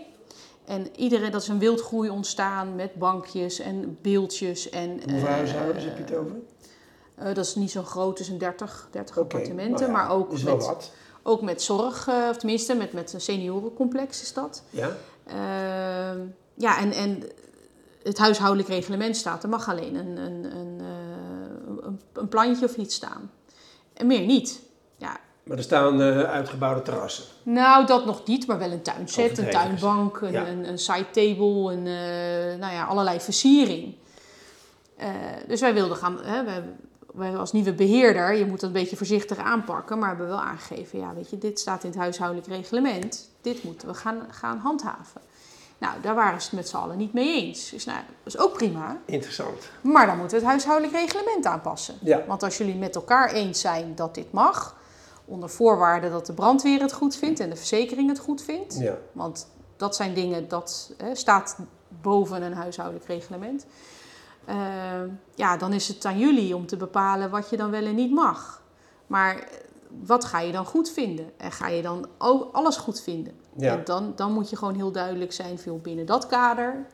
En 0.64 0.87
iedereen, 0.96 1.30
dat 1.30 1.42
is 1.42 1.48
een 1.48 1.58
wildgroei 1.58 2.11
ontstaan 2.11 2.74
met 2.74 2.94
bankjes 2.94 3.58
en 3.58 3.98
beeldjes. 4.02 4.70
En, 4.70 4.90
Hoeveel 4.90 5.28
eh, 5.28 5.34
huishoudens 5.34 5.84
heb 5.84 5.96
je 5.96 6.02
het 6.02 6.14
over? 6.14 6.37
dat 7.34 7.44
is 7.44 7.54
niet 7.54 7.70
zo 7.70 7.82
groot, 7.82 8.16
dus 8.16 8.28
een 8.28 8.38
30, 8.38 8.88
30 8.90 9.18
Oké, 9.18 9.24
appartementen. 9.24 9.90
nou 9.90 9.92
ja, 9.92 9.98
maar 9.98 10.11
ook 10.11 10.32
is 10.32 10.42
met, 10.42 10.66
wat. 10.66 10.92
ook 11.22 11.42
met 11.42 11.62
zorg, 11.62 12.08
of 12.30 12.37
tenminste 12.37 12.74
met, 12.74 12.92
met 12.92 13.12
een 13.12 13.20
seniorencomplex 13.20 14.22
is 14.22 14.32
dat. 14.32 14.62
Ja? 14.70 14.96
Ehm, 15.26 16.18
ja, 16.54 16.78
en, 16.78 16.92
en 16.92 17.22
het 18.02 18.18
huishoudelijk 18.18 18.68
reglement 18.68 19.16
staat. 19.16 19.42
Er 19.42 19.48
mag 19.48 19.68
alleen 19.68 19.94
een, 19.94 20.16
een, 20.16 20.44
een, 20.56 20.80
een, 22.18 22.28
plantje 22.28 22.64
of 22.64 22.76
iets 22.76 22.94
staan. 22.94 23.31
En 23.94 24.07
meer 24.07 24.20
niet. 24.26 24.61
Ja, 24.96 25.16
Maar 25.44 25.57
er 25.57 25.62
staan 25.62 26.00
eh, 26.02 26.22
uitgebouwde 26.22 26.83
terrassen. 26.83 27.24
nou, 27.42 27.87
dat 27.87 28.04
nog 28.07 28.26
niet, 28.26 28.46
maar 28.46 28.59
wel 28.59 28.70
een 28.70 28.83
tuinset, 28.83 29.38
een 29.38 29.50
tuinbank, 29.50 30.20
een, 30.20 30.33
Ja. 30.33 30.46
een, 30.48 30.68
een 30.68 30.78
side 30.78 31.11
table, 31.11 31.72
een, 31.72 31.87
eh, 31.87 32.59
nou 32.61 32.72
ja, 32.72 32.85
allerlei 32.85 33.20
versiering. 33.20 33.94
Eh, 34.96 35.09
dus 35.48 35.61
wij 35.61 35.74
wilden 35.74 35.96
gaan, 35.96 36.18
hè, 36.22 36.44
wij, 36.44 36.62
wij 37.14 37.37
als 37.37 37.52
nieuwe 37.52 37.72
beheerder, 37.72 38.35
je 38.35 38.46
moet 38.46 38.61
dat 38.61 38.68
een 38.68 38.72
beetje 38.81 38.96
voorzichtig 38.96 39.38
aanpakken, 39.38 39.98
maar 39.98 40.09
hebben 40.09 40.26
wel 40.26 40.40
aangegeven, 40.40 40.98
ja, 40.98 41.14
weet 41.14 41.31
je, 41.31 41.38
dit 41.38 41.61
staat 41.61 41.85
in 41.85 41.90
het 41.90 41.98
huishoudelijk 41.98 42.46
reglement, 42.48 43.31
dit 43.40 43.62
moeten 43.62 43.88
we 43.88 43.94
gaan, 43.94 44.26
gaan 44.31 44.59
handhaven. 44.59 45.20
Nou, 45.78 46.00
daar 46.00 46.14
waren 46.14 46.40
ze 46.40 46.46
het 46.46 46.54
met 46.56 46.68
z'n 46.68 46.76
allen 46.76 46.96
niet 46.96 47.12
mee 47.12 47.42
eens. 47.42 47.70
Dus 47.70 47.84
nou, 47.84 47.98
dat 48.24 48.34
is 48.34 48.38
ook 48.38 48.52
prima. 48.52 48.96
Interessant. 49.04 49.68
Maar 49.80 50.06
dan 50.06 50.18
moeten 50.18 50.36
we 50.38 50.42
het 50.42 50.52
huishoudelijk 50.52 50.96
reglement 50.96 51.46
aanpassen. 51.46 51.94
Ja. 52.00 52.24
Want 52.26 52.42
als 52.42 52.58
jullie 52.58 52.74
met 52.76 52.94
elkaar 52.94 53.32
eens 53.32 53.60
zijn 53.60 53.94
dat 53.94 54.14
dit 54.14 54.32
mag, 54.32 54.76
onder 55.24 55.50
voorwaarde 55.50 56.10
dat 56.10 56.26
de 56.26 56.32
brandweer 56.32 56.80
het 56.80 56.92
goed 56.92 57.16
vindt 57.16 57.40
en 57.40 57.50
de 57.50 57.56
verzekering 57.56 58.08
het 58.08 58.18
goed 58.18 58.42
vindt, 58.42 58.78
Ja. 58.78 58.94
want 59.12 59.48
dat 59.76 59.96
zijn 59.96 60.14
dingen 60.14 60.48
dat 60.48 60.92
hè, 60.96 61.14
staat 61.14 61.56
boven 62.02 62.42
een 62.42 62.54
huishoudelijk 62.54 63.06
reglement. 63.06 63.66
Eh, 64.44 64.56
ja, 65.34 65.56
dan 65.56 65.72
is 65.72 65.88
het 65.88 66.04
aan 66.04 66.18
jullie 66.18 66.56
om 66.56 66.66
te 66.66 66.76
bepalen 66.76 67.30
wat 67.30 67.50
je 67.50 67.56
dan 67.56 67.70
wel 67.70 67.84
en 67.84 67.94
niet 67.94 68.12
mag. 68.12 68.62
Maar 69.06 69.48
wat 70.06 70.24
ga 70.24 70.40
je 70.40 70.52
dan 70.52 70.64
goed 70.66 70.90
vinden? 70.90 71.32
En 71.36 71.52
ga 71.52 71.68
je 71.68 71.82
dan 71.82 72.06
ook 72.18 72.54
alles 72.54 72.76
goed 72.76 73.00
vinden? 73.00 73.40
Ja. 73.59 73.77
En 73.77 73.85
dan, 73.85 74.12
dan 74.16 74.33
moet 74.33 74.51
je 74.51 74.57
gewoon 74.57 74.75
heel 74.75 74.92
duidelijk 74.92 75.33
zijn, 75.33 75.59
veel 75.59 75.79
binnen 75.79 76.07
dat 76.07 76.27
kader. 76.27 76.87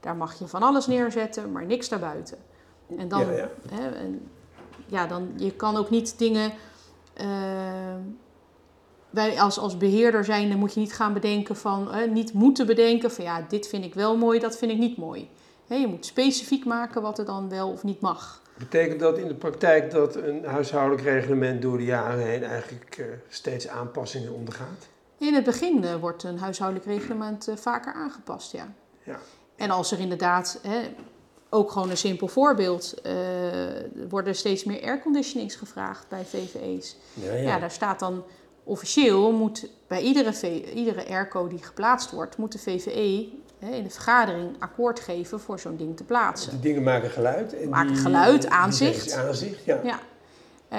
Daar 0.00 0.16
mag 0.16 0.38
je 0.38 0.46
van 0.46 0.62
alles 0.62 0.86
neerzetten, 0.86 1.52
maar 1.52 1.66
niks 1.66 1.88
daarbuiten. 1.88 2.38
En 2.98 3.08
dan, 3.08 3.20
Ja, 3.20 3.32
ja. 3.32 3.48
Hè, 3.70 3.88
en, 3.88 4.28
ja, 4.86 5.06
dan, 5.06 5.32
je 5.36 5.52
kan 5.52 5.76
ook 5.76 5.90
niet 5.90 6.18
dingen. 6.18 6.52
eh, 7.14 7.26
wij 9.10 9.40
als, 9.40 9.58
als 9.58 9.76
beheerder 9.76 10.24
zijn, 10.24 10.48
dan 10.48 10.58
moet 10.58 10.74
je 10.74 10.80
niet 10.80 10.92
gaan 10.94 11.12
bedenken 11.12 11.56
van, 11.56 11.92
eh, 11.92 12.10
niet 12.10 12.32
moeten 12.32 12.66
bedenken 12.66 13.10
van 13.10 13.24
ja, 13.24 13.44
dit 13.48 13.68
vind 13.68 13.84
ik 13.84 13.94
wel 13.94 14.16
mooi, 14.16 14.38
dat 14.38 14.56
vind 14.58 14.70
ik 14.70 14.78
niet 14.78 14.96
mooi. 14.96 15.28
Hè, 15.66 15.74
je 15.74 15.86
moet 15.86 16.06
specifiek 16.06 16.64
maken 16.64 17.02
wat 17.02 17.18
er 17.18 17.24
dan 17.24 17.48
wel 17.48 17.70
of 17.70 17.82
niet 17.84 18.00
mag. 18.00 18.42
Betekent 18.58 19.00
dat 19.00 19.18
in 19.18 19.28
de 19.28 19.34
praktijk 19.34 19.90
dat 19.90 20.16
een 20.16 20.44
huishoudelijk 20.44 21.02
reglement 21.02 21.62
door 21.62 21.78
de 21.78 21.84
jaren 21.84 22.24
heen 22.26 22.44
eigenlijk 22.44 22.96
eh, 22.98 23.06
steeds 23.28 23.68
aanpassingen 23.68 24.32
ondergaat? 24.32 24.88
In 25.18 25.34
het 25.34 25.44
begin 25.44 25.84
eh, 25.84 25.94
wordt 25.94 26.22
een 26.22 26.38
huishoudelijk 26.38 26.86
reglement 26.88 27.48
eh, 27.48 27.56
vaker 27.56 27.92
aangepast, 27.92 28.52
ja. 28.52 28.68
Ja. 29.02 29.16
En 29.56 29.70
als 29.70 29.92
er 29.92 29.98
inderdaad, 30.00 30.58
hè, 30.62 30.78
ook 31.50 31.70
gewoon 31.70 31.90
een 31.90 31.96
simpel 31.96 32.28
voorbeeld, 32.28 32.94
eh, 33.02 33.74
er 33.76 34.08
worden 34.08 34.34
steeds 34.34 34.64
meer 34.64 34.82
airconditionings 34.82 35.54
gevraagd 35.54 36.08
bij 36.08 36.24
VVE's. 36.24 36.96
Ja, 37.14 37.32
Ja, 37.32 37.38
ja. 37.38 37.58
daar 37.58 37.70
staat 37.70 37.98
dan 37.98 38.24
officieel, 38.64 39.32
moet 39.32 39.70
bij 39.86 40.00
iedere, 40.02 40.32
V- 40.32 40.62
iedere 40.74 41.06
airco 41.08 41.48
die 41.48 41.62
geplaatst 41.64 42.10
wordt, 42.10 42.36
moet 42.36 42.52
de 42.52 42.58
VVE 42.58 43.28
hè, 43.58 43.70
in 43.70 43.82
de 43.82 43.90
vergadering 43.90 44.56
akkoord 44.58 45.00
geven 45.00 45.40
voor 45.40 45.58
zo'n 45.58 45.76
ding 45.76 45.96
te 45.96 46.04
plaatsen. 46.04 46.50
Die 46.50 46.60
dingen 46.60 46.82
maken 46.82 47.10
geluid. 47.10 47.54
En 47.60 47.68
Maken 47.68 47.92
die- 47.92 48.02
geluid, 48.02 48.48
aanzicht. 48.48 49.12
Aanzicht, 49.12 49.64
ja. 49.64 49.98
Eh, 50.68 50.78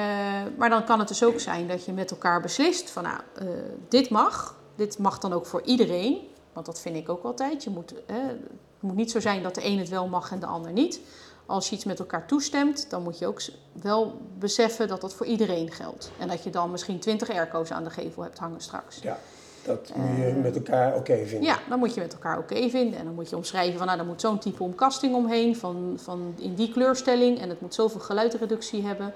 maar 0.57 0.69
dan 0.69 0.85
kan 0.85 0.99
het 0.99 1.07
dus 1.07 1.23
ook 1.23 1.39
zijn 1.39 1.67
dat 1.67 1.85
je 1.85 1.93
met 1.93 2.11
elkaar 2.11 2.41
beslist 2.41 2.89
van 2.89 3.03
nou, 3.03 3.19
eh, 3.35 3.47
dit 3.87 4.09
mag. 4.09 4.55
Dit 4.75 4.97
mag 4.97 5.19
dan 5.19 5.33
ook 5.33 5.45
voor 5.45 5.61
iedereen. 5.61 6.27
Want 6.53 6.65
dat 6.65 6.81
vind 6.81 6.95
ik 6.95 7.09
ook 7.09 7.23
altijd. 7.23 7.63
Je 7.63 7.69
moet, 7.69 7.93
eh, 8.05 8.15
het 8.17 8.81
moet 8.81 8.95
niet 8.95 9.11
zo 9.11 9.19
zijn 9.19 9.43
dat 9.43 9.55
de 9.55 9.65
een 9.65 9.79
het 9.79 9.89
wel 9.89 10.07
mag 10.07 10.31
en 10.31 10.39
de 10.39 10.45
ander 10.45 10.71
niet. 10.71 10.99
Als 11.45 11.69
je 11.69 11.75
iets 11.75 11.85
met 11.85 11.99
elkaar 11.99 12.27
toestemt, 12.27 12.89
dan 12.89 13.03
moet 13.03 13.19
je 13.19 13.27
ook 13.27 13.41
wel 13.81 14.21
beseffen 14.39 14.87
dat 14.87 15.01
dat 15.01 15.13
voor 15.13 15.25
iedereen 15.25 15.71
geldt. 15.71 16.11
En 16.19 16.27
dat 16.27 16.43
je 16.43 16.49
dan 16.49 16.71
misschien 16.71 16.99
20 16.99 17.29
airco's 17.29 17.71
aan 17.71 17.83
de 17.83 17.89
gevel 17.89 18.23
hebt 18.23 18.37
hangen 18.37 18.61
straks. 18.61 18.99
Ja, 19.01 19.17
dat 19.63 19.91
moet 19.95 20.17
je 20.17 20.33
met 20.41 20.55
elkaar 20.55 20.95
oké 20.95 21.25
vinden. 21.25 21.41
Ja, 21.41 21.59
dan 21.69 21.79
moet 21.79 21.93
je 21.93 22.01
met 22.01 22.13
elkaar 22.13 22.37
oké 22.37 22.69
vinden. 22.69 22.99
En 22.99 23.05
dan 23.05 23.13
moet 23.13 23.29
je 23.29 23.35
omschrijven 23.35 23.77
van, 23.77 23.85
nou, 23.85 23.97
daar 23.97 24.07
moet 24.07 24.21
zo'n 24.21 24.39
type 24.39 24.63
omkasting 24.63 25.15
omheen, 25.15 25.55
van, 25.55 25.93
van 25.97 26.33
in 26.37 26.55
die 26.55 26.71
kleurstelling. 26.71 27.39
En 27.41 27.49
het 27.49 27.61
moet 27.61 27.73
zoveel 27.73 27.99
geluidreductie 27.99 28.85
hebben. 28.85 29.13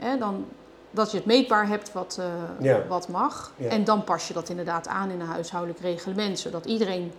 Hè, 0.00 0.18
dan, 0.18 0.44
dat 0.90 1.10
je 1.10 1.16
het 1.16 1.26
meetbaar 1.26 1.68
hebt 1.68 1.92
wat, 1.92 2.16
eh, 2.20 2.26
Ja. 2.64 2.86
wat 2.88 3.08
mag. 3.08 3.52
Ja. 3.56 3.68
En 3.68 3.84
dan 3.84 4.04
pas 4.04 4.28
je 4.28 4.34
dat 4.34 4.48
inderdaad 4.48 4.88
aan 4.88 5.10
in 5.10 5.20
een 5.20 5.26
huishoudelijk 5.26 5.80
reglement, 5.80 6.38
zodat 6.38 6.64
iedereen 6.66 7.12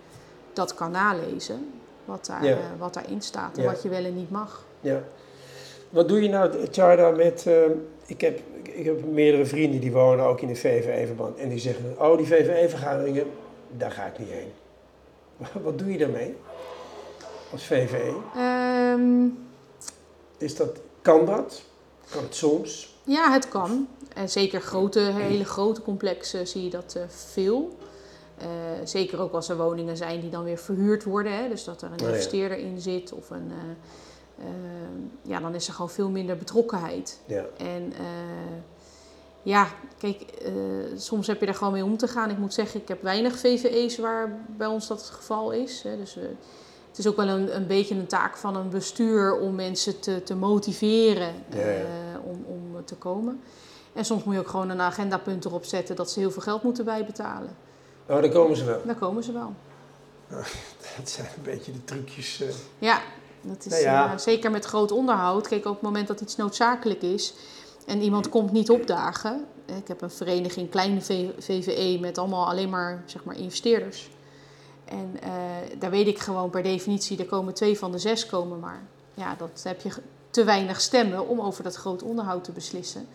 dat 0.53 0.73
kan 0.73 0.91
nalezen. 0.91 1.71
Wat, 2.05 2.25
daar, 2.25 2.43
Ja. 2.45 2.51
eh, 2.51 2.57
wat 2.77 2.93
daarin 2.93 3.21
staat 3.21 3.57
en 3.57 3.65
wat 3.65 3.81
je 3.83 3.89
wel 3.89 4.03
en 4.03 4.15
niet 4.15 4.31
mag. 4.31 4.63
Ja. 4.79 5.01
Wat 5.89 6.07
doe 6.07 6.21
je 6.21 6.29
nou, 6.29 6.67
Charda, 6.71 7.09
met... 7.09 7.45
eh, 7.47 7.53
ik, 8.05 8.21
heb, 8.21 8.39
ik 8.63 8.85
heb 8.85 9.05
meerdere 9.05 9.45
vrienden 9.45 9.79
die 9.79 9.91
wonen 9.91 10.25
ook 10.25 10.41
in 10.41 10.47
de 10.47 10.55
VVE-verband. 10.55 11.37
En 11.37 11.49
die 11.49 11.59
zeggen, 11.59 11.95
oh, 11.99 12.17
die 12.17 12.25
VVE-vergaderingen, 12.27 13.25
daar 13.77 13.91
ga 13.91 14.05
ik 14.05 14.17
niet 14.19 14.29
heen. 14.29 14.51
Wat 15.63 15.77
doe 15.79 15.91
je 15.91 15.97
daarmee? 15.97 16.35
Als 17.51 17.63
VVE? 17.65 18.13
Ehm, 18.35 19.27
Is 20.37 20.55
dat, 20.55 20.79
kan 21.01 21.25
dat? 21.25 21.61
Kan 22.11 22.23
het 22.23 22.35
soms? 22.35 22.95
Ja, 23.03 23.31
het 23.31 23.49
kan. 23.49 23.87
En 24.13 24.29
zeker 24.29 24.61
grote, 24.61 24.99
hele 24.99 25.45
grote 25.45 25.81
complexen 25.81 26.47
zie 26.47 26.63
je 26.63 26.69
dat 26.69 26.95
eh, 26.95 27.03
veel. 27.07 27.77
Eh, 28.37 28.47
zeker 28.83 29.19
ook 29.19 29.33
als 29.33 29.49
er 29.49 29.57
woningen 29.57 29.97
zijn 29.97 30.21
die 30.21 30.29
dan 30.29 30.43
weer 30.43 30.57
verhuurd 30.57 31.03
worden. 31.03 31.35
Hè? 31.35 31.49
Dus 31.49 31.63
dat 31.63 31.81
er 31.81 31.91
een 31.91 31.97
ja. 31.97 32.07
investeerder 32.07 32.57
in 32.57 32.81
zit. 32.81 33.13
Of 33.13 33.29
een, 33.29 33.51
eh, 34.37 34.45
ja, 35.21 35.39
dan 35.39 35.55
is 35.55 35.67
er 35.67 35.73
gewoon 35.73 35.89
veel 35.89 36.09
minder 36.09 36.37
betrokkenheid. 36.37 37.19
Ja. 37.25 37.45
En 37.57 37.93
ja, 39.43 39.67
kijk, 39.97 40.25
soms 40.95 41.27
heb 41.27 41.39
je 41.39 41.45
er 41.45 41.55
gewoon 41.55 41.73
mee 41.73 41.83
om 41.83 41.97
te 41.97 42.07
gaan. 42.07 42.29
Ik 42.29 42.37
moet 42.37 42.53
zeggen, 42.53 42.81
ik 42.81 42.87
heb 42.87 43.01
weinig 43.01 43.37
VVE's 43.37 43.97
waar 43.97 44.45
bij 44.57 44.67
ons 44.67 44.87
dat 44.87 44.99
het 44.99 45.09
geval 45.09 45.51
is. 45.51 45.81
Hè. 45.83 45.97
Dus 45.97 46.17
het 46.91 46.99
is 46.99 47.07
ook 47.07 47.15
wel 47.15 47.27
een, 47.27 47.55
een 47.55 47.67
beetje 47.67 47.95
een 47.95 48.07
taak 48.07 48.37
van 48.37 48.55
een 48.55 48.69
bestuur 48.69 49.39
om 49.39 49.55
mensen 49.55 49.99
te, 49.99 50.23
te 50.23 50.35
motiveren 50.35 51.33
Ja, 51.49 51.59
ja. 51.59 51.65
eh, 51.65 51.85
om, 52.23 52.45
om 52.47 52.85
te 52.85 52.95
komen. 52.95 53.41
En 53.93 54.05
soms 54.05 54.23
moet 54.23 54.33
je 54.33 54.39
ook 54.39 54.47
gewoon 54.47 54.69
een 54.69 54.81
agendapunt 54.81 55.45
erop 55.45 55.65
zetten 55.65 55.95
dat 55.95 56.11
ze 56.11 56.19
heel 56.19 56.31
veel 56.31 56.41
geld 56.41 56.63
moeten 56.63 56.85
bijbetalen. 56.85 57.55
Nou, 58.07 58.21
daar 58.21 58.31
komen 58.31 58.57
ze 58.57 58.63
wel. 58.65 58.81
Daar 58.85 58.95
komen 58.95 59.23
ze 59.23 59.31
wel. 59.31 59.53
Dat 60.97 61.09
zijn 61.09 61.27
een 61.37 61.43
beetje 61.43 61.71
de 61.71 61.83
trucjes. 61.83 62.41
eh. 62.41 62.47
Ja, 62.79 63.01
dat 63.41 63.65
is 63.65 63.71
Nou 63.71 63.83
ja. 63.83 64.11
eh, 64.11 64.17
zeker 64.17 64.51
met 64.51 64.65
groot 64.65 64.91
onderhoud. 64.91 65.47
Kijk, 65.47 65.65
op 65.65 65.73
het 65.73 65.81
moment 65.81 66.07
dat 66.07 66.21
iets 66.21 66.35
noodzakelijk 66.35 67.01
is 67.01 67.33
en 67.85 68.01
iemand 68.01 68.29
komt 68.29 68.51
niet 68.51 68.69
opdagen. 68.69 69.45
Ik 69.65 69.87
heb 69.87 70.01
een 70.01 70.11
vereniging, 70.11 70.69
kleine 70.69 71.01
VVE, 71.39 71.97
met 72.01 72.17
allemaal 72.17 72.45
alleen 72.47 72.69
maar, 72.69 73.03
zeg 73.05 73.23
maar 73.23 73.37
investeerders. 73.37 74.09
En 74.91 75.15
eh, 75.21 75.31
daar 75.79 75.89
weet 75.89 76.07
ik 76.07 76.19
gewoon 76.19 76.49
per 76.49 76.63
definitie, 76.63 77.17
er 77.17 77.25
komen 77.25 77.53
twee 77.53 77.77
van 77.77 77.91
de 77.91 77.97
zes 77.97 78.25
komen 78.25 78.59
maar. 78.59 78.81
Ja, 79.13 79.35
dat 79.37 79.61
heb 79.63 79.81
je 79.81 79.89
te 80.29 80.43
weinig 80.43 80.81
stemmen 80.81 81.27
om 81.27 81.41
over 81.41 81.63
dat 81.63 81.75
groot 81.75 82.03
onderhoud 82.03 82.43
te 82.43 82.51
beslissen. 82.51 83.07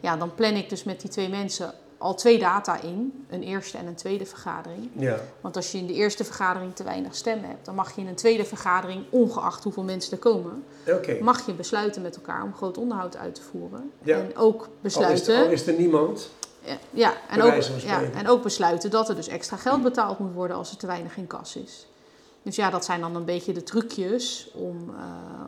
Ja, 0.00 0.16
dan 0.16 0.34
plan 0.34 0.54
ik 0.54 0.68
dus 0.68 0.84
met 0.84 1.00
die 1.00 1.10
twee 1.10 1.28
mensen 1.28 1.74
al 1.98 2.14
twee 2.14 2.38
data 2.38 2.80
in. 2.80 3.24
Een 3.30 3.42
eerste 3.42 3.78
en 3.78 3.86
een 3.86 3.94
tweede 3.94 4.26
vergadering. 4.26 4.90
Ja. 4.98 5.18
Want 5.40 5.56
als 5.56 5.72
je 5.72 5.78
in 5.78 5.86
de 5.86 5.92
eerste 5.92 6.24
vergadering 6.24 6.74
te 6.74 6.84
weinig 6.84 7.14
stemmen 7.14 7.48
hebt, 7.48 7.64
dan 7.64 7.74
mag 7.74 7.94
je 7.94 8.00
in 8.00 8.06
een 8.08 8.14
tweede 8.14 8.44
vergadering, 8.44 9.04
ongeacht 9.10 9.64
hoeveel 9.64 9.82
mensen 9.82 10.12
er 10.12 10.18
komen, 10.18 10.64
mag 11.20 11.46
je 11.46 11.52
besluiten 11.52 12.02
met 12.02 12.16
elkaar 12.16 12.42
om 12.42 12.54
groot 12.54 12.78
onderhoud 12.78 13.16
uit 13.16 13.34
te 13.34 13.42
voeren. 13.42 13.92
Ja. 14.02 14.18
En 14.18 14.36
ook 14.36 14.60
Al 14.60 14.66
is, 14.66 14.80
besluiten. 14.80 15.36
al 15.44 15.50
is 15.50 15.66
er 15.66 15.78
niemand. 15.78 16.30
Ja, 16.64 16.76
ja, 16.90 17.14
en 17.30 17.42
ook, 17.42 17.62
ja, 17.62 18.02
en 18.02 18.28
ook 18.28 18.42
besluiten 18.42 18.90
dat 18.90 19.08
er 19.08 19.14
dus 19.14 19.28
extra 19.28 19.56
geld 19.56 19.82
betaald 19.82 20.18
moet 20.18 20.32
worden 20.34 20.56
als 20.56 20.70
er 20.70 20.76
te 20.76 20.86
weinig 20.86 21.16
in 21.16 21.26
kas 21.26 21.56
is. 21.56 21.86
Dus 22.42 22.56
ja, 22.56 22.70
dat 22.70 22.84
zijn 22.84 23.00
dan 23.00 23.16
een 23.16 23.24
beetje 23.24 23.52
de 23.52 23.62
trucjes 23.62 24.50
om, 24.54 24.88
eh, 24.88 25.04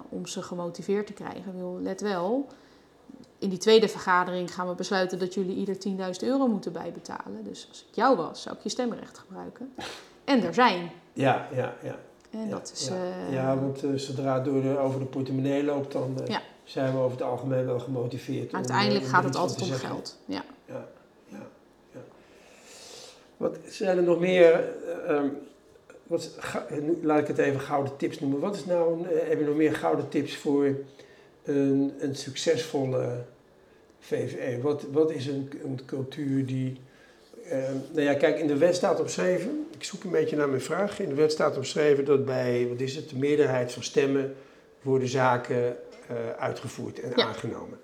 om 0.08 0.26
ze 0.26 0.42
gemotiveerd 0.42 1.06
te 1.06 1.12
krijgen. 1.12 1.82
Let 1.82 2.00
wel, 2.00 2.46
in 3.38 3.48
die 3.48 3.58
tweede 3.58 3.88
vergadering 3.88 4.54
gaan 4.54 4.68
we 4.68 4.74
besluiten 4.74 5.18
dat 5.18 5.34
jullie 5.34 5.56
ieder 5.56 5.78
10.000 5.78 6.22
euro 6.22 6.46
moeten 6.46 6.72
bijbetalen. 6.72 7.44
Dus 7.44 7.66
als 7.68 7.84
ik 7.88 7.94
jou 7.94 8.16
was, 8.16 8.42
zou 8.42 8.56
ik 8.56 8.62
je 8.62 8.68
stemrecht 8.68 9.18
gebruiken. 9.18 9.72
En 10.24 10.42
er 10.42 10.54
zijn. 10.54 10.90
Ja, 11.12 11.48
ja, 11.54 11.74
ja. 11.82 11.96
En 12.30 12.44
ja, 12.44 12.50
dat 12.50 12.72
is... 12.74 12.86
ja. 12.88 12.94
eh, 12.94 13.32
ja, 13.32 13.58
want 13.58 13.82
eh, 13.84 13.90
zodra 13.94 14.34
het 14.34 14.44
door 14.44 14.62
de, 14.62 14.78
over 14.78 15.00
de 15.00 15.06
portemonnee 15.06 15.64
loopt, 15.64 15.92
dan 15.92 16.20
eh, 16.20 16.26
Ja. 16.26 16.40
zijn 16.64 16.92
we 16.92 16.98
over 16.98 17.18
het 17.18 17.26
algemeen 17.26 17.64
wel 17.66 17.78
gemotiveerd. 17.80 18.50
om, 18.50 18.56
uiteindelijk 18.56 19.04
eh, 19.04 19.10
gaat 19.10 19.24
het 19.24 19.36
altijd 19.36 19.62
om 19.62 19.70
geld. 19.76 20.16
Ja. 20.24 20.42
Wat 23.36 23.58
zijn 23.68 23.96
er 23.96 24.02
nog 24.02 24.20
meer? 24.20 24.52
eh, 24.52 25.10
ehm, 25.16 25.28
wat, 26.06 26.34
ga- 26.38 26.66
laat 27.02 27.20
ik 27.20 27.26
het 27.26 27.38
even 27.38 27.60
gouden 27.60 27.96
tips 27.96 28.20
noemen. 28.20 28.40
Wat 28.40 28.56
is 28.56 28.64
nou, 28.64 28.92
een, 28.98 29.10
eh, 29.10 29.28
heb 29.28 29.38
je 29.38 29.44
nog 29.44 29.56
meer 29.56 29.74
gouden 29.74 30.08
tips 30.08 30.36
voor 30.36 30.74
een, 31.44 31.92
een 31.98 32.14
succesvolle 32.16 33.08
VVE? 34.00 34.58
Wat, 34.62 34.82
wat 34.92 35.10
is 35.10 35.26
een, 35.26 35.50
een 35.64 35.80
cultuur 35.86 36.46
die. 36.46 36.80
eh, 37.48 37.58
nou 37.92 38.02
ja, 38.06 38.14
kijk, 38.14 38.38
in 38.38 38.46
de 38.46 38.56
wet 38.56 38.74
staat 38.74 39.00
omschreven. 39.00 39.66
Ik 39.76 39.84
zoek 39.84 40.04
een 40.04 40.10
beetje 40.10 40.36
naar 40.36 40.48
mijn 40.48 40.60
vraag. 40.60 41.00
In 41.00 41.08
de 41.08 41.14
wet 41.14 41.32
staat 41.32 41.56
omschreven 41.56 42.04
dat 42.04 42.24
bij, 42.24 42.66
wat 42.68 42.80
is 42.80 42.96
het, 42.96 43.08
de 43.08 43.16
meerderheid 43.18 43.72
van 43.72 43.82
stemmen 43.82 44.34
worden 44.82 45.08
zaken 45.08 45.76
eh, 46.08 46.16
uitgevoerd 46.38 47.00
en 47.00 47.12
Ja. 47.16 47.24
aangenomen. 47.26 47.78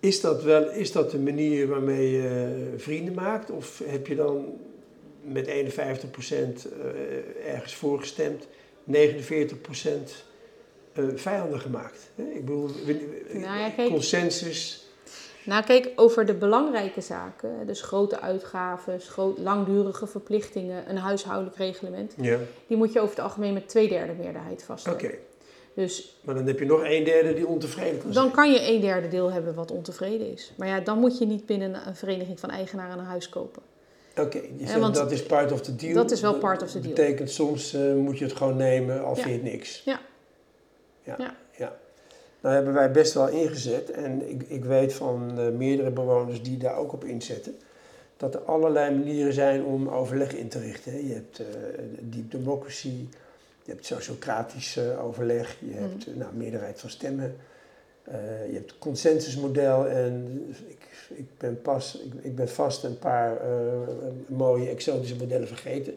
Is 0.00 0.20
dat 0.20 0.42
wel, 0.42 0.70
is 0.70 0.92
dat 0.92 1.10
de 1.10 1.18
manier 1.18 1.68
waarmee 1.68 2.10
je 2.10 2.74
vrienden 2.76 3.14
maakt? 3.14 3.50
Of 3.50 3.82
heb 3.84 4.06
je 4.06 4.14
dan 4.14 4.46
met 5.22 5.46
51% 5.46 5.50
eh, 5.50 7.52
ergens 7.54 7.74
voorgestemd, 7.74 8.46
49% 8.92 8.96
eh, 10.92 11.04
vijanden 11.14 11.60
gemaakt? 11.60 12.10
Ik 12.16 12.44
bedoel, 12.44 12.70
Nou 13.32 13.58
ja, 13.58 13.70
kijk. 13.70 13.88
consensus. 13.88 14.82
Nou, 15.44 15.64
kijk, 15.64 15.90
over 15.96 16.26
de 16.26 16.34
belangrijke 16.34 17.00
zaken, 17.00 17.66
dus 17.66 17.82
grote 17.82 18.20
uitgaven, 18.20 19.00
groot, 19.00 19.38
langdurige 19.38 20.06
verplichtingen, 20.06 20.90
een 20.90 20.96
huishoudelijk 20.96 21.56
reglement, 21.56 22.14
Ja, 22.20 22.38
die 22.66 22.76
moet 22.76 22.92
je 22.92 22.98
over 23.00 23.14
het 23.14 23.24
algemeen 23.24 23.52
met 23.52 23.68
twee 23.68 23.88
derde 23.88 24.12
meerderheid 24.12 24.62
vaststellen. 24.62 24.98
oké. 25.04 25.14
Dus 25.84 26.16
Maar 26.20 26.34
dan 26.34 26.46
heb 26.46 26.58
je 26.58 26.64
nog 26.64 26.80
een 26.84 27.04
derde 27.04 27.34
die 27.34 27.46
ontevreden 27.46 28.00
kan 28.02 28.12
zijn. 28.12 28.24
dan 28.24 28.34
kan 28.34 28.52
je 28.52 28.72
een 28.72 28.80
derde 28.80 29.08
deel 29.08 29.32
hebben 29.32 29.54
wat 29.54 29.70
ontevreden 29.70 30.32
is. 30.32 30.52
Maar 30.56 30.68
ja, 30.68 30.80
dan 30.80 30.98
moet 30.98 31.18
je 31.18 31.26
niet 31.26 31.46
binnen 31.46 31.86
een 31.86 31.96
vereniging 31.96 32.40
van 32.40 32.50
eigenaren 32.50 32.98
een 32.98 33.04
huis 33.04 33.28
kopen. 33.28 33.62
Oké, 34.16 34.38
je 34.38 34.66
zegt 34.66 34.78
want 34.78 34.94
dat 34.94 35.12
is 35.12 35.22
part 35.22 35.52
of 35.52 35.60
the 35.60 35.76
deal. 35.76 35.94
dat 35.94 36.10
is 36.10 36.20
wel 36.20 36.34
part 36.34 36.62
of 36.62 36.70
the 36.70 36.80
deal. 36.80 36.94
betekent 36.94 37.30
soms 37.30 37.74
eh, 37.74 37.94
moet 37.94 38.18
je 38.18 38.24
het 38.24 38.34
gewoon 38.36 38.56
nemen, 38.56 39.04
al 39.04 39.16
Ja. 39.16 39.22
vind 39.22 39.26
je 39.26 39.32
het 39.42 39.52
niks. 39.52 39.82
Ja. 39.84 40.00
Ja. 41.02 41.14
Ja. 41.18 41.34
ja. 41.56 41.76
Nou 42.40 42.54
hebben 42.54 42.74
wij 42.74 42.90
best 42.90 43.14
wel 43.14 43.28
ingezet 43.28 43.90
en 43.90 44.30
ik, 44.30 44.42
ik 44.48 44.64
weet 44.64 44.92
van 44.94 45.32
uh, 45.38 45.48
meerdere 45.48 45.90
bewoners 45.90 46.42
die 46.42 46.56
daar 46.56 46.76
ook 46.76 46.92
op 46.92 47.04
inzetten. 47.04 47.56
Dat 48.16 48.34
er 48.34 48.40
allerlei 48.40 48.94
manieren 48.94 49.32
zijn 49.32 49.64
om 49.64 49.88
overleg 49.88 50.34
in 50.34 50.48
te 50.48 50.58
richten. 50.58 51.06
Je 51.06 51.14
hebt 51.14 51.40
uh, 51.40 51.46
deep 52.00 52.30
democracy, 52.30 53.08
je 53.68 53.74
hebt 53.74 53.86
sociocratisch 53.86 54.76
uh, 54.76 55.04
overleg, 55.04 55.56
je 55.60 55.74
hebt 55.74 56.06
mm. 56.06 56.18
nou, 56.18 56.34
meerderheid 56.34 56.80
van 56.80 56.90
stemmen. 56.90 57.36
je 58.50 58.52
hebt 58.52 58.70
het 58.70 58.78
consensusmodel 58.78 59.86
en 59.86 60.44
ik, 60.66 61.08
ik, 61.08 61.26
ben 61.38 61.62
pas, 61.62 62.00
ik, 62.00 62.24
ik 62.24 62.36
ben 62.36 62.48
vast 62.48 62.84
een 62.84 62.98
paar 62.98 63.40
mooie 64.26 64.68
exotische 64.68 65.16
modellen 65.16 65.48
vergeten. 65.48 65.94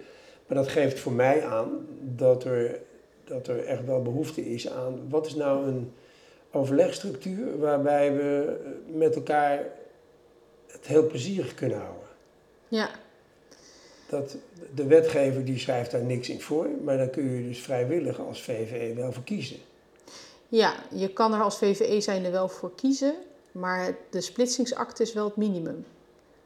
Maar 0.48 0.58
dat 0.58 0.68
geeft 0.68 1.00
voor 1.00 1.12
mij 1.12 1.46
aan 1.46 1.88
dat 2.02 2.44
er, 2.44 2.80
dat 3.24 3.48
er 3.48 3.66
echt 3.66 3.86
wel 3.86 4.02
behoefte 4.02 4.54
is 4.54 4.70
aan 4.70 5.10
wat 5.10 5.26
is 5.26 5.36
nou 5.36 5.68
een 5.68 5.92
overlegstructuur 6.52 7.60
waarbij 7.60 8.16
we 8.16 8.60
met 8.88 9.16
elkaar 9.16 9.66
het 10.68 10.88
heel 10.88 11.08
plezierig 11.08 11.54
kunnen 11.54 11.78
houden. 11.78 12.08
Ja. 12.68 12.90
Dat 14.12 14.36
de 14.76 14.86
wetgever 14.86 15.46
die 15.46 15.60
schrijft 15.60 15.92
daar 15.92 16.04
niks 16.04 16.30
in 16.30 16.42
voor, 16.42 16.68
maar 16.84 16.98
dan 16.98 17.10
kun 17.10 17.24
je 17.24 17.48
dus 17.48 17.60
vrijwillig 17.60 18.20
als 18.20 18.42
VVE 18.42 18.94
wel 18.96 19.12
voor 19.12 19.24
kiezen. 19.24 19.58
Ja, 20.48 20.74
je 20.90 21.14
kan 21.14 21.34
er 21.34 21.42
als 21.42 21.58
VVE 21.58 22.02
zijn 22.02 22.26
er 22.26 22.32
wel 22.32 22.48
voor 22.48 22.76
kiezen, 22.76 23.16
maar 23.52 23.96
de 24.10 24.22
splitsingsakte 24.22 25.04
is 25.04 25.14
wel 25.14 25.26
het 25.26 25.36
minimum. 25.36 25.86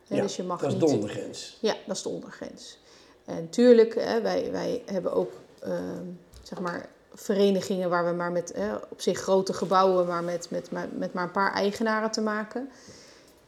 ja, 0.04 0.22
dus 0.22 0.36
je 0.36 0.44
mag 0.44 0.62
dat 0.62 0.74
is 0.74 0.80
de 0.80 0.86
ondergrens. 0.86 1.58
Ja, 1.62 1.76
dat 1.88 1.96
is 1.96 2.02
de 2.02 2.10
ondergrens. 2.10 2.80
En 3.26 3.50
tuurlijk, 3.50 3.96
hè, 3.96 4.22
wij, 4.22 4.52
wij 4.52 4.82
hebben 4.86 5.14
ook 5.14 5.32
ehm, 5.60 6.04
zeg 6.42 6.60
maar 6.60 6.90
verenigingen 7.14 7.90
waar 7.90 8.06
we 8.06 8.12
maar 8.12 8.32
met 8.32 8.54
op 8.90 9.02
zich 9.02 9.20
grote 9.20 9.54
gebouwen, 9.54 10.08
maar 10.08 10.24
met, 10.24 10.48
met, 10.50 10.70
met 10.98 11.14
maar 11.14 11.24
een 11.24 11.32
paar 11.32 11.54
eigenaren 11.54 12.12
te 12.12 12.22
maken. 12.22 12.70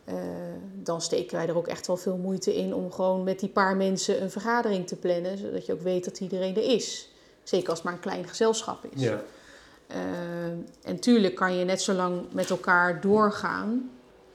Uh, 0.10 0.16
dan 0.74 1.02
steken 1.02 1.38
wij 1.38 1.48
er 1.48 1.58
ook 1.58 1.68
echt 1.68 1.88
wel 1.88 1.98
veel 1.98 2.18
moeite 2.18 2.56
in 2.56 2.74
om 2.74 2.92
gewoon 2.92 3.24
met 3.24 3.40
die 3.40 3.50
paar 3.50 3.76
mensen 3.76 4.22
een 4.22 4.32
vergadering 4.32 4.88
te 4.88 4.96
plannen, 4.96 5.38
zodat 5.38 5.66
je 5.66 5.74
ook 5.74 5.82
weet 5.82 6.06
dat 6.06 6.20
iedereen 6.20 6.56
er 6.56 6.64
is. 6.64 7.10
Zeker 7.44 7.70
als 7.70 7.78
het 7.78 7.88
maar 7.88 7.94
een 7.94 8.00
klein 8.00 8.28
gezelschap 8.28 8.86
is. 8.90 9.02
Ja. 9.02 9.22
Uh, 9.92 9.98
en 10.84 11.00
tuurlijk 11.00 11.36
kan 11.36 11.56
je 11.56 11.66
net 11.66 11.82
zo 11.82 11.94
lang 11.94 12.22
met 12.32 12.50
elkaar 12.50 13.02
doorgaan, 13.02 13.92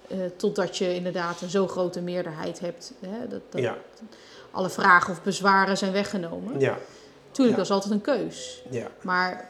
uh, 0.08 0.18
totdat 0.36 0.78
je 0.78 0.94
inderdaad 0.94 1.40
een 1.40 1.50
zo 1.50 1.68
grote 1.68 2.00
meerderheid 2.00 2.60
hebt. 2.60 2.92
Hè, 3.00 3.28
dat, 3.28 3.40
dat 3.48 3.60
ja. 3.60 3.76
alle 4.50 4.70
vragen 4.70 5.12
of 5.12 5.22
bezwaren 5.22 5.78
zijn 5.78 5.92
weggenomen. 5.92 6.60
Ja. 6.60 6.78
Tuurlijk, 7.32 7.56
dat 7.56 7.66
is 7.66 7.72
altijd 7.72 7.92
een 7.92 8.00
keus. 8.00 8.62
Ja. 8.70 8.86
Maar 9.02 9.48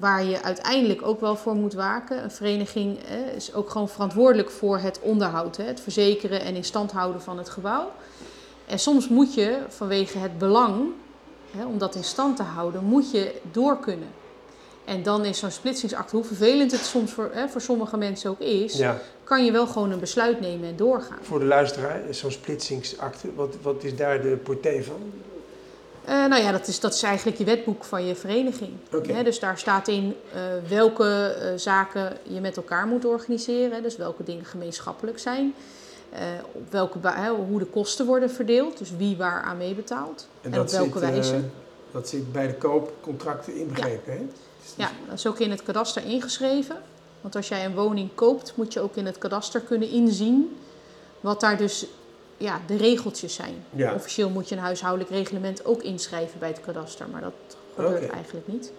waar 0.00 0.24
je 0.24 0.42
uiteindelijk 0.42 1.02
ook 1.02 1.20
wel 1.20 1.36
voor 1.36 1.54
moet 1.54 1.74
waken, 1.74 2.22
een 2.22 2.30
vereniging 2.30 2.98
is 3.36 3.54
ook 3.54 3.70
gewoon 3.70 3.88
verantwoordelijk 3.88 4.50
voor 4.50 4.78
het 4.78 5.00
onderhoud, 5.00 5.56
hè, 5.56 5.64
het 5.64 5.80
verzekeren 5.80 6.40
en 6.40 6.54
in 6.54 6.64
stand 6.64 6.92
houden 6.92 7.22
van 7.22 7.38
het 7.38 7.48
gebouw. 7.48 7.90
En 8.66 8.78
soms 8.78 9.08
moet 9.08 9.34
je 9.34 9.58
vanwege 9.68 10.18
het 10.18 10.38
belang, 10.38 10.90
hè, 11.50 11.64
om 11.64 11.78
dat 11.78 11.94
in 11.94 12.04
stand 12.04 12.36
te 12.36 12.42
houden, 12.42 12.84
moet 12.84 13.10
je 13.10 13.40
door 13.52 13.78
kunnen. 13.78 14.08
En 14.84 15.02
dan 15.02 15.24
is 15.24 15.38
zo'n 15.38 15.50
splitsingsakte, 15.50 16.16
hoe 16.16 16.24
vervelend 16.24 16.70
het 16.72 16.80
soms 16.80 17.12
voor, 17.12 17.30
hè, 17.32 17.48
voor 17.48 17.60
sommige 17.60 17.96
mensen 17.96 18.30
ook 18.30 18.40
is, 18.40 18.76
ja. 18.76 19.00
kan 19.24 19.44
je 19.44 19.52
wel 19.52 19.66
gewoon 19.66 19.90
een 19.90 20.00
besluit 20.00 20.40
nemen 20.40 20.68
en 20.68 20.76
doorgaan. 20.76 21.18
Voor 21.22 21.38
de 21.38 21.44
luisteraar, 21.44 22.00
zo'n 22.10 22.30
splitsingsakte, 22.30 23.34
wat, 23.34 23.56
wat 23.62 23.84
is 23.84 23.96
daar 23.96 24.22
de 24.22 24.36
portée 24.36 24.84
van? 24.84 25.12
Uh, 26.08 26.26
nou 26.26 26.42
ja, 26.42 26.52
dat 26.52 26.66
is, 26.66 26.80
dat 26.80 26.94
is 26.94 27.02
eigenlijk 27.02 27.38
je 27.38 27.44
wetboek 27.44 27.84
van 27.84 28.06
je 28.06 28.14
vereniging. 28.14 28.72
Okay. 28.92 29.22
dus 29.22 29.38
daar 29.38 29.58
staat 29.58 29.88
in 29.88 30.04
uh, 30.34 30.40
welke 30.68 31.36
uh, 31.42 31.58
zaken 31.58 32.16
je 32.22 32.40
met 32.40 32.56
elkaar 32.56 32.86
moet 32.86 33.04
organiseren. 33.04 33.82
Dus 33.82 33.96
welke 33.96 34.24
dingen 34.24 34.44
gemeenschappelijk 34.44 35.18
zijn. 35.18 35.54
op 36.52 36.72
welke, 36.72 36.98
hoe 37.48 37.58
de 37.58 37.64
kosten 37.64 38.06
worden 38.06 38.30
verdeeld. 38.30 38.78
Dus 38.78 38.90
wie 38.96 39.16
waar 39.16 39.42
aan 39.42 39.56
meebetaalt. 39.56 40.28
En, 40.40 40.52
en 40.52 40.60
op 40.60 40.68
welke 40.68 40.98
zit, 40.98 41.10
wijze. 41.10 41.40
dat 41.90 42.08
zit 42.08 42.32
bij 42.32 42.46
de 42.46 42.54
koopcontracten 42.54 43.56
inbegrepen, 43.56 44.12
ja. 44.12 44.18
hè? 44.18 44.26
Ja, 44.76 44.90
dat 45.08 45.18
is 45.18 45.26
ook 45.26 45.38
in 45.38 45.50
het 45.50 45.62
kadaster 45.62 46.04
ingeschreven. 46.04 46.76
Want 47.20 47.36
als 47.36 47.48
jij 47.48 47.64
een 47.64 47.74
woning 47.74 48.10
koopt, 48.14 48.52
moet 48.56 48.72
je 48.72 48.80
ook 48.80 48.96
in 48.96 49.06
het 49.06 49.18
kadaster 49.18 49.60
kunnen 49.60 49.90
inzien 49.90 50.56
wat 51.20 51.40
daar 51.40 51.56
dus 51.56 51.86
ja, 52.36 52.60
de 52.66 52.76
regeltjes 52.76 53.34
zijn. 53.34 53.64
Ja. 53.70 53.94
Officieel 53.94 54.28
moet 54.30 54.48
je 54.48 54.54
een 54.54 54.60
huishoudelijk 54.60 55.10
reglement 55.10 55.64
ook 55.64 55.82
inschrijven 55.82 56.38
bij 56.38 56.48
het 56.48 56.60
kadaster, 56.60 57.08
maar 57.08 57.20
dat 57.20 57.32
gebeurt 57.74 58.10
eigenlijk 58.10 58.46
niet. 58.46 58.72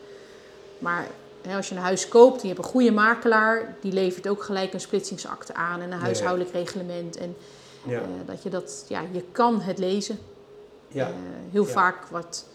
Maar 0.80 1.08
hè, 1.42 1.56
als 1.56 1.70
je 1.70 1.76
een 1.76 1.82
huis 1.82 2.08
koopt 2.08 2.42
je 2.42 2.48
hebt 2.48 2.60
een 2.60 2.66
goede 2.66 2.92
makelaar, 2.92 3.76
die 3.82 3.92
levert 3.92 4.28
ook 4.28 4.44
gelijk 4.44 4.74
een 4.74 4.80
splitsingsakte 4.80 5.54
aan 5.54 5.82
en 5.82 5.92
een 5.92 6.00
huishoudelijk 6.00 6.52
reglement. 6.54 7.18
En 7.18 7.36
Ja. 7.88 8.00
eh, 8.00 8.06
dat 8.26 8.44
je 8.44 8.50
dat, 8.50 8.86
ja, 8.88 9.02
je 9.12 9.24
kan 9.32 9.62
het 9.62 9.78
lezen. 9.78 10.20
Ja. 10.88 11.08
Eh, 11.08 11.14
heel 11.52 11.66
vaak 11.66 12.06
wat. 12.08 12.46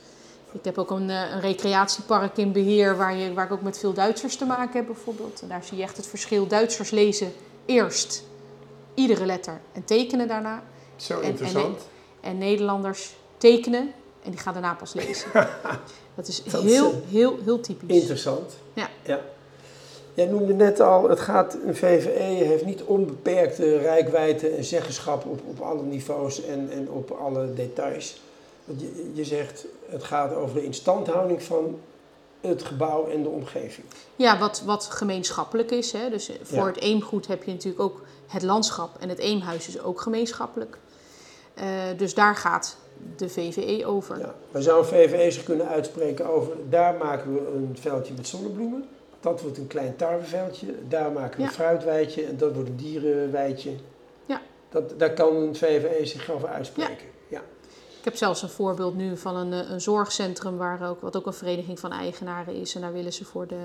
Ik 0.52 0.64
heb 0.64 0.78
ook 0.78 0.90
een, 0.90 1.10
eh, 1.10 1.30
een 1.32 1.40
recreatiepark 1.40 2.36
in 2.36 2.52
beheer 2.52 2.96
waar, 2.96 3.14
je, 3.16 3.32
waar 3.34 3.44
ik 3.44 3.52
ook 3.52 3.62
met 3.62 3.78
veel 3.78 3.92
Duitsers 3.92 4.36
te 4.36 4.44
maken 4.44 4.76
heb, 4.76 4.86
bijvoorbeeld. 4.86 5.42
En 5.42 5.48
daar 5.48 5.64
zie 5.64 5.76
je 5.76 5.82
echt 5.82 5.96
het 5.96 6.06
verschil. 6.06 6.46
Duitsers 6.46 6.90
lezen 6.90 7.32
eerst 7.66 8.22
iedere 8.94 9.26
letter 9.26 9.60
en 9.72 9.84
tekenen 9.84 10.28
daarna. 10.28 10.62
Zo 11.00 11.20
En- 11.20 11.28
interessant. 11.28 11.78
En 12.20 12.38
Nederlanders 12.38 13.14
tekenen 13.38 13.92
en 14.22 14.30
die 14.30 14.40
gaan 14.40 14.52
daarna 14.52 14.74
pas 14.74 14.92
lezen. 14.94 15.30
dat 16.14 16.28
is 16.28 16.42
Dat 16.44 16.62
heel, 16.62 16.90
eh, 16.90 16.96
heel, 17.10 17.38
heel 17.44 17.60
typisch. 17.60 17.96
Interessant. 18.00 18.52
Ja. 18.74 18.88
ja. 19.02 19.20
Jij 20.14 20.26
noemde 20.26 20.54
net 20.54 20.80
al, 20.80 21.08
het 21.08 21.20
gaat, 21.20 21.56
een 21.66 21.76
VVE 21.76 22.22
heeft 22.22 22.64
niet 22.64 22.82
onbeperkte 22.82 23.78
rijkwijde 23.78 24.48
en 24.48 24.64
zeggenschap 24.64 25.24
op, 25.26 25.40
op 25.46 25.60
alle 25.60 25.82
niveaus 25.82 26.44
en, 26.44 26.70
en 26.72 26.90
op 26.90 27.10
alle 27.10 27.54
details. 27.54 28.20
Je, 28.64 29.10
je 29.14 29.24
zegt, 29.24 29.64
het 29.88 30.04
gaat 30.04 30.34
over 30.34 30.54
de 30.54 30.64
instandhouding 30.64 31.42
van 31.42 31.78
het 32.40 32.62
gebouw 32.62 33.08
en 33.08 33.22
de 33.22 33.28
omgeving. 33.28 33.86
Ja, 34.16 34.38
wat, 34.38 34.62
wat 34.66 34.84
gemeenschappelijk 34.84 35.70
is. 35.70 35.92
Hè. 35.92 36.10
Dus 36.10 36.28
eh, 36.28 36.36
voor 36.42 36.58
Ja. 36.58 36.66
het 36.66 36.80
eemgoed 36.80 37.26
heb 37.26 37.42
je 37.44 37.50
natuurlijk 37.52 37.82
ook 37.82 38.00
het 38.26 38.42
landschap 38.42 38.96
en 39.00 39.08
het 39.08 39.18
eemhuis 39.18 39.68
is 39.68 39.80
ook 39.80 40.00
gemeenschappelijk. 40.00 40.78
Eh, 41.54 41.64
dus 41.96 42.14
daar 42.14 42.36
gaat 42.36 42.76
de 43.16 43.28
VVE 43.28 43.86
over. 43.86 44.18
Ja. 44.18 44.34
Maar 44.52 44.62
zou 44.62 44.78
een 44.78 44.84
VVE 44.84 45.30
zich 45.30 45.42
kunnen 45.44 45.68
uitspreken 45.68 46.26
over, 46.26 46.52
daar 46.68 46.94
maken 46.94 47.34
we 47.34 47.40
een 47.54 47.76
veldje 47.80 48.14
met 48.16 48.26
zonnebloemen. 48.26 48.84
Dat 49.20 49.40
wordt 49.40 49.58
een 49.58 49.66
klein 49.66 49.96
tarweveldje. 49.96 50.66
Daar 50.88 51.12
maken 51.12 51.36
we 51.36 51.42
Ja. 51.42 51.48
een 51.48 51.54
fruitweidje 51.54 52.24
en 52.24 52.36
dat 52.36 52.54
wordt 52.54 52.68
een 52.68 52.76
dierenweidje. 52.76 53.70
Ja. 54.26 54.40
Dat, 54.68 54.98
daar 54.98 55.12
kan 55.12 55.36
een 55.36 55.56
VVE 55.56 56.06
zich 56.06 56.30
over 56.30 56.48
uitspreken. 56.48 57.06
Ja. 57.28 57.40
Ik 57.98 58.04
heb 58.06 58.16
zelfs 58.16 58.42
een 58.42 58.48
voorbeeld 58.48 58.94
nu 58.96 59.16
van 59.16 59.36
een, 59.36 59.52
eh, 59.52 59.70
een 59.70 59.80
zorgcentrum, 59.80 60.56
waar 60.56 60.88
ook, 60.88 61.00
wat 61.00 61.16
ook 61.16 61.26
een 61.26 61.32
vereniging 61.32 61.80
van 61.80 61.92
eigenaren 61.92 62.54
is. 62.54 62.74
En 62.74 62.80
daar 62.80 62.92
willen 62.92 63.12
ze 63.12 63.24
voor 63.24 63.46
de, 63.46 63.60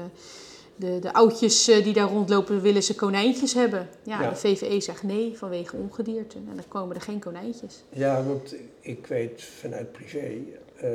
de, 0.76 1.00
de 1.00 1.14
oudjes 1.14 1.68
eh, 1.68 1.84
die 1.84 1.94
daar 1.94 2.10
rondlopen, 2.10 2.62
willen 2.62 2.84
ze 2.84 2.96
konijntjes 2.96 3.54
hebben. 3.54 3.90
Ja, 4.04 4.22
Ja. 4.22 4.30
de 4.30 4.36
VVE 4.36 4.80
zegt 4.82 5.04
nee 5.04 5.38
vanwege 5.38 5.76
ongedierte. 5.76 6.38
En 6.38 6.56
dan 6.56 6.64
komen 6.68 6.96
er 6.96 7.02
geen 7.02 7.20
konijntjes. 7.20 7.84
Ja, 7.90 8.24
want 8.24 8.56
ik 8.80 9.08
weet 9.08 9.44
vanuit 9.44 9.92
privé, 9.92 10.32
eh, 10.76 10.90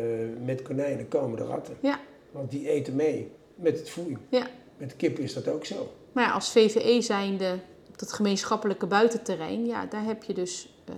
met 0.45 0.63
konijnen 0.63 1.09
komen 1.09 1.37
de 1.39 1.45
ratten. 1.45 1.77
Ja. 1.81 2.01
Want 2.31 2.51
die 2.51 2.69
eten 2.69 2.97
mee 2.97 3.31
met 3.55 3.79
het 3.79 3.91
voer. 3.91 4.19
Ja. 4.29 4.47
Met 4.77 4.97
kippen 4.97 5.23
is 5.23 5.35
dat 5.35 5.49
ook 5.49 5.65
zo. 5.65 5.93
Maar 6.13 6.25
ja, 6.25 6.31
als 6.33 6.51
VVE 6.53 7.01
zijnde 7.03 7.59
op 7.89 7.99
dat 7.99 8.13
gemeenschappelijke 8.13 8.87
buitenterrein, 8.87 9.67
ja, 9.67 9.87
daar 9.87 10.05
heb 10.05 10.23
je 10.23 10.33
dus 10.35 10.75
eh, 10.85 10.95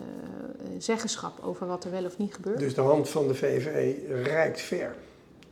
zeggenschap 0.78 1.44
over 1.44 1.66
wat 1.66 1.84
er 1.84 1.90
wel 1.90 2.04
of 2.04 2.18
niet 2.18 2.34
gebeurt. 2.34 2.58
Dus 2.58 2.74
de 2.74 2.80
hand 2.80 3.08
van 3.08 3.28
de 3.28 3.34
VVE 3.34 4.22
reikt 4.22 4.60
ver 4.60 4.94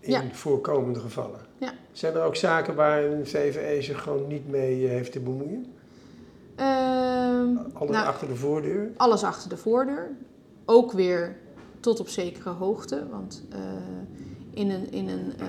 in 0.01 0.11
Ja. 0.13 0.23
voorkomende 0.33 1.01
gevallen. 1.01 1.41
Ja. 1.59 1.73
Zijn 1.93 2.15
er 2.15 2.23
ook 2.23 2.37
zaken 2.37 2.75
waar 2.75 3.05
een 3.05 3.27
VVE 3.27 3.83
zich 3.83 4.03
gewoon 4.03 4.27
niet 4.27 4.49
mee 4.49 4.85
eh, 4.85 4.91
heeft 4.91 5.13
te 5.13 5.21
bemoeien? 5.21 5.67
Ehm, 6.57 7.57
Alles 7.73 7.91
nou, 7.91 8.07
achter 8.07 8.29
de 8.29 8.37
voordeur? 8.37 8.91
alles 8.97 9.23
achter 9.23 9.49
de 9.49 9.57
voordeur. 9.57 10.11
Ook 10.65 10.93
weer 10.93 11.37
tot 11.81 12.01
op 12.01 12.09
zekere 12.09 12.51
hoogte. 12.51 13.07
Want 13.11 13.45
eh, 13.51 13.59
in 14.51 14.71
een, 14.71 14.93
in 14.93 15.09
een, 15.09 15.33
eh, 15.39 15.47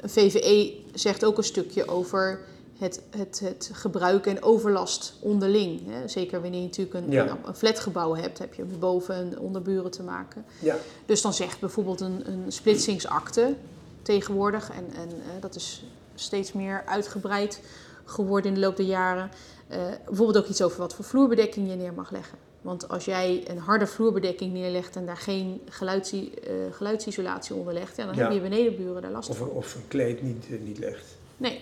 een 0.00 0.08
VVE 0.08 0.74
zegt 0.94 1.24
ook 1.24 1.36
een 1.38 1.44
stukje 1.44 1.88
over 1.88 2.40
het, 2.80 3.02
het, 3.16 3.40
het 3.44 3.70
gebruik 3.72 4.26
en 4.26 4.42
overlast 4.42 5.14
onderling. 5.20 5.80
Hè. 5.86 6.08
Zeker 6.08 6.40
wanneer 6.40 6.60
je 6.60 6.66
natuurlijk 6.66 6.94
een, 7.06 7.10
Ja. 7.10 7.38
een, 7.46 7.54
flatgebouw 7.54 8.14
hebt, 8.14 8.38
heb 8.38 8.54
je 8.54 8.62
boven 8.64 9.14
en 9.14 9.38
onderburen 9.38 9.90
te 9.90 10.02
maken. 10.02 10.44
Ja. 10.58 10.76
Dus 11.06 11.22
dan 11.22 11.34
zegt 11.34 11.60
bijvoorbeeld 11.60 12.00
een, 12.00 12.22
een 12.30 12.52
splitsingsakte 12.52 13.54
tegenwoordig, 14.02 14.70
en, 14.70 14.84
en 15.00 15.08
eh, 15.08 15.40
dat 15.40 15.54
is 15.54 15.84
steeds 16.14 16.52
meer 16.52 16.82
uitgebreid 16.86 17.60
geworden 18.04 18.48
in 18.48 18.54
de 18.54 18.60
loop 18.66 18.76
der 18.76 18.86
jaren. 18.86 19.30
eh, 19.68 19.78
bijvoorbeeld 20.06 20.38
ook 20.44 20.46
iets 20.50 20.62
over 20.62 20.78
wat 20.78 20.94
voor 20.94 21.04
vloerbedekking 21.04 21.68
je 21.70 21.76
neer 21.76 21.92
mag 21.92 22.10
leggen. 22.10 22.38
Want 22.62 22.88
als 22.88 23.04
jij 23.04 23.44
een 23.48 23.58
harde 23.58 23.86
vloerbedekking 23.86 24.52
neerlegt 24.52 24.96
en 24.96 25.06
daar 25.06 25.16
geen 25.16 25.60
geluidsi- 25.68 26.32
eh, 26.34 26.52
geluidsisolatie 26.70 27.54
onder 27.54 27.72
legt, 27.74 27.96
ja, 27.96 28.04
dan 28.04 28.14
Ja. 28.14 28.20
hebben 28.20 28.42
je 28.42 28.48
benedenburen 28.48 29.02
daar 29.02 29.10
last 29.10 29.28
Of, 29.28 29.36
van. 29.36 29.48
of 29.48 29.74
een 29.74 29.88
kleed 29.88 30.22
niet, 30.22 30.62
niet 30.64 30.78
legt. 30.78 31.04
Nee. 31.36 31.60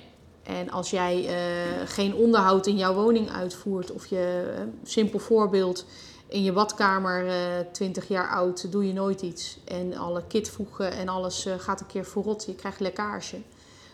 En 0.48 0.70
als 0.70 0.90
jij 0.90 1.24
uh, 1.24 1.32
geen 1.84 2.14
onderhoud 2.14 2.66
in 2.66 2.76
jouw 2.76 2.94
woning 2.94 3.30
uitvoert, 3.30 3.90
of 3.90 4.06
je, 4.06 4.54
uh, 4.54 4.62
simpel 4.82 5.18
voorbeeld, 5.18 5.87
in 6.28 6.42
je 6.42 6.52
badkamer, 6.52 7.26
uh, 7.26 7.32
20 7.72 8.08
jaar 8.08 8.28
oud, 8.28 8.72
doe 8.72 8.87
je 8.87 8.92
nooit 8.92 9.22
iets. 9.22 9.58
En 9.64 9.96
alle 9.96 10.22
kitvoegen 10.26 10.92
en 10.92 11.08
alles 11.08 11.48
gaat 11.58 11.80
een 11.80 11.87
keer 11.87 12.04
verrot, 12.04 12.44
je 12.44 12.54
krijgt 12.54 12.80
lekkage. 12.80 13.37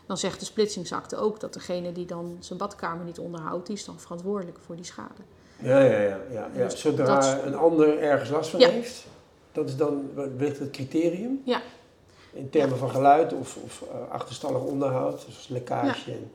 Dan 0.06 0.18
zegt 0.18 0.40
de 0.40 0.44
splitsingsakte 0.44 1.16
ook 1.16 1.40
dat 1.40 1.52
degene 1.52 1.92
die 1.92 2.06
dan 2.06 2.36
zijn 2.40 2.58
badkamer 2.58 3.04
niet 3.04 3.18
onderhoudt, 3.18 3.66
die 3.66 3.76
is 3.76 3.84
dan 3.84 4.00
verantwoordelijk 4.00 4.58
voor 4.66 4.76
die 4.76 4.84
schade. 4.84 5.22
Ja, 5.58 5.80
ja, 5.80 6.00
ja. 6.00 6.18
ja, 6.30 6.48
ja. 6.54 6.64
Dus 6.64 6.80
Zodra 6.80 7.20
dat... 7.20 7.44
een 7.44 7.56
ander 7.56 7.98
ergens 7.98 8.30
last 8.30 8.50
van 8.50 8.60
ja. 8.60 8.68
heeft, 8.68 9.06
dat 9.52 9.68
is 9.68 9.76
dan 9.76 10.10
wellicht 10.14 10.58
het 10.58 10.70
criterium? 10.70 11.42
Ja. 11.44 11.62
In 12.32 12.50
termen 12.50 12.78
van 12.78 12.90
geluid 12.90 13.32
of, 13.32 13.56
of 13.64 13.84
achterstallig 14.10 14.62
onderhoud, 14.62 15.20
zoals 15.20 15.48
lekkage. 15.48 16.10
En... 16.10 16.30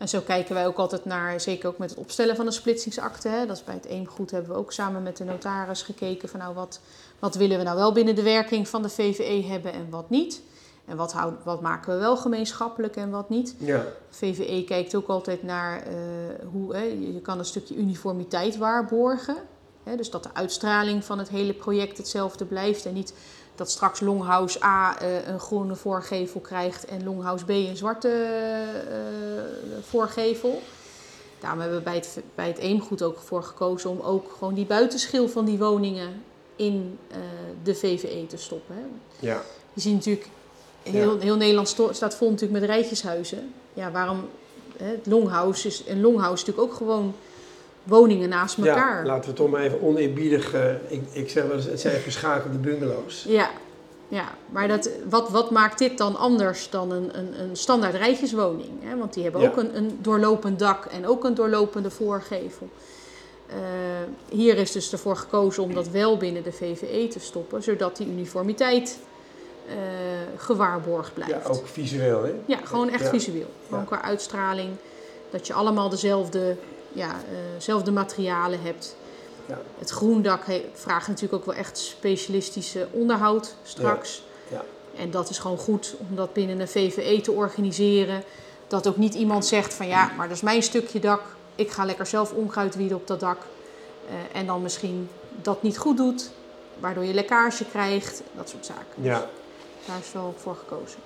En 0.00 0.08
zo 0.08 0.20
kijken 0.20 0.54
wij 0.54 0.66
ook 0.66 0.76
altijd 0.76 1.04
naar, 1.04 1.40
zeker 1.40 1.68
ook 1.68 1.78
met 1.78 1.90
het 1.90 1.98
opstellen 1.98 2.36
van 2.36 2.46
een 2.46 2.52
splitsingsakte. 2.52 3.28
Hè. 3.28 3.46
Dat 3.46 3.56
is 3.56 3.64
bij 3.64 3.74
het 3.74 3.84
Eemgoed 3.84 4.30
hebben 4.30 4.50
we 4.50 4.56
ook 4.56 4.72
samen 4.72 5.02
met 5.02 5.16
de 5.16 5.24
notaris 5.24 5.82
gekeken 5.82 6.28
van 6.28 6.40
nou 6.40 6.54
wat, 6.54 6.80
wat 7.18 7.34
willen 7.34 7.58
we 7.58 7.64
nou 7.64 7.76
wel 7.76 7.92
binnen 7.92 8.14
de 8.14 8.22
werking 8.22 8.68
van 8.68 8.82
de 8.82 8.88
VVE 8.88 9.46
hebben 9.46 9.72
en 9.72 9.90
wat 9.90 10.10
niet. 10.10 10.42
En 10.84 10.96
wat, 10.96 11.12
houd, 11.12 11.44
wat 11.44 11.60
maken 11.60 11.92
we 11.92 11.98
wel 11.98 12.16
gemeenschappelijk 12.16 12.96
en 12.96 13.10
wat 13.10 13.28
niet. 13.28 13.54
Ja. 13.58 13.84
VVE 14.10 14.64
kijkt 14.66 14.94
ook 14.94 15.08
altijd 15.08 15.42
naar 15.42 15.86
uh, 15.86 15.94
hoe 16.52 16.74
hè, 16.74 16.82
je 16.82 17.20
kan 17.22 17.38
een 17.38 17.44
stukje 17.44 17.76
uniformiteit 17.76 18.56
waarborgen. 18.56 19.36
Dus 19.96 20.10
dat 20.10 20.22
de 20.22 20.28
uitstraling 20.32 21.04
van 21.04 21.18
het 21.18 21.28
hele 21.28 21.52
project 21.52 21.96
hetzelfde 21.96 22.44
blijft 22.44 22.86
en 22.86 22.94
niet 22.94 23.12
dat 23.54 23.70
straks 23.70 24.00
Longhouse 24.00 24.64
A 24.64 25.02
uh, 25.02 25.26
een 25.26 25.40
groene 25.40 25.74
voorgevel 25.74 26.40
krijgt 26.40 26.84
en 26.84 27.04
Longhouse 27.04 27.44
B 27.44 27.48
een 27.48 27.76
zwarte 27.76 28.08
uh, 28.08 29.76
voorgevel. 29.82 30.62
Daarom 31.40 31.60
hebben 31.60 31.78
we 31.78 31.84
bij 31.84 31.94
het, 31.94 32.18
bij 32.34 32.46
het 32.46 32.58
Eemgoed 32.58 33.02
ook 33.02 33.18
voor 33.18 33.42
gekozen 33.42 33.90
om 33.90 34.00
ook 34.00 34.32
gewoon 34.38 34.54
die 34.54 34.66
buitenschil 34.66 35.28
van 35.28 35.44
die 35.44 35.58
woningen 35.58 36.22
in 36.56 36.98
uh, 37.10 37.16
de 37.62 37.74
VVE 37.74 38.26
te 38.26 38.36
stoppen. 38.36 38.74
Hè. 38.74 38.82
Ja. 39.26 39.42
Je 39.72 39.80
ziet 39.80 39.94
natuurlijk, 39.94 40.26
heel, 40.82 41.14
ja. 41.14 41.20
heel 41.20 41.36
Nederland 41.36 41.68
staat 41.90 42.14
vol 42.14 42.30
natuurlijk 42.30 42.60
met 42.60 42.70
rijtjeshuizen. 42.70 43.54
Ja, 43.74 43.90
waarom? 43.90 44.28
Hè, 44.76 44.90
het 44.90 45.06
Longhouse 45.06 45.66
is, 45.66 45.82
een 45.86 46.00
Longhouse 46.00 46.42
is 46.42 46.48
natuurlijk 46.48 46.72
ook 46.72 46.78
gewoon 46.78 47.14
woningen 47.82 48.28
naast 48.28 48.58
elkaar. 48.58 48.98
Ja, 48.98 49.06
laten 49.06 49.20
we 49.20 49.26
het 49.26 49.36
toch 49.36 49.50
maar 49.50 49.62
even 49.62 49.82
oneerbiedig, 49.82 50.54
uh, 50.54 50.72
ik, 50.88 51.02
ik 51.12 51.30
zeg 51.30 51.46
wel 51.46 51.56
eens, 51.56 51.64
het 51.64 51.80
zijn 51.80 52.00
verschakelde 52.00 52.58
bungalows. 52.58 53.24
Ja, 53.28 53.50
ja. 54.08 54.28
maar 54.48 54.68
dat, 54.68 54.90
wat, 55.08 55.30
wat 55.30 55.50
maakt 55.50 55.78
dit 55.78 55.98
dan 55.98 56.16
anders 56.16 56.70
dan 56.70 56.90
een, 56.90 57.18
een, 57.18 57.40
een 57.40 57.56
standaard 57.56 57.94
rijtjeswoning? 57.94 58.70
Hè? 58.80 58.96
Want 58.96 59.14
die 59.14 59.22
hebben 59.22 59.40
ja. 59.40 59.48
ook 59.48 59.56
een, 59.56 59.76
een 59.76 59.98
doorlopend 60.00 60.58
dak 60.58 60.84
en 60.84 61.06
ook 61.06 61.24
een 61.24 61.34
doorlopende 61.34 61.90
voorgevel. 61.90 62.68
Uh, 63.50 63.56
hier 64.28 64.56
is 64.56 64.72
dus 64.72 64.92
ervoor 64.92 65.16
gekozen 65.16 65.62
om 65.62 65.74
dat 65.74 65.88
wel 65.88 66.16
binnen 66.16 66.42
de 66.42 66.52
VVE 66.52 67.08
te 67.08 67.20
stoppen, 67.20 67.62
zodat 67.62 67.96
die 67.96 68.06
uniformiteit 68.06 68.98
uh, 69.66 69.74
gewaarborgd 70.36 71.14
blijft. 71.14 71.46
Ja, 71.46 71.52
ook 71.52 71.66
visueel 71.66 72.22
hè? 72.22 72.32
Ja, 72.46 72.58
gewoon 72.64 72.90
echt 72.90 73.04
ja. 73.04 73.10
visueel. 73.10 73.50
Gewoon 73.68 73.84
qua 73.84 74.02
uitstraling, 74.02 74.70
dat 75.30 75.46
je 75.46 75.52
allemaal 75.52 75.88
dezelfde 75.88 76.56
ja, 76.92 77.16
uh, 77.68 77.84
materialen 77.92 78.62
hebt. 78.62 78.96
Ja. 79.46 79.58
Het 79.78 79.90
groendak 79.90 80.44
vraagt 80.72 81.08
natuurlijk 81.08 81.34
ook 81.34 81.46
wel 81.46 81.54
echt 81.54 81.78
specialistische 81.78 82.88
onderhoud 82.90 83.54
straks. 83.62 84.22
Ja. 84.50 84.64
En 84.96 85.10
dat 85.10 85.30
is 85.30 85.38
gewoon 85.38 85.58
goed 85.58 85.94
om 85.98 86.16
dat 86.16 86.32
binnen 86.32 86.60
een 86.60 86.68
VVE 86.68 87.20
te 87.20 87.32
organiseren. 87.32 88.22
Dat 88.66 88.88
ook 88.88 88.96
niet 88.96 89.14
iemand 89.14 89.46
zegt 89.46 89.74
van 89.74 89.86
ja, 89.86 90.10
maar 90.16 90.28
dat 90.28 90.36
is 90.36 90.42
mijn 90.42 90.62
stukje 90.62 91.00
dak. 91.00 91.22
Ik 91.54 91.70
ga 91.70 91.84
lekker 91.84 92.06
zelf 92.06 92.32
onkruid 92.32 92.74
wieden 92.74 92.96
op 92.96 93.06
dat 93.06 93.20
dak. 93.20 93.38
Uh, 93.38 94.38
en 94.40 94.46
dan 94.46 94.62
misschien 94.62 95.08
dat 95.42 95.62
niet 95.62 95.78
goed 95.78 95.96
doet, 95.96 96.30
waardoor 96.78 97.04
je 97.04 97.14
lekkage 97.14 97.64
krijgt. 97.64 98.22
Dat 98.36 98.48
soort 98.48 98.66
zaken. 98.66 99.02
Ja. 99.02 99.18
Dus 99.18 99.86
daar 99.86 99.98
is 99.98 100.12
wel 100.12 100.34
voor 100.36 100.56
gekozen. 100.56 100.98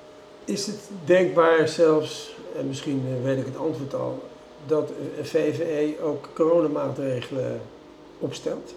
Is 0.45 0.67
het 0.67 0.81
denkbaar 1.05 1.69
zelfs, 1.69 2.37
en 2.57 2.67
misschien 2.67 3.23
weet 3.23 3.39
ik 3.39 3.45
het 3.45 3.57
antwoord 3.57 3.95
al, 3.95 4.23
dat 4.67 4.91
VVE 5.23 5.95
ook 6.03 6.29
coronamaatregelen 6.35 7.61
opstelt. 8.19 8.75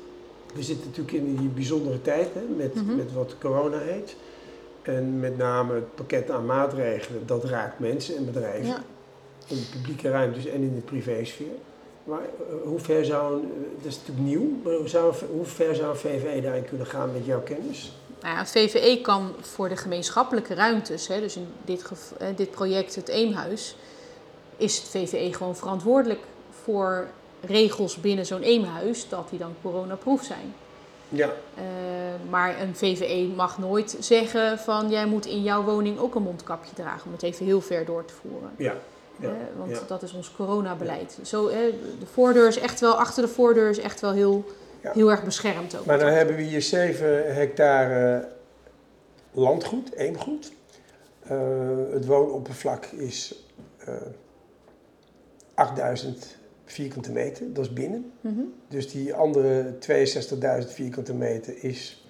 We 0.55 0.63
zitten 0.63 0.85
natuurlijk 0.85 1.17
in 1.17 1.35
die 1.35 1.49
bijzondere 1.49 2.01
tijd 2.01 2.27
hè, 2.33 2.41
met, 2.55 2.75
mm 2.75 2.87
-hmm. 2.87 2.95
met 2.95 3.13
wat 3.13 3.35
corona 3.39 3.79
heet. 3.79 4.15
En 4.81 5.19
met 5.19 5.37
name 5.37 5.73
het 5.73 5.95
pakket 5.95 6.31
aan 6.31 6.45
maatregelen, 6.45 7.25
dat 7.25 7.43
raakt 7.43 7.79
mensen 7.79 8.15
en 8.15 8.25
bedrijven. 8.25 8.67
Ja. 8.67 8.83
In 9.47 9.55
de 9.55 9.67
publieke 9.71 10.09
ruimtes 10.09 10.45
en 10.45 10.61
in 10.61 10.75
de 10.75 10.81
privésfeer. 10.81 11.55
Maar 12.03 12.21
uh, 12.21 12.67
hoe 12.67 12.79
ver 12.79 13.05
zou, 13.05 13.33
een, 13.33 13.51
dat 13.77 13.91
is 13.91 13.97
natuurlijk 13.97 14.27
nieuw, 14.27 14.49
maar 14.63 14.73
hoe, 14.73 14.87
zou, 14.87 15.13
hoe 15.31 15.45
ver 15.45 15.75
zou 15.75 15.89
een 15.89 15.95
VVE 15.95 16.41
daarin 16.41 16.65
kunnen 16.65 16.87
gaan 16.87 17.13
met 17.13 17.25
jouw 17.25 17.41
kennis? 17.41 17.91
Nou 18.21 18.35
ja, 18.35 18.45
VVE 18.45 19.01
kan 19.01 19.31
voor 19.41 19.69
de 19.69 19.77
gemeenschappelijke 19.77 20.53
ruimtes, 20.53 21.07
hè, 21.07 21.19
dus 21.19 21.35
in 21.35 21.47
dit, 21.65 21.83
uh, 22.21 22.27
dit 22.35 22.51
project 22.51 22.95
het 22.95 23.07
Eemhuis, 23.07 23.75
is 24.57 24.77
het 24.77 24.87
VVE 24.87 25.33
gewoon 25.33 25.55
verantwoordelijk 25.55 26.21
voor 26.63 27.07
regels 27.41 27.95
binnen 27.95 28.25
zo'n 28.25 28.41
eenhuis 28.41 29.09
dat 29.09 29.29
die 29.29 29.39
dan 29.39 29.55
coronaproof 29.61 30.23
zijn. 30.23 30.53
Ja. 31.09 31.27
Uh, 31.27 31.63
maar 32.29 32.61
een 32.61 32.75
VVE 32.75 33.33
mag 33.35 33.57
nooit 33.57 33.97
zeggen 33.99 34.59
van 34.59 34.89
jij 34.89 35.05
moet 35.05 35.25
in 35.25 35.43
jouw 35.43 35.63
woning 35.63 35.99
ook 35.99 36.15
een 36.15 36.21
mondkapje 36.21 36.73
dragen 36.73 37.05
om 37.05 37.11
het 37.11 37.23
even 37.23 37.45
heel 37.45 37.61
ver 37.61 37.85
door 37.85 38.05
te 38.05 38.13
voeren. 38.13 38.51
Ja. 38.57 38.73
ja. 39.19 39.29
Uh, 39.29 39.35
want 39.57 39.71
ja. 39.71 39.79
dat 39.87 40.03
is 40.03 40.13
ons 40.13 40.31
coronabeleid. 40.35 41.15
Ja. 41.17 41.23
Zo, 41.23 41.47
uh, 41.47 41.53
de 41.99 42.05
voordeur 42.11 42.47
is 42.47 42.59
echt 42.59 42.79
wel, 42.79 42.93
achter 42.93 43.23
de 43.23 43.29
voordeur 43.29 43.69
is 43.69 43.79
echt 43.79 43.99
wel 44.01 44.11
heel, 44.11 44.45
heel 44.81 45.11
erg 45.11 45.23
beschermd 45.23 45.77
ook. 45.77 45.85
Maar 45.85 45.99
dan 45.99 46.09
hebben 46.09 46.35
we 46.35 46.41
hier 46.41 46.61
7 46.61 47.35
hectare 47.35 48.27
landgoed, 49.31 49.93
eemgoed. 49.93 50.51
het 51.91 52.05
woonoppervlak 52.05 52.85
is 52.85 53.35
8000 55.57 56.37
vierkante 56.65 57.11
meter, 57.11 57.53
dat 57.53 57.65
is 57.65 57.73
binnen. 57.73 58.11
Mm 58.21 58.33
-hmm. 58.35 58.53
Dus 58.67 58.91
die 58.91 59.13
andere 59.13 59.73
62.000 60.63 60.67
vierkante 60.67 61.13
meter 61.13 61.63
is 61.63 62.05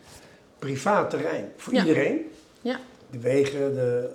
privaat 0.60 1.10
terrein 1.10 1.52
voor 1.56 1.74
ja. 1.74 1.80
iedereen. 1.80 2.26
Ja. 2.62 2.80
De 3.10 3.20
wegen, 3.20 3.74
de 3.74 4.10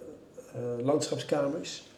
uh, 0.57 0.85
landschapskamers. 0.85 1.91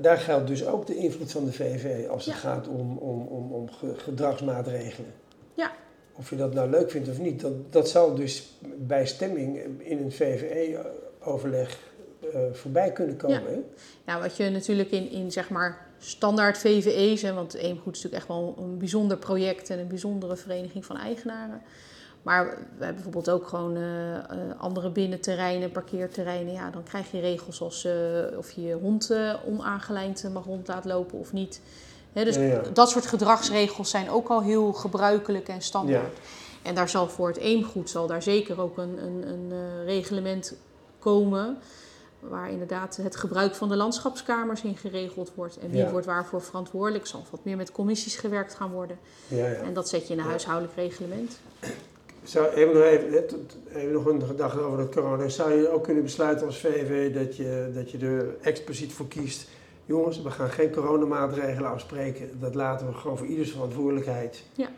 Daar 0.00 0.18
geldt 0.18 0.46
dus 0.48 0.66
ook 0.66 0.86
de 0.86 0.96
invloed 0.96 1.32
van 1.32 1.44
de 1.44 1.52
VV 1.52 2.08
als 2.08 2.24
het 2.24 2.34
ja. 2.34 2.40
gaat 2.40 2.68
om, 2.68 2.98
om, 2.98 3.26
om, 3.26 3.52
om 3.52 3.68
gedragsmaatregelen. 3.96 5.12
Ja. 5.54 5.72
Of 6.12 6.30
je 6.30 6.36
dat 6.36 6.54
nou 6.54 6.70
leuk 6.70 6.90
vindt 6.90 7.08
of 7.08 7.18
niet, 7.18 7.40
dat, 7.40 7.72
dat 7.72 7.88
zal 7.88 8.14
dus 8.14 8.58
bij 8.76 9.06
stemming 9.06 9.60
in 9.78 9.98
een 9.98 10.12
VVE-overleg 10.12 11.78
voorbij 12.52 12.92
kunnen 12.92 13.16
komen. 13.16 13.64
Ja. 14.06 14.20
Wat 14.20 14.36
je 14.36 14.50
natuurlijk 14.50 14.90
in, 14.90 15.10
in 15.10 15.32
zeg 15.32 15.50
maar 15.50 15.86
standaard 15.98 16.58
VVE's, 16.58 17.22
hè, 17.22 17.32
want 17.32 17.54
Eemgoed 17.54 17.96
is 17.96 18.02
natuurlijk 18.02 18.14
echt 18.14 18.26
wel 18.26 18.54
een 18.58 18.78
bijzonder 18.78 19.16
project 19.16 19.70
en 19.70 19.78
een 19.78 19.88
bijzondere 19.88 20.36
vereniging 20.36 20.84
van 20.84 20.96
eigenaren. 20.96 21.62
Maar 22.22 22.44
we 22.46 22.84
hebben 22.84 23.02
bijvoorbeeld 23.02 23.30
ook 23.30 23.46
gewoon 23.46 23.76
uh, 23.76 24.10
uh, 24.10 24.20
andere 24.58 24.90
binnenterreinen, 24.90 25.70
parkeerterreinen. 25.70 26.52
Ja, 26.52 26.70
dan 26.70 26.82
krijg 26.82 27.10
je 27.10 27.20
regels 27.20 27.60
als 27.60 27.84
uh, 27.84 27.92
of 28.38 28.50
je 28.50 28.62
je 28.62 28.74
hond 28.74 29.12
onaangelijnd 29.46 30.28
mag 30.32 30.44
rond 30.44 30.68
laat 30.68 30.84
lopen 30.84 31.18
of 31.18 31.32
niet. 31.32 31.60
Dus 32.12 32.36
ja, 32.36 32.42
ja. 32.42 32.62
dat 32.72 32.90
soort 32.90 33.06
gedragsregels 33.06 33.90
zijn 33.90 34.10
ook 34.10 34.28
al 34.28 34.42
heel 34.42 34.72
gebruikelijk 34.72 35.48
en 35.48 35.62
standaard. 35.62 36.16
Ja. 36.16 36.68
En 36.68 36.74
daar 36.74 36.88
zal 36.88 37.08
voor 37.08 37.28
het 37.28 37.36
Eemgoed 37.36 37.90
zal 37.90 38.06
daar 38.06 38.22
zeker 38.22 38.60
ook 38.60 38.78
een, 38.78 39.02
een, 39.02 39.28
een 39.28 39.84
reglement 39.84 40.54
komen 40.98 41.58
waar 42.20 42.50
inderdaad 42.50 42.96
het 42.96 43.16
gebruik 43.16 43.54
van 43.54 43.68
de 43.68 43.76
landschapskamers 43.76 44.62
in 44.62 44.76
geregeld 44.76 45.32
wordt. 45.34 45.58
En 45.58 45.70
wie 45.70 45.78
Ja. 45.80 45.90
wordt 45.90 46.06
waarvoor 46.06 46.42
verantwoordelijk. 46.42 47.06
Zal 47.06 47.24
wat 47.30 47.44
meer 47.44 47.56
met 47.56 47.72
commissies 47.72 48.16
gewerkt 48.16 48.54
gaan 48.54 48.70
worden. 48.70 48.98
Ja, 49.28 49.46
ja. 49.46 49.52
En 49.54 49.72
dat 49.74 49.88
zet 49.88 50.06
je 50.06 50.12
in 50.12 50.18
een 50.18 50.24
huishoudelijk 50.26 50.76
reglement. 50.76 51.38
Zou, 52.22 52.48
even, 52.48 52.74
nog 52.74 52.82
even, 52.82 53.92
nog 53.92 54.06
een 54.06 54.22
gedachte 54.22 54.60
over 54.60 54.78
dat 54.78 54.94
corona. 54.94 55.28
Zou 55.28 55.52
je 55.52 55.68
ook 55.72 55.84
kunnen 55.84 56.02
besluiten 56.02 56.46
als 56.46 56.58
VV 56.58 57.14
dat 57.14 57.36
je, 57.36 57.70
dat 57.74 57.90
je 57.90 57.98
er 57.98 58.36
expliciet 58.42 58.92
voor 58.92 59.08
kiest... 59.08 59.48
jongens, 59.86 60.22
we 60.22 60.30
gaan 60.30 60.50
geen 60.50 60.70
coronamaatregelen 60.70 61.70
afspreken. 61.70 62.40
Dat 62.40 62.54
laten 62.54 62.86
we 62.86 62.92
gewoon 62.92 63.18
voor 63.18 63.26
ieders 63.26 63.50
verantwoordelijkheid. 63.50 64.42
Ja. 64.54 64.68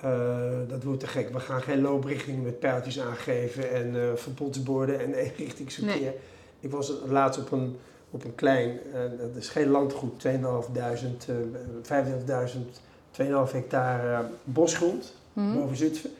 Eh, 0.00 0.68
dat 0.68 0.82
wordt 0.82 1.00
te 1.00 1.06
gek. 1.06 1.32
We 1.32 1.40
gaan 1.40 1.62
geen 1.62 1.80
looprichtingen 1.80 2.42
met 2.42 2.58
pijltjes 2.58 3.00
aangeven 3.00 3.70
en 3.70 4.18
verbodsborden 4.18 5.00
en 5.00 5.14
eenrichtingsverkeer. 5.24 6.00
Nee. 6.00 6.14
Ik 6.60 6.70
was 6.70 6.92
laatst 7.06 7.40
op 7.40 7.52
een, 7.52 7.76
op 8.10 8.24
een 8.24 8.34
klein, 8.34 8.78
eh, 8.94 9.00
dat 9.18 9.36
is 9.36 9.48
geen 9.48 9.68
landgoed, 9.68 10.18
2.500, 10.20 11.28
eh 11.28 11.34
25.000, 11.82 12.80
2,5 13.10 13.52
hectare 13.52 14.28
bosgrond 14.44 15.16
Mhm. 15.32 15.54
boven 15.54 15.76
Zutphen. 15.76 16.10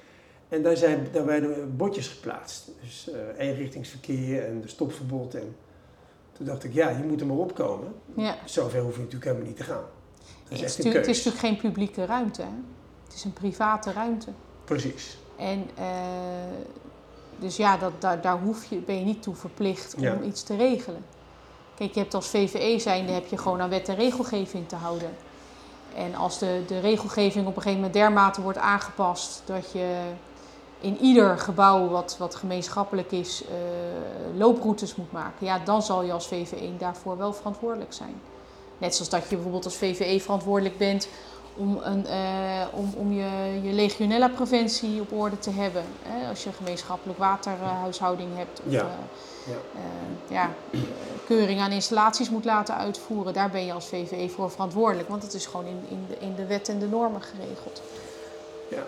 En 0.48 0.62
daar, 0.62 0.76
zijn, 0.76 1.06
daar 1.12 1.24
werden 1.24 1.76
bordjes 1.76 2.08
geplaatst. 2.08 2.70
Dus 2.80 3.10
eh 3.10 3.46
eenrichtingsverkeer 3.48 4.44
en 4.46 4.60
de 4.60 4.68
stopverbod. 4.68 5.34
En 5.34 5.56
Toen 6.32 6.46
dacht 6.46 6.64
ik, 6.64 6.72
ja, 6.72 6.88
je 6.88 7.02
moet 7.04 7.20
er 7.20 7.26
maar 7.26 7.36
opkomen. 7.36 7.92
Ja. 8.16 8.36
Zover 8.44 8.80
hoef 8.80 8.92
je 8.92 8.98
natuurlijk 8.98 9.24
helemaal 9.24 9.46
niet 9.46 9.56
te 9.56 9.62
gaan. 9.62 9.82
Dat 10.48 10.52
is 10.52 10.60
Het, 10.60 10.68
is 10.86 10.92
het 10.94 11.06
is 11.06 11.24
natuurlijk 11.24 11.38
geen 11.38 11.56
publieke 11.56 12.04
ruimte. 12.04 12.42
Hè? 12.42 12.48
Het 13.04 13.14
is 13.14 13.24
een 13.24 13.32
private 13.32 13.92
ruimte. 13.92 14.30
Precies. 14.64 15.18
En 15.38 15.66
eh, 15.76 15.84
dus 17.38 17.56
ja, 17.56 17.76
dat, 17.76 17.92
daar, 17.98 18.20
daar 18.20 18.38
hoef 18.38 18.64
je, 18.64 18.76
ben 18.76 18.98
je 18.98 19.04
niet 19.04 19.22
toe 19.22 19.34
verplicht 19.34 19.94
om 19.94 20.02
Ja. 20.02 20.20
iets 20.20 20.42
te 20.42 20.56
regelen. 20.56 21.04
Kijk, 21.74 21.94
je 21.94 22.00
hebt 22.00 22.14
als 22.14 22.26
VVE 22.26 22.78
zijnde 22.78 23.12
heb 23.12 23.26
je 23.26 23.38
gewoon 23.38 23.60
aan 23.60 23.68
wet 23.68 23.88
en 23.88 23.94
regelgeving 23.94 24.68
te 24.68 24.76
houden. 24.76 25.10
En 25.94 26.14
als 26.14 26.38
de, 26.38 26.62
de 26.66 26.80
regelgeving 26.80 27.46
op 27.46 27.56
een 27.56 27.62
gegeven 27.62 27.76
moment 27.76 27.92
dermate 27.92 28.42
wordt 28.42 28.58
aangepast 28.58 29.42
dat 29.44 29.72
je 29.72 30.00
in 30.80 30.98
ieder 31.00 31.38
gebouw 31.38 31.88
wat, 31.88 32.16
wat 32.18 32.34
gemeenschappelijk 32.34 33.12
is, 33.12 33.42
eh, 33.44 34.38
looproutes 34.38 34.94
moet 34.94 35.12
maken, 35.12 35.46
ja, 35.46 35.58
dan 35.58 35.82
zal 35.82 36.02
je 36.02 36.12
als 36.12 36.26
VVE 36.26 36.76
daarvoor 36.78 37.16
wel 37.16 37.32
verantwoordelijk 37.32 37.92
zijn. 37.92 38.20
Net 38.78 38.94
zoals 38.94 39.10
dat 39.10 39.22
je 39.22 39.34
bijvoorbeeld 39.34 39.64
als 39.64 39.76
VVE 39.76 40.20
verantwoordelijk 40.20 40.78
bent 40.78 41.08
om, 41.58 41.80
een, 41.82 42.06
eh, 42.06 42.66
om, 42.72 42.92
om 42.96 43.12
je, 43.12 43.60
je 43.62 43.72
legionella-preventie 43.72 45.00
op 45.00 45.12
orde 45.12 45.38
te 45.38 45.50
hebben. 45.50 45.82
Hè? 46.02 46.28
Als 46.28 46.44
je 46.44 46.52
gemeenschappelijk 46.52 47.18
waterhuishouding 47.18 48.28
hebt. 48.36 48.60
Of 48.66 48.72
Ja. 48.72 48.80
eh, 48.80 48.86
Ja. 49.52 49.54
eh, 49.74 50.30
ja, 50.30 50.50
keuring 51.26 51.60
aan 51.60 51.70
installaties 51.72 52.30
moet 52.30 52.44
laten 52.44 52.74
uitvoeren. 52.76 53.32
Daar 53.32 53.50
ben 53.50 53.64
je 53.66 53.72
als 53.72 53.86
VVE 53.86 54.28
voor 54.28 54.50
verantwoordelijk. 54.50 55.08
Want 55.08 55.22
het 55.22 55.34
is 55.34 55.46
gewoon 55.46 55.66
in, 55.66 55.80
in, 55.88 56.04
de, 56.08 56.16
in 56.26 56.34
de 56.36 56.46
wet 56.46 56.68
en 56.68 56.78
de 56.78 56.86
normen 56.86 57.22
geregeld. 57.22 57.82
Ja. 58.70 58.82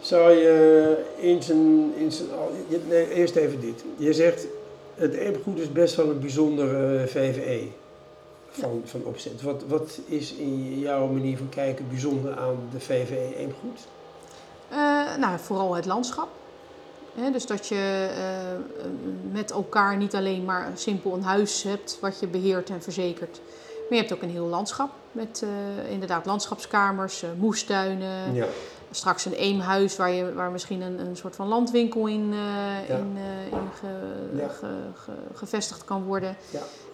Zou 0.00 0.30
je 0.30 1.04
in 1.16 1.42
zijn, 1.42 1.92
in 1.96 2.12
zijn 2.12 2.28
nee, 2.88 3.12
eerst 3.14 3.36
even 3.36 3.60
dit. 3.60 3.84
Je 3.96 4.12
zegt, 4.12 4.46
het 4.94 5.14
Eemgoed 5.14 5.58
is 5.58 5.72
best 5.72 5.94
wel 5.94 6.10
een 6.10 6.20
bijzondere 6.20 7.06
VVE 7.08 7.68
van, 8.58 8.82
van 8.84 9.04
opzet. 9.04 9.42
Wat, 9.42 9.64
wat 9.68 9.98
is 10.06 10.32
in 10.34 10.78
jouw 10.78 11.06
manier 11.06 11.36
van 11.36 11.48
kijken 11.48 11.88
bijzonder 11.88 12.36
aan 12.36 12.56
de 12.72 12.80
VVE 12.80 13.36
Eemgoed? 13.36 13.80
Eh, 14.68 14.78
nou, 15.18 15.38
vooral 15.38 15.74
het 15.74 15.86
landschap. 15.86 16.28
Dus 17.32 17.46
dat 17.46 17.66
je 17.66 18.08
eh, 18.16 18.82
met 19.32 19.50
elkaar 19.50 19.96
niet 19.96 20.14
alleen 20.14 20.44
maar 20.44 20.70
simpel 20.74 21.14
een 21.14 21.22
huis 21.22 21.62
hebt 21.62 21.98
wat 22.00 22.20
je 22.20 22.26
beheert 22.26 22.70
en 22.70 22.82
verzekert. 22.82 23.40
Maar 23.88 23.98
je 23.98 24.04
hebt 24.04 24.12
ook 24.12 24.22
een 24.22 24.30
heel 24.30 24.46
landschap 24.46 24.90
met 25.12 25.42
eh, 25.84 25.90
inderdaad 25.92 26.26
landschapskamers, 26.26 27.24
moestuinen. 27.38 28.34
Ja. 28.34 28.46
Straks 28.90 29.24
een 29.24 29.32
eemhuis 29.32 29.96
waar, 29.96 30.10
je, 30.10 30.32
waar 30.34 30.50
misschien 30.50 30.80
een, 30.80 30.98
een 30.98 31.16
soort 31.16 31.36
van 31.36 31.46
landwinkel 31.48 32.06
in, 32.06 32.32
Ja. 32.88 32.96
in, 32.96 33.16
in 33.50 33.68
ge- 33.80 34.36
Ja. 34.36 34.48
ge- 34.48 34.90
ge- 34.94 35.12
gevestigd 35.34 35.84
kan 35.84 36.02
worden. 36.04 36.36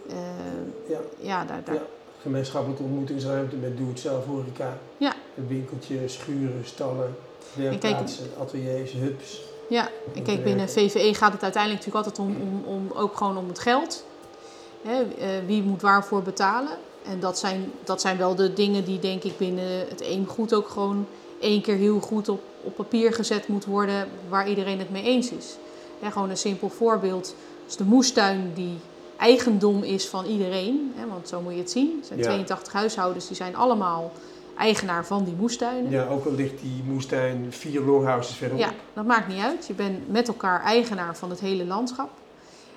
Ja. 0.08 0.14
Eh, 0.14 0.90
Ja. 0.90 0.98
ja, 1.20 1.44
daar, 1.44 1.64
daar, 1.64 1.74
Ja. 1.74 1.82
Gemeenschappelijke 2.22 2.82
ontmoetingsruimte 2.82 3.56
met 3.56 3.76
doe-het-zelf 3.76 4.26
horeca. 4.26 4.78
Ja. 4.96 5.14
Een 5.36 5.46
winkeltje, 5.46 6.08
schuren, 6.08 6.62
stallen, 6.64 7.16
kijk, 7.56 7.82
werkplaatsen, 7.82 8.26
ateliers, 8.40 8.92
hubs. 8.92 9.42
Ja, 9.68 9.88
en 10.14 10.22
kijk, 10.22 10.44
binnen 10.44 10.68
VVE 10.68 11.14
gaat 11.14 11.32
het 11.32 11.42
uiteindelijk 11.42 11.84
natuurlijk 11.86 12.06
altijd 12.06 12.18
om, 12.18 12.36
om, 12.40 12.74
om 12.74 12.98
ook 12.98 13.16
gewoon 13.16 13.36
om 13.36 13.48
het 13.48 13.58
geld. 13.58 14.04
Hè, 14.82 15.00
eh, 15.02 15.28
wie 15.46 15.62
moet 15.62 15.82
waarvoor 15.82 16.22
betalen? 16.22 16.72
En 17.06 17.20
dat 17.20 17.38
zijn, 17.38 17.72
dat 17.84 18.00
zijn 18.00 18.16
wel 18.16 18.34
de 18.34 18.52
dingen 18.52 18.84
die 18.84 18.98
denk 18.98 19.22
ik 19.22 19.38
binnen 19.38 19.78
het 19.88 20.00
eemgoed 20.00 20.54
ook 20.54 20.68
gewoon 20.68 21.06
één 21.40 21.62
keer 21.62 21.76
heel 21.76 22.00
goed 22.00 22.28
op, 22.28 22.40
op 22.62 22.76
papier 22.76 23.12
gezet 23.12 23.48
moet 23.48 23.64
worden 23.64 24.08
waar 24.28 24.48
iedereen 24.48 24.78
het 24.78 24.90
mee 24.90 25.02
eens 25.02 25.30
is. 25.30 25.56
Hè, 26.00 26.10
gewoon 26.10 26.30
een 26.30 26.36
simpel 26.36 26.68
voorbeeld. 26.68 27.34
Dus 27.66 27.76
de 27.76 27.84
moestuin 27.84 28.52
die 28.54 28.78
eigendom 29.24 29.82
is 29.82 30.08
van 30.08 30.24
iedereen, 30.24 30.92
hè, 30.96 31.06
want 31.06 31.28
zo 31.28 31.40
moet 31.40 31.52
je 31.52 31.58
het 31.58 31.70
zien. 31.70 31.96
Er 32.00 32.06
zijn 32.06 32.18
Ja. 32.18 32.24
82 32.24 32.72
huishoudens, 32.72 33.26
die 33.26 33.36
zijn 33.36 33.56
allemaal 33.56 34.12
eigenaar 34.58 35.06
van 35.06 35.24
die 35.24 35.34
moestuinen. 35.34 35.90
Ja, 35.90 36.06
ook 36.06 36.24
al 36.24 36.32
ligt 36.32 36.60
die 36.60 36.82
moestuin 36.86 37.46
vier 37.50 37.80
longhouses 37.80 38.36
verderop. 38.36 38.64
Ja, 38.64 38.72
dat 38.94 39.04
maakt 39.04 39.28
niet 39.28 39.40
uit. 39.42 39.66
Je 39.66 39.72
bent 39.74 40.10
met 40.10 40.28
elkaar 40.28 40.62
eigenaar 40.62 41.16
van 41.16 41.30
het 41.30 41.40
hele 41.40 41.64
landschap. 41.64 42.10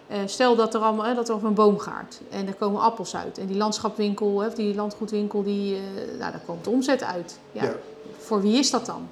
Eh, 0.08 0.18
stel 0.26 0.56
dat 0.56 0.74
er 0.74 0.82
allemaal, 0.82 1.06
hè, 1.06 1.14
dat 1.14 1.30
er 1.30 1.36
op 1.36 1.44
een 1.44 1.54
boomgaard 1.54 2.22
en 2.30 2.48
er 2.48 2.54
komen 2.54 2.82
appels 2.82 3.16
uit. 3.16 3.38
En 3.38 3.46
die 3.46 3.58
landschapwinkel, 3.58 4.40
hè, 4.42 4.48
of 4.48 4.54
die 4.54 4.76
landgoedwinkel, 4.76 5.44
die, 5.44 5.76
eh, 5.76 5.82
nou, 6.20 6.32
daar 6.32 6.42
komt 6.46 6.64
de 6.64 6.70
omzet 6.70 7.04
uit. 7.04 7.40
Ja, 7.52 7.64
Ja. 7.64 7.76
Voor 8.18 8.42
wie 8.42 8.58
is 8.58 8.72
dat 8.72 8.86
dan? 8.86 9.08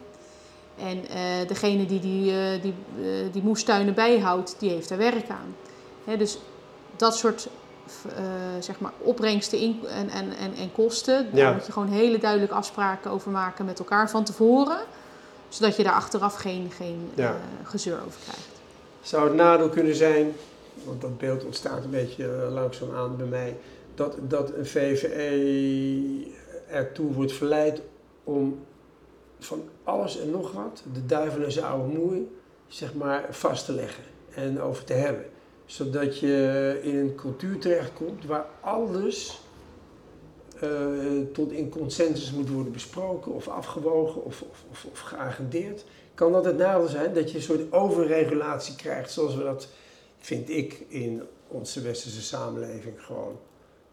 En 0.80 1.08
eh, 1.08 1.48
degene 1.48 1.86
die 1.86 2.00
die, 2.00 2.34
die, 2.62 2.74
die 3.32 3.44
moestuinen 3.44 3.94
bijhoudt, 3.94 4.56
die 4.60 4.70
heeft 4.70 4.90
er 4.90 4.98
werk 4.98 5.30
aan. 5.30 5.56
Hè, 6.06 6.18
dus 6.18 6.38
dat 6.98 7.18
soort 7.18 7.48
eh, 8.16 8.24
zeg 8.60 8.80
maar 8.80 8.92
opbrengsten 8.98 9.60
in, 9.60 9.80
en, 9.88 10.10
en, 10.10 10.32
en, 10.38 10.54
en 10.56 10.72
kosten, 10.72 11.28
daar 11.32 11.40
Ja. 11.40 11.52
moet 11.54 11.66
je 11.66 11.72
gewoon 11.72 11.88
hele 11.90 12.18
duidelijke 12.18 12.56
afspraken 12.56 13.12
over 13.12 13.32
maken 13.32 13.66
met 13.66 13.80
elkaar 13.80 14.10
van 14.10 14.24
tevoren. 14.24 14.78
Zodat 15.50 15.76
je 15.76 15.84
daar 15.84 15.94
achteraf 15.94 16.36
geen, 16.36 16.72
geen 16.72 17.10
Ja. 17.14 17.30
eh, 17.30 17.70
gezeur 17.70 17.98
over 18.06 18.20
krijgt. 18.24 18.48
Zou 19.02 19.24
het 19.28 19.34
nadeel 19.34 19.70
kunnen 19.70 19.96
zijn, 19.96 20.34
want 20.84 21.02
dat 21.02 21.18
beeld 21.18 21.46
ontstaat 21.46 21.84
een 21.84 21.90
beetje 21.90 22.26
eh, 22.42 22.54
langzaam 22.54 22.96
aan 22.96 23.18
bij 23.18 23.26
mij, 23.26 23.58
dat, 23.96 24.16
dat 24.22 24.54
een 24.54 24.66
VVE 24.66 26.32
ertoe 26.70 27.14
wordt 27.14 27.34
verleid 27.34 27.82
om 28.24 28.60
van 29.40 29.64
alles 29.84 30.20
en 30.20 30.30
nog 30.32 30.52
wat, 30.52 30.84
de 30.94 31.06
duivel 31.06 31.44
en 31.44 31.52
zijn 31.52 31.66
oude 31.66 31.94
moei, 31.98 32.38
zeg 32.68 32.94
maar 32.94 33.26
vast 33.30 33.66
te 33.66 33.72
leggen 33.74 34.04
en 34.36 34.62
over 34.62 34.84
te 34.84 34.94
hebben. 34.94 35.26
Zodat 35.66 36.20
je 36.20 36.80
in 36.84 36.96
een 36.96 37.16
cultuur 37.16 37.60
terechtkomt 37.60 38.26
waar 38.26 38.46
alles 38.62 39.40
eh, 40.60 40.70
tot 41.34 41.52
in 41.52 41.70
consensus 41.70 42.32
moet 42.32 42.50
worden 42.50 42.72
besproken 42.72 43.32
of 43.34 43.48
afgewogen 43.48 44.24
of, 44.24 44.42
of, 44.42 44.64
of, 44.72 44.86
of 44.92 45.00
geagendeerd. 45.00 45.86
Kan 46.14 46.32
dat 46.32 46.46
het 46.46 46.58
nadeel 46.58 46.88
zijn 46.88 47.14
dat 47.14 47.32
je 47.32 47.38
een 47.38 47.44
soort 47.44 47.72
overregulatie 47.72 48.76
krijgt, 48.76 49.12
zoals 49.12 49.36
we 49.36 49.44
dat, 49.44 49.68
vind 50.20 50.50
ik, 50.50 50.86
in 50.88 51.24
onze 51.48 51.82
westerse 51.82 52.22
samenleving 52.22 53.04
gewoon 53.06 53.40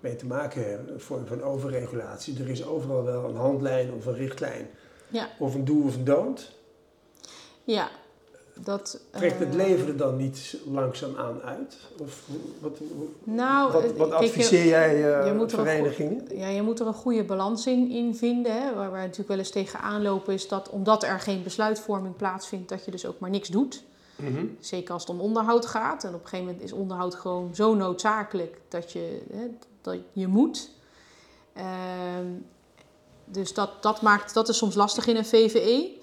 mee 0.00 0.16
te 0.16 0.26
maken 0.26 0.68
hebben? 0.70 0.92
Een 0.92 1.00
vorm 1.00 1.26
van 1.26 1.42
overregulatie. 1.42 2.38
Er 2.40 2.48
is 2.48 2.64
overal 2.64 3.04
wel 3.04 3.24
een 3.24 3.36
handlijn 3.36 3.92
of 3.92 4.06
een 4.06 4.14
richtlijn, 4.14 4.70
Ja. 5.08 5.28
of 5.38 5.54
een 5.54 5.64
doel 5.64 5.84
of 5.84 5.94
een 5.96 6.04
don't. 6.04 6.52
Ja, 7.64 7.90
dat... 8.54 9.00
Trekt 9.10 9.38
het 9.38 9.48
eh, 9.48 9.54
leven 9.54 9.86
er 9.86 9.96
dan 9.96 10.16
niet 10.16 10.56
langzaam 10.66 11.16
aan 11.16 11.42
uit? 11.42 11.76
Of 11.98 12.22
wat, 12.60 12.78
Nou, 13.24 13.72
wat, 13.72 13.84
eh, 13.84 13.96
kijk, 13.96 14.12
adviseer 14.12 14.66
jij 14.66 14.94
eh, 14.94 15.26
er 15.26 15.40
een 15.40 15.50
verenigingen? 15.50 16.36
Ja, 16.36 16.48
je 16.48 16.62
moet 16.62 16.80
er 16.80 16.86
een 16.86 16.94
goede 16.94 17.24
balans 17.24 17.66
in, 17.66 17.90
in 17.90 18.16
vinden. 18.16 18.62
Hè. 18.62 18.74
Waar 18.74 18.92
we 18.92 18.96
natuurlijk 18.96 19.28
wel 19.28 19.38
eens 19.38 19.50
tegen 19.50 19.80
aanlopen 19.80 20.34
is 20.34 20.48
dat 20.48 20.70
omdat 20.70 21.02
er 21.02 21.20
geen 21.20 21.42
besluitvorming 21.42 22.16
plaatsvindt, 22.16 22.68
dat 22.68 22.84
je 22.84 22.90
dus 22.90 23.06
ook 23.06 23.18
maar 23.18 23.30
niks 23.30 23.48
doet. 23.48 23.84
Mhm. 24.16 24.46
Zeker 24.60 24.92
als 24.92 25.02
het 25.02 25.10
om 25.10 25.20
onderhoud 25.20 25.66
gaat. 25.66 26.04
En 26.04 26.14
op 26.14 26.22
een 26.22 26.28
gegeven 26.28 26.46
moment 26.46 26.64
is 26.64 26.72
onderhoud 26.72 27.14
gewoon 27.14 27.54
zo 27.54 27.74
noodzakelijk 27.74 28.60
dat 28.68 28.92
je, 28.92 29.22
hè, 29.32 29.46
dat 29.80 29.98
je 30.12 30.26
moet. 30.26 30.70
Ehm, 31.52 32.26
dus 33.24 33.54
dat, 33.54 33.82
dat, 33.82 34.02
maakt, 34.02 34.34
dat 34.34 34.48
is 34.48 34.56
soms 34.56 34.74
lastig 34.74 35.06
in 35.06 35.16
een 35.16 35.26
VVE. 35.26 36.00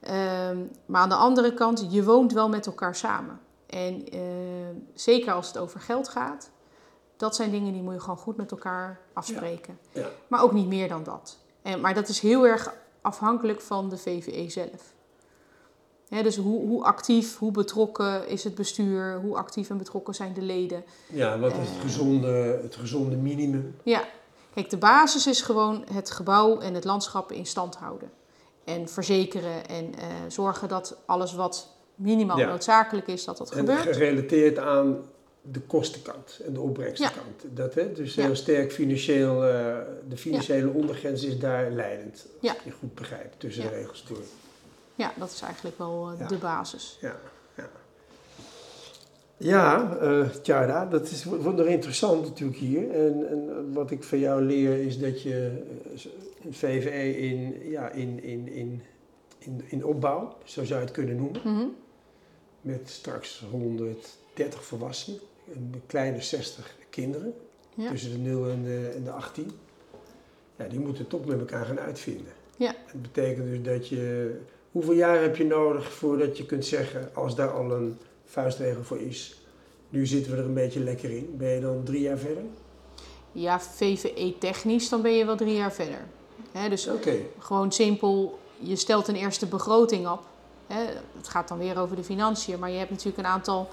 Ehm, 0.00 0.58
maar 0.86 1.00
aan 1.00 1.08
de 1.08 1.14
andere 1.14 1.54
kant, 1.54 1.86
je 1.90 2.04
woont 2.04 2.32
wel 2.32 2.48
met 2.48 2.66
elkaar 2.66 2.94
samen. 2.94 3.40
En 3.66 4.08
ehm, 4.08 4.74
zeker 4.94 5.32
als 5.32 5.46
het 5.46 5.58
over 5.58 5.80
geld 5.80 6.08
gaat, 6.08 6.50
dat 7.16 7.34
zijn 7.36 7.50
dingen 7.50 7.72
die 7.72 7.82
moet 7.82 7.94
je 7.94 8.00
gewoon 8.00 8.16
goed 8.16 8.36
met 8.36 8.50
elkaar 8.50 9.00
afspreken. 9.12 9.78
Ja. 9.92 10.06
Maar 10.28 10.42
ook 10.42 10.52
niet 10.52 10.66
meer 10.66 10.88
dan 10.88 11.02
dat. 11.02 11.38
En, 11.62 11.80
maar 11.80 11.94
dat 11.94 12.08
is 12.08 12.20
heel 12.20 12.46
erg 12.46 12.72
afhankelijk 13.00 13.60
van 13.60 13.88
de 13.88 13.96
VVE 13.98 14.50
zelf. 14.50 14.94
Dus 16.22 16.36
hoe, 16.36 16.66
hoe 16.66 16.84
actief, 16.84 17.38
hoe 17.38 17.50
betrokken 17.50 18.28
is 18.28 18.44
het 18.44 18.54
bestuur, 18.54 19.20
hoe 19.22 19.36
actief 19.36 19.70
en 19.70 19.78
betrokken 19.78 20.14
zijn 20.14 20.32
de 20.34 20.42
leden. 20.42 20.84
Ja, 21.06 21.38
wat 21.38 21.52
is 21.52 21.58
het 21.58 21.76
Eh. 21.76 21.80
gezonde, 21.82 22.58
het 22.62 22.76
gezonde 22.76 23.16
minimum? 23.16 23.76
Ja, 23.82 24.04
kijk, 24.54 24.70
de 24.70 24.76
basis 24.78 25.26
is 25.26 25.42
gewoon 25.42 25.84
het 25.92 26.10
gebouw 26.10 26.58
en 26.58 26.74
het 26.74 26.84
landschap 26.84 27.32
in 27.32 27.46
stand 27.46 27.76
houden. 27.76 28.10
En 28.64 28.88
verzekeren 28.88 29.68
en 29.68 29.94
eh, 29.98 30.04
zorgen 30.28 30.68
dat 30.68 30.96
alles 31.06 31.34
wat 31.34 31.68
minimaal 31.94 32.38
Ja. 32.38 32.48
noodzakelijk 32.48 33.06
is, 33.06 33.24
dat 33.24 33.38
dat 33.38 33.50
En 33.50 33.58
gebeurt. 33.58 33.80
gerelateerd 33.96 34.58
aan 34.58 34.98
de 35.42 35.60
kostenkant 35.60 36.40
en 36.46 36.52
de 36.52 36.60
opbrengstenkant. 36.60 37.44
Dat, 37.44 37.74
hè? 37.74 37.92
Dus 37.92 38.14
Ja. 38.14 38.22
heel 38.24 38.36
sterk 38.36 38.72
financieel, 38.72 39.44
eh, 39.44 39.76
de 40.08 40.16
financiële 40.16 40.68
ondergrens 40.70 41.24
is 41.24 41.38
daar 41.38 41.70
leidend. 41.70 42.26
Als 42.42 42.52
ik 42.52 42.60
je 42.64 42.70
goed 42.70 42.94
begrijp, 42.94 43.32
tussen 43.38 43.62
de 43.62 43.68
regels 43.68 44.04
door. 44.08 44.22
Ja, 44.94 45.12
dat 45.16 45.30
is 45.30 45.40
eigenlijk 45.40 45.78
wel 45.78 46.10
eh, 46.18 46.28
de 46.28 46.36
basis. 46.36 46.98
Ja, 47.00 47.16
ja. 49.40 49.98
Tjara, 50.42 50.86
dat 50.86 51.10
is, 51.10 51.24
wordt 51.24 51.56
nog 51.56 51.66
interessant 51.66 52.24
natuurlijk 52.24 52.58
hier. 52.58 52.90
En, 52.90 53.28
en 53.28 53.72
wat 53.72 53.90
ik 53.90 54.02
van 54.02 54.18
jou 54.18 54.42
leer 54.42 54.78
is 54.78 54.98
dat 54.98 55.22
je 55.22 55.62
eh, 55.94 56.04
een 56.44 56.54
VVE 56.54 57.16
in, 57.18 57.70
ja, 57.70 57.90
in, 57.90 58.22
in, 58.22 58.48
in, 58.48 58.82
in, 59.38 59.62
in 59.68 59.84
opbouw, 59.84 60.36
zo 60.44 60.64
zou 60.64 60.80
je 60.80 60.86
het 60.86 60.94
kunnen 60.94 61.16
noemen. 61.16 61.40
Mhm. 61.44 61.66
Met 62.60 62.90
straks 62.90 63.44
130 63.50 64.64
volwassenen 64.64 65.20
en 65.54 65.70
een 65.72 65.82
kleine 65.86 66.22
60 66.22 66.76
kinderen. 66.90 67.34
tussen 67.90 68.10
de 68.10 68.30
0 68.30 68.48
en 68.48 68.62
de, 68.62 68.92
en 68.96 69.04
de 69.04 69.10
18. 69.10 69.50
Ja, 70.56 70.66
die 70.66 70.80
moeten 70.80 71.06
toch 71.06 71.24
met 71.24 71.38
elkaar 71.38 71.64
gaan 71.64 71.80
uitvinden. 71.80 72.32
Ja. 72.56 72.74
Dat 72.92 73.02
betekent 73.02 73.46
dus 73.46 73.62
dat 73.62 73.88
je... 73.88 74.34
Hoeveel 74.70 74.94
jaar 74.94 75.22
heb 75.22 75.36
je 75.36 75.44
nodig 75.44 75.92
voordat 75.92 76.38
je 76.38 76.46
kunt 76.46 76.64
zeggen, 76.64 77.14
als 77.14 77.34
daar 77.34 77.50
al 77.50 77.70
een 77.70 77.96
vuistregel 78.30 78.82
voor 78.84 79.00
is, 79.00 79.34
nu 79.88 80.06
zitten 80.06 80.32
we 80.32 80.38
er 80.38 80.44
een 80.44 80.54
beetje 80.54 80.80
lekker 80.80 81.10
in. 81.10 81.34
Ben 81.38 81.48
je 81.48 81.60
dan 81.60 81.80
drie 81.84 82.00
jaar 82.00 82.18
verder? 82.18 82.42
Ja, 83.32 83.60
VVE-technisch, 83.60 84.88
dan 84.88 85.02
ben 85.02 85.12
je 85.12 85.24
wel 85.24 85.36
drie 85.36 85.54
jaar 85.54 85.72
verder. 85.72 86.00
Dus 86.68 86.88
gewoon 87.38 87.72
simpel, 87.72 88.38
je 88.58 88.76
stelt 88.76 89.08
een 89.08 89.14
eerste 89.14 89.46
begroting 89.46 90.08
op. 90.08 90.20
Het 91.16 91.28
gaat 91.28 91.48
dan 91.48 91.58
weer 91.58 91.78
over 91.78 91.96
de 91.96 92.04
financiën, 92.04 92.58
maar 92.58 92.70
je 92.70 92.78
hebt 92.78 92.90
natuurlijk 92.90 93.18
een 93.18 93.26
aantal 93.26 93.68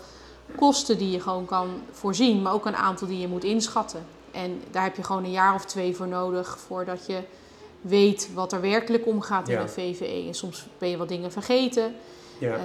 kosten 0.55 0.97
die 0.97 1.11
je 1.11 1.19
gewoon 1.19 1.45
kan 1.45 1.81
voorzien, 1.91 2.41
maar 2.41 2.53
ook 2.53 2.65
een 2.65 2.75
aantal 2.75 3.07
die 3.07 3.19
je 3.19 3.27
moet 3.27 3.43
inschatten. 3.43 4.05
En 4.31 4.61
daar 4.71 4.83
heb 4.83 4.95
je 4.95 5.03
gewoon 5.03 5.23
een 5.23 5.31
jaar 5.31 5.53
of 5.55 5.65
twee 5.65 5.95
voor 5.95 6.07
nodig 6.07 6.57
voordat 6.59 7.05
je 7.05 7.19
weet 7.81 8.29
wat 8.33 8.53
er 8.53 8.61
werkelijk 8.61 9.05
omgaat 9.07 9.47
in 9.47 9.53
Ja. 9.55 9.61
een 9.61 9.69
VVE. 9.69 10.23
En 10.27 10.33
soms 10.33 10.65
ben 10.77 10.89
je 10.89 10.97
wat 10.97 11.07
dingen 11.09 11.31
vergeten. 11.31 11.95
Ja. 12.39 12.53
Eh, 12.55 12.61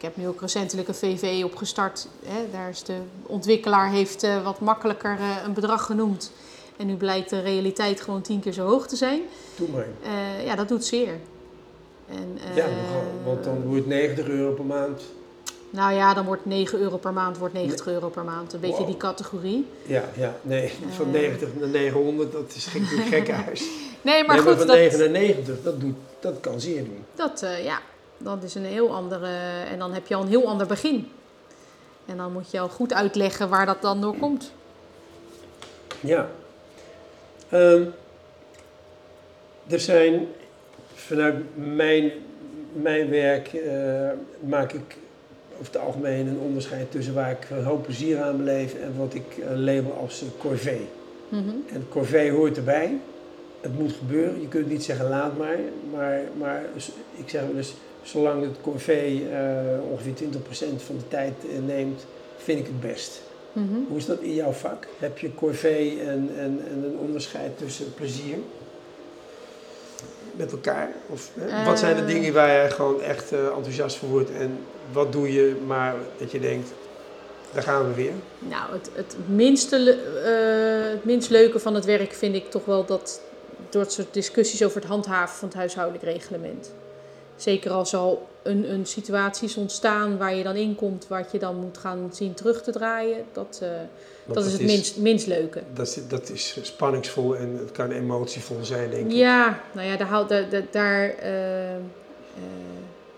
ik 0.00 0.06
heb 0.06 0.16
nu 0.16 0.28
ook 0.28 0.40
recentelijk 0.40 0.88
een 0.88 0.94
VVE 0.94 1.44
opgestart. 1.44 2.06
Hè. 2.26 2.50
Daar 2.52 2.68
is 2.68 2.82
de 2.82 2.96
ontwikkelaar 3.26 3.90
heeft 3.90 4.22
eh, 4.22 4.42
wat 4.44 4.60
makkelijker 4.60 5.16
eh, 5.18 5.36
een 5.44 5.52
bedrag 5.52 5.86
genoemd. 5.86 6.32
En 6.76 6.86
nu 6.86 6.94
blijkt 6.96 7.30
de 7.30 7.40
realiteit 7.40 8.00
gewoon 8.00 8.20
tien 8.22 8.40
keer 8.40 8.52
zo 8.52 8.66
hoog 8.66 8.86
te 8.86 8.96
zijn. 8.96 9.20
Doe 9.56 9.68
maar. 9.68 9.86
Eh, 10.02 10.44
ja, 10.44 10.54
dat 10.54 10.68
doet 10.68 10.84
zeer. 10.84 11.14
En, 12.08 12.38
Ja, 12.54 12.66
want 13.24 13.44
dan 13.44 13.62
wordt 13.66 13.86
90 13.86 14.28
euro 14.28 14.52
per 14.54 14.64
maand. 14.64 15.02
Nou 15.70 15.92
ja, 15.94 16.14
dan 16.14 16.24
wordt 16.24 16.44
9 16.46 16.78
euro 16.80 16.96
per 16.96 17.12
maand, 17.12 17.38
wordt 17.38 17.54
90 17.54 17.86
euro 17.86 18.08
per 18.08 18.24
maand. 18.24 18.52
Een 18.52 18.60
beetje 18.60 18.76
Wow. 18.76 18.86
die 18.86 18.96
categorie. 18.96 19.66
Ja, 19.86 20.04
ja, 20.16 20.34
nee. 20.42 20.72
Van 20.96 21.06
Eh. 21.06 21.12
90 21.12 21.48
naar 21.58 21.68
900, 21.68 22.32
dat 22.32 22.52
is 22.54 22.64
gek, 22.66 22.80
een 22.80 22.86
gekke 23.12 23.32
huis. 23.32 23.64
Nee, 24.02 24.24
maar 24.24 24.36
nee, 24.36 24.44
goed, 24.44 24.56
van 24.58 24.66
dat, 24.66 24.76
9 24.76 24.98
naar 24.98 25.10
90, 25.10 25.62
dat, 25.62 25.80
doet, 25.80 25.94
dat 26.20 26.40
kan 26.40 26.60
zeer 26.60 26.84
doen. 26.84 27.04
dat, 27.14 27.44
ja, 27.62 27.80
dat 28.22 28.42
is 28.42 28.54
een 28.54 28.64
heel 28.64 28.94
andere... 28.94 29.28
En 29.70 29.78
dan 29.78 29.92
heb 29.92 30.06
je 30.06 30.14
al 30.14 30.22
een 30.22 30.28
heel 30.28 30.48
ander 30.48 30.66
begin. 30.66 31.10
En 32.06 32.16
dan 32.16 32.32
moet 32.32 32.50
je 32.50 32.60
al 32.60 32.68
goed 32.68 32.92
uitleggen 32.92 33.48
waar 33.48 33.66
dat 33.66 33.82
dan 33.82 34.00
door 34.00 34.16
komt. 34.16 34.52
Ja. 36.00 36.28
Ehm, 37.48 37.84
er 39.66 39.80
zijn 39.80 40.28
vanuit 40.94 41.34
mijn, 41.54 42.12
mijn 42.72 43.10
werk 43.10 43.52
eh, 43.52 44.08
maak 44.40 44.72
ik 44.72 44.96
over 45.52 45.72
het 45.72 45.82
algemeen 45.82 46.26
een 46.26 46.38
onderscheid 46.38 46.90
tussen 46.90 47.14
waar 47.14 47.30
ik 47.30 47.50
een 47.50 47.64
hoop 47.64 47.82
plezier 47.82 48.22
aan 48.22 48.36
beleef 48.36 48.74
en 48.74 48.94
wat 48.96 49.14
ik 49.14 49.38
eh, 49.38 49.56
label 49.56 49.92
als 50.00 50.22
uh, 50.22 50.28
corvée. 50.38 50.88
Mhm. 51.28 51.54
En 51.72 51.86
corvée 51.88 52.30
hoort 52.30 52.56
erbij. 52.56 52.98
Het 53.60 53.78
moet 53.78 53.92
gebeuren. 53.92 54.40
Je 54.40 54.48
kunt 54.48 54.68
niet 54.68 54.84
zeggen 54.84 55.08
laat 55.08 55.38
maar. 55.38 55.58
Maar, 55.92 56.20
maar 56.38 56.62
ik 57.16 57.28
zeg 57.28 57.42
eens, 57.54 57.74
zolang 58.02 58.42
het 58.42 58.56
corvée 58.62 59.28
eh, 59.30 59.90
ongeveer 59.90 60.12
20% 60.12 60.16
van 60.76 60.96
de 60.96 61.08
tijd 61.08 61.32
eh, 61.52 61.58
neemt, 61.66 62.06
vind 62.36 62.58
ik 62.58 62.66
het 62.66 62.80
best. 62.80 63.20
Mhm. 63.52 63.66
Hoe 63.88 63.96
is 63.96 64.06
dat 64.06 64.20
in 64.20 64.34
jouw 64.34 64.52
vak? 64.52 64.86
Heb 64.98 65.18
je 65.18 65.34
corvée 65.34 66.00
en, 66.00 66.30
en, 66.36 66.60
en 66.70 66.84
een 66.84 66.96
onderscheid 67.00 67.58
tussen 67.58 67.94
plezier? 67.94 68.36
Met 70.32 70.52
elkaar? 70.52 70.90
Of, 71.06 71.30
hè? 71.40 71.64
wat 71.64 71.78
zijn 71.78 71.94
de 71.96 72.00
Eh. 72.02 72.06
dingen 72.06 72.32
waar 72.32 72.48
jij 72.48 72.70
gewoon 72.70 73.00
echt 73.02 73.32
eh, 73.32 73.46
enthousiast 73.46 73.96
voor 73.96 74.08
wordt? 74.08 74.30
En 74.30 74.58
wat 74.92 75.12
doe 75.12 75.32
je 75.32 75.56
maar 75.66 75.94
dat 76.18 76.30
je 76.30 76.40
denkt, 76.40 76.68
daar 77.52 77.62
gaan 77.62 77.86
we 77.88 77.94
weer? 77.94 78.12
Nou, 78.38 78.72
het, 78.72 78.90
het, 78.94 79.16
minste, 79.26 79.76
eh, 80.24 80.90
het 80.90 81.04
minst 81.04 81.30
leuke 81.30 81.58
van 81.58 81.74
het 81.74 81.84
werk 81.84 82.12
vind 82.12 82.34
ik 82.34 82.50
toch 82.50 82.64
wel 82.64 82.84
dat 82.84 83.20
door 83.70 83.82
het 83.82 83.92
soort 83.92 84.14
discussies 84.14 84.64
over 84.64 84.80
het 84.80 84.90
handhaven 84.90 85.36
van 85.38 85.48
het 85.48 85.56
huishoudelijk 85.56 86.04
reglement. 86.04 86.72
Zeker 87.42 87.70
als 87.70 87.94
al 87.94 88.28
een, 88.42 88.72
een 88.72 88.86
situatie 88.86 89.48
is 89.48 89.56
ontstaan 89.56 90.18
waar 90.18 90.34
je 90.34 90.42
dan 90.42 90.56
in 90.56 90.74
komt, 90.74 91.08
wat 91.08 91.32
je 91.32 91.38
dan 91.38 91.56
moet 91.56 91.78
gaan 91.78 92.10
zien 92.12 92.34
terug 92.34 92.62
te 92.62 92.72
draaien. 92.72 93.24
Dat, 93.32 93.58
eh, 93.62 93.68
dat 94.34 94.44
is 94.44 94.52
het 94.52 94.62
minst, 94.62 94.96
minst 94.96 95.26
leuke. 95.26 95.62
Dat 95.74 95.86
is, 95.86 96.08
dat 96.08 96.30
is 96.30 96.56
spanningsvol 96.62 97.36
en 97.36 97.56
het 97.58 97.72
kan 97.72 97.90
emotievol 97.90 98.64
zijn, 98.64 98.90
denk 98.90 99.06
ik. 99.06 99.12
Ja, 99.12 99.60
nou 99.72 99.88
ja, 99.88 99.96
daar, 99.96 100.26
daar, 100.50 100.62
daar, 100.70 101.08
eh, 101.08 101.74
eh, 101.74 101.80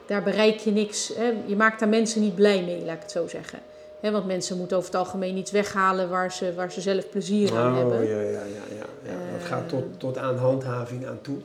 daar 0.06 0.22
bereik 0.22 0.58
je 0.58 0.70
niks. 0.70 1.12
Hè. 1.16 1.32
Je 1.46 1.56
maakt 1.56 1.80
daar 1.80 1.88
mensen 1.88 2.20
niet 2.20 2.34
blij 2.34 2.62
mee, 2.64 2.84
laat 2.84 2.94
ik 2.94 3.02
het 3.02 3.10
zo 3.10 3.28
zeggen. 3.28 3.58
Want 4.00 4.26
mensen 4.26 4.56
moeten 4.56 4.76
over 4.76 4.90
het 4.90 4.98
algemeen 4.98 5.36
iets 5.36 5.50
weghalen 5.50 6.08
waar 6.08 6.32
ze, 6.32 6.54
waar 6.54 6.72
ze 6.72 6.80
zelf 6.80 7.10
plezier 7.10 7.56
aan 7.56 7.72
oh, 7.72 7.78
hebben. 7.78 8.08
ja, 8.08 8.20
ja, 8.20 8.30
ja. 8.30 8.40
ja, 8.68 8.86
ja. 9.02 9.38
dat 9.38 9.46
gaat 9.46 9.68
tot, 9.68 9.84
tot 9.96 10.18
aan 10.18 10.36
handhaving 10.36 11.06
aan 11.06 11.18
toe. 11.20 11.38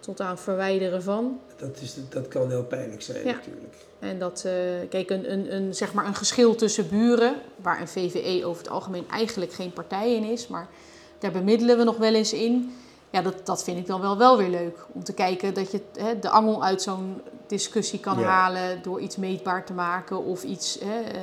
Tot 0.00 0.20
aan 0.20 0.38
verwijderen 0.38 1.02
van. 1.02 1.40
Dat, 1.56 1.80
is, 1.80 1.96
dat 2.08 2.28
kan 2.28 2.48
heel 2.50 2.64
pijnlijk 2.64 3.02
zijn 3.02 3.26
Ja. 3.26 3.32
natuurlijk. 3.32 3.74
En 3.98 4.18
dat, 4.18 4.42
eh, 4.46 4.52
kijk, 4.88 5.10
een, 5.10 5.32
een, 5.32 5.54
een, 5.54 5.74
zeg 5.74 5.92
maar 5.94 6.06
een 6.06 6.14
geschil 6.14 6.54
tussen 6.54 6.88
buren, 6.88 7.34
waar 7.56 7.80
een 7.80 7.88
VVE 7.88 8.44
over 8.46 8.62
het 8.62 8.70
algemeen 8.72 9.08
eigenlijk 9.10 9.52
geen 9.52 9.72
partij 9.72 10.14
in 10.14 10.24
is, 10.24 10.48
maar 10.48 10.68
daar 11.18 11.30
bemiddelen 11.30 11.76
we 11.78 11.84
nog 11.84 11.96
wel 11.96 12.14
eens 12.14 12.32
in. 12.32 12.74
Ja, 13.10 13.22
dat, 13.22 13.46
dat 13.46 13.64
vind 13.64 13.78
ik 13.78 13.86
dan 13.86 14.00
wel, 14.00 14.18
wel 14.18 14.36
weer 14.38 14.48
leuk. 14.48 14.86
Om 14.92 15.04
te 15.04 15.12
kijken 15.12 15.54
dat 15.54 15.70
je 15.70 15.80
hè, 15.98 16.18
de 16.18 16.28
angel 16.28 16.64
uit 16.64 16.82
zo'n 16.82 17.20
discussie 17.46 18.00
kan 18.00 18.18
Ja. 18.18 18.24
halen 18.24 18.82
door 18.82 19.00
iets 19.00 19.16
meetbaar 19.16 19.64
te 19.64 19.72
maken 19.72 20.24
of 20.24 20.42
iets, 20.42 20.78
hè, 20.84 21.00
eh, 21.00 21.20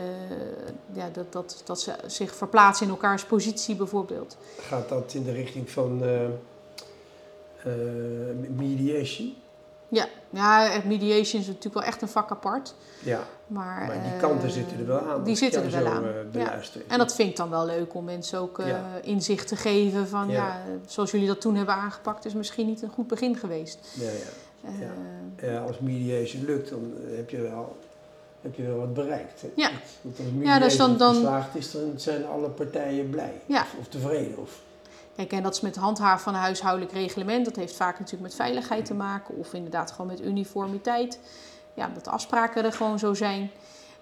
ja, 0.94 1.10
dat, 1.14 1.32
dat, 1.34 1.62
dat 1.66 1.82
ze 1.82 1.92
zich 2.06 2.36
verplaatsen 2.36 2.86
in 2.86 2.92
elkaars 2.92 3.24
positie 3.24 3.76
bijvoorbeeld. 3.76 4.38
Gaat 4.60 4.90
dat 4.90 5.14
in 5.14 5.24
de 5.24 5.32
richting 5.32 5.70
van 5.70 6.04
eh, 6.04 6.20
eh, 7.64 7.72
mediation? 8.56 9.34
Ja, 9.92 10.08
ja, 10.30 10.82
mediation 10.86 11.42
is 11.42 11.48
natuurlijk 11.48 11.74
wel 11.74 11.84
echt 11.84 12.02
een 12.02 12.08
vak 12.08 12.32
apart. 12.32 12.74
Ja, 13.04 13.20
Maar, 13.48 13.86
maar 13.88 14.02
die 14.04 14.12
eh, 14.12 14.20
kanten 14.20 14.50
zitten 14.52 14.78
er 14.80 14.86
wel 14.86 15.00
aan. 15.00 15.24
Die 15.24 15.36
zitten 15.36 15.64
er 15.64 15.72
wel 15.72 15.86
aan. 15.94 16.04
eh, 16.06 16.42
ja. 16.42 16.60
En 16.88 16.98
dat 16.98 17.16
vind 17.16 17.30
ik 17.30 17.36
dan 17.36 17.50
wel 17.50 17.66
leuk 17.66 17.94
om 17.94 18.04
mensen 18.04 18.40
ook 18.40 18.58
Ja. 18.66 18.84
inzicht 19.04 19.48
te 19.48 19.56
geven 19.56 20.08
van 20.08 20.28
ja. 20.30 20.34
Ja. 20.48 20.62
zoals 20.88 21.12
jullie 21.12 21.28
dat 21.28 21.42
toen 21.42 21.56
hebben 21.56 21.76
aangepakt, 21.76 22.26
is 22.26 22.34
misschien 22.34 22.66
niet 22.66 22.82
een 22.82 22.90
goed 22.90 23.08
begin 23.08 23.36
geweest. 23.36 23.80
Ja, 24.00 24.10
ja. 24.10 24.92
Ja. 25.48 25.60
Als 25.62 25.80
mediation 25.80 26.46
lukt, 26.46 26.70
dan 26.70 26.94
heb 27.16 27.30
je 27.30 27.42
wel, 27.42 27.78
heb 28.42 28.56
je 28.56 28.64
wel 28.64 28.78
wat 28.78 28.94
bereikt. 28.94 29.42
hè. 29.42 29.48
Ja. 29.56 29.70
Want 30.02 30.18
als 30.18 30.28
Ja, 30.28 30.34
mediation 30.34 30.60
dus 30.68 30.78
dan- 30.78 30.98
dan- 30.98 31.14
geslaagd 31.14 31.56
is, 31.56 31.72
dan 31.72 31.94
zijn 31.96 32.26
alle 32.26 32.50
partijen 32.50 33.10
blij. 33.10 33.34
Ja. 33.46 33.62
Of, 33.62 33.76
of 33.80 33.88
tevreden. 33.88 34.38
Of, 34.38 34.60
Kijk, 35.16 35.32
en 35.32 35.44
dat 35.44 35.54
is 35.54 35.62
met 35.62 35.76
handhaven 35.76 36.24
van 36.24 36.34
een 36.34 36.40
huishoudelijk 36.40 36.92
reglement. 36.92 37.46
Dat 37.46 37.56
heeft 37.56 37.76
vaak 37.76 38.00
natuurlijk 38.00 38.24
met 38.24 38.36
veiligheid 38.36 38.86
te 38.86 38.94
maken 38.94 39.36
of 39.36 39.54
inderdaad 39.54 39.92
gewoon 39.92 40.08
met 40.08 40.22
uniformiteit. 40.22 41.20
Ja, 41.74 41.90
dat 41.94 42.04
de 42.04 42.10
afspraken 42.10 42.64
er 42.64 42.74
gewoon 42.74 43.00
zo 43.00 43.14
zijn. 43.14 43.52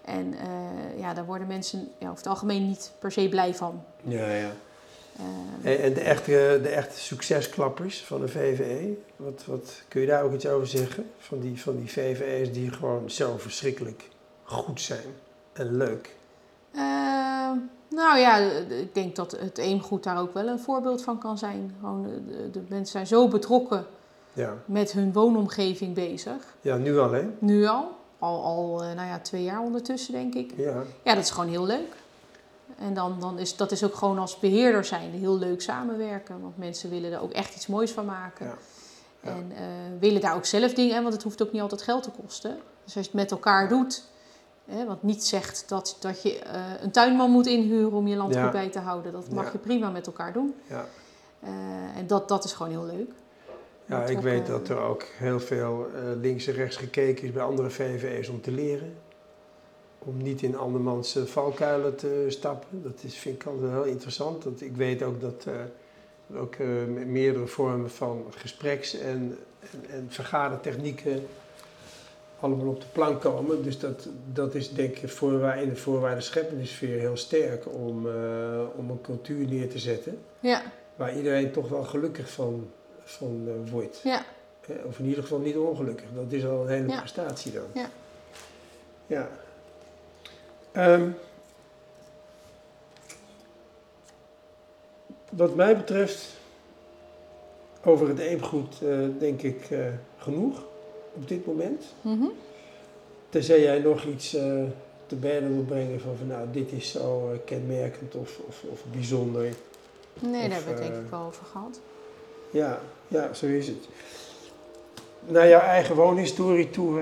En 0.01 0.33
eh, 0.33 0.99
ja, 0.99 1.13
daar 1.13 1.25
worden 1.25 1.47
mensen 1.47 1.91
ja, 1.97 2.05
over 2.05 2.17
het 2.17 2.27
algemeen 2.27 2.67
niet 2.67 2.91
per 2.99 3.11
se 3.11 3.29
blij 3.29 3.55
van. 3.55 3.83
ja, 4.03 4.31
ja. 4.31 4.51
Eh, 5.63 5.85
En, 5.85 5.93
de, 5.93 6.01
echte, 6.01 6.59
de 6.63 6.69
echte 6.69 6.99
succesklappers 6.99 8.03
van 8.03 8.21
de 8.21 8.27
VVE, 8.27 8.97
wat, 9.15 9.43
wat 9.45 9.81
kun 9.87 10.01
je 10.01 10.07
daar 10.07 10.23
ook 10.23 10.33
iets 10.33 10.47
over 10.47 10.67
zeggen? 10.67 11.11
Van 11.17 11.39
die, 11.39 11.61
van 11.61 11.77
die 11.77 11.91
VVE's 11.91 12.51
die 12.51 12.71
gewoon 12.71 13.09
zo 13.09 13.37
verschrikkelijk 13.37 14.09
goed 14.43 14.81
zijn 14.81 15.15
en 15.53 15.77
leuk. 15.77 16.15
Eh, 16.71 17.51
nou 17.89 18.17
ja, 18.17 18.37
ik 18.69 18.93
denk 18.93 19.15
dat 19.15 19.31
het 19.31 19.57
eemgoed 19.57 20.03
daar 20.03 20.19
ook 20.19 20.33
wel 20.33 20.47
een 20.47 20.59
voorbeeld 20.59 21.03
van 21.03 21.19
kan 21.19 21.37
zijn. 21.37 21.75
Gewoon, 21.79 22.03
de, 22.27 22.49
de 22.51 22.61
mensen 22.67 22.91
zijn 22.91 23.07
zo 23.07 23.27
betrokken 23.27 23.85
Ja, 24.33 24.53
met 24.65 24.91
hun 24.91 25.13
woonomgeving 25.13 25.93
bezig. 25.93 26.55
ja 26.61 26.75
nu 26.77 26.97
al 26.99 27.11
hè? 27.11 27.29
Nu 27.39 27.65
al. 27.65 27.95
Al, 28.19 28.43
al 28.43 28.83
eh, 28.83 28.95
nou 28.95 29.07
ja, 29.07 29.19
twee 29.19 29.43
jaar 29.43 29.61
ondertussen, 29.61 30.13
denk 30.13 30.33
ik. 30.33 30.53
Ja, 30.55 30.83
Ja, 31.03 31.13
dat 31.13 31.23
is 31.23 31.29
gewoon 31.29 31.49
heel 31.49 31.65
leuk. 31.65 31.95
En 32.79 32.93
dan, 32.93 33.17
dan 33.19 33.39
is 33.39 33.55
dat 33.55 33.71
is 33.71 33.83
ook 33.83 33.95
gewoon 33.95 34.19
als 34.19 34.39
beheerder 34.39 34.85
zijn 34.85 35.11
heel 35.11 35.37
leuk 35.37 35.61
samenwerken. 35.61 36.41
Want 36.41 36.57
mensen 36.57 36.89
willen 36.89 37.11
er 37.11 37.21
ook 37.21 37.31
echt 37.31 37.55
iets 37.55 37.67
moois 37.67 37.91
van 37.91 38.05
maken. 38.05 38.45
Ja. 38.45 38.53
Ja. 39.21 39.29
En 39.29 39.51
eh, 39.55 39.63
willen 39.99 40.21
daar 40.21 40.35
ook 40.35 40.45
zelf 40.45 40.73
dingen, 40.73 40.95
hè, 40.95 41.01
want 41.01 41.13
het 41.13 41.23
hoeft 41.23 41.41
ook 41.41 41.51
niet 41.51 41.61
altijd 41.61 41.81
geld 41.81 42.03
te 42.03 42.11
kosten. 42.21 42.51
Dus 42.83 42.95
als 42.95 43.05
je 43.05 43.11
het 43.11 43.13
met 43.13 43.31
elkaar 43.31 43.69
doet, 43.69 44.03
hè, 44.67 44.85
wat 44.85 45.03
niet 45.03 45.23
zegt 45.23 45.65
dat, 45.69 45.97
dat 45.99 46.21
je 46.21 46.39
eh, 46.39 46.61
een 46.81 46.91
tuinman 46.91 47.31
moet 47.31 47.47
inhuren 47.47 47.91
om 47.91 48.07
je 48.07 48.15
landgoed 48.15 48.43
Ja. 48.43 48.51
bij 48.51 48.69
te 48.69 48.79
houden. 48.79 49.11
Dat 49.11 49.29
mag 49.31 49.45
Ja. 49.45 49.51
je 49.51 49.57
prima 49.57 49.89
met 49.89 50.07
elkaar 50.07 50.33
doen. 50.33 50.55
ja. 50.67 50.85
Eh, 51.39 51.49
en 51.97 52.07
dat, 52.07 52.27
dat 52.27 52.43
is 52.43 52.53
gewoon 52.53 52.71
heel 52.71 52.85
leuk. 52.85 53.09
ja 53.85 54.03
ik 54.05 54.19
weet 54.19 54.45
dat 54.47 54.69
er 54.69 54.77
ook 54.79 55.03
heel 55.17 55.39
veel 55.39 55.87
eh, 55.95 56.01
links 56.21 56.47
en 56.47 56.53
rechts 56.53 56.75
gekeken 56.77 57.23
is 57.23 57.31
bij 57.31 57.43
andere 57.43 57.69
VVE's 57.69 58.29
om 58.29 58.41
te 58.41 58.51
leren. 58.51 58.93
Om 59.99 60.17
niet 60.21 60.41
in 60.41 60.57
andermans 60.57 61.15
eh, 61.15 61.23
valkuilen 61.23 61.95
te 61.95 62.25
stappen. 62.27 62.83
Dat 62.83 62.99
is, 63.03 63.15
vind 63.17 63.41
ik 63.41 63.47
altijd 63.47 63.71
heel 63.71 63.83
interessant. 63.83 64.43
Dat, 64.43 64.61
ik 64.61 64.75
weet 64.75 65.03
ook 65.03 65.21
dat 65.21 65.45
eh, 65.47 65.53
er 66.33 66.37
ook 66.39 66.55
eh, 66.55 66.67
meerdere 67.05 67.47
vormen 67.47 67.91
van 67.91 68.25
gespreks- 68.29 68.97
en, 68.99 69.37
en, 69.71 69.89
en 69.89 70.05
vergadertechnieken 70.09 71.27
allemaal 72.39 72.67
op 72.67 72.81
de 72.81 72.87
plank 72.91 73.21
komen. 73.21 73.63
Dus 73.63 73.79
dat, 73.79 74.07
dat 74.33 74.55
is 74.55 74.73
denk 74.73 74.97
ik 74.97 75.09
voorwaar, 75.09 75.61
in 75.61 75.69
de 75.69 75.75
voorwaarden 75.75 76.23
scheppende 76.23 76.65
sfeer 76.65 76.99
heel 76.99 77.17
sterk 77.17 77.73
om, 77.73 78.07
eh, 78.07 78.61
om 78.75 78.89
een 78.89 79.01
cultuur 79.01 79.47
neer 79.47 79.69
te 79.69 79.79
zetten. 79.79 80.19
Ja. 80.39 80.61
Waar 80.95 81.17
iedereen 81.17 81.51
toch 81.51 81.69
wel 81.69 81.83
gelukkig 81.83 82.31
van, 82.31 82.69
van 83.03 83.43
uh, 83.47 83.71
wordt. 83.71 83.99
Ja. 84.03 84.25
Of 84.85 84.99
in 84.99 85.05
ieder 85.05 85.23
geval 85.23 85.39
niet 85.39 85.57
ongelukkig. 85.57 86.05
Dat 86.15 86.31
is 86.31 86.45
al 86.45 86.61
een 86.61 86.67
hele 86.67 86.87
Ja. 86.87 86.99
prestatie 86.99 87.51
dan. 87.51 87.63
Ja. 87.73 87.89
Ja. 89.07 89.29
Ehm, 90.71 91.09
wat 95.29 95.55
mij 95.55 95.77
betreft, 95.77 96.27
over 97.83 98.07
het 98.07 98.19
eemgoed 98.19 98.81
eh, 98.81 98.97
denk 99.19 99.41
ik 99.41 99.67
genoeg 100.17 100.66
op 101.17 101.27
dit 101.27 101.45
moment. 101.45 101.83
Mhm. 102.01 102.25
Tenzij 103.29 103.61
jij 103.61 103.79
nog 103.79 104.03
iets 104.05 104.33
eh, 104.35 104.63
te 105.07 105.15
berden 105.15 105.53
wil 105.53 105.63
brengen 105.63 105.99
van, 105.99 106.15
van 106.17 106.27
nou 106.27 106.47
dit 106.51 106.71
is 106.71 106.91
zo 106.91 107.29
eh, 107.31 107.39
kenmerkend 107.45 108.15
of, 108.15 108.39
of, 108.47 108.63
of 108.71 108.83
bijzonder. 108.91 109.41
Nee, 109.41 109.51
Of, 110.31 110.31
daar 110.31 110.41
hebben 110.51 110.63
we 110.63 110.69
het 110.69 110.81
denk 110.81 110.93
eh, 110.93 110.99
ik 110.99 111.09
wel 111.09 111.21
over 111.21 111.45
gehad. 111.45 111.79
Ja, 112.51 112.79
ja, 113.07 113.33
zo 113.33 113.45
is 113.45 113.67
het. 113.67 113.87
Naar 115.25 115.47
jouw 115.47 115.61
eigen 115.61 115.95
woonhistorie 115.95 116.69
toe, 116.69 117.01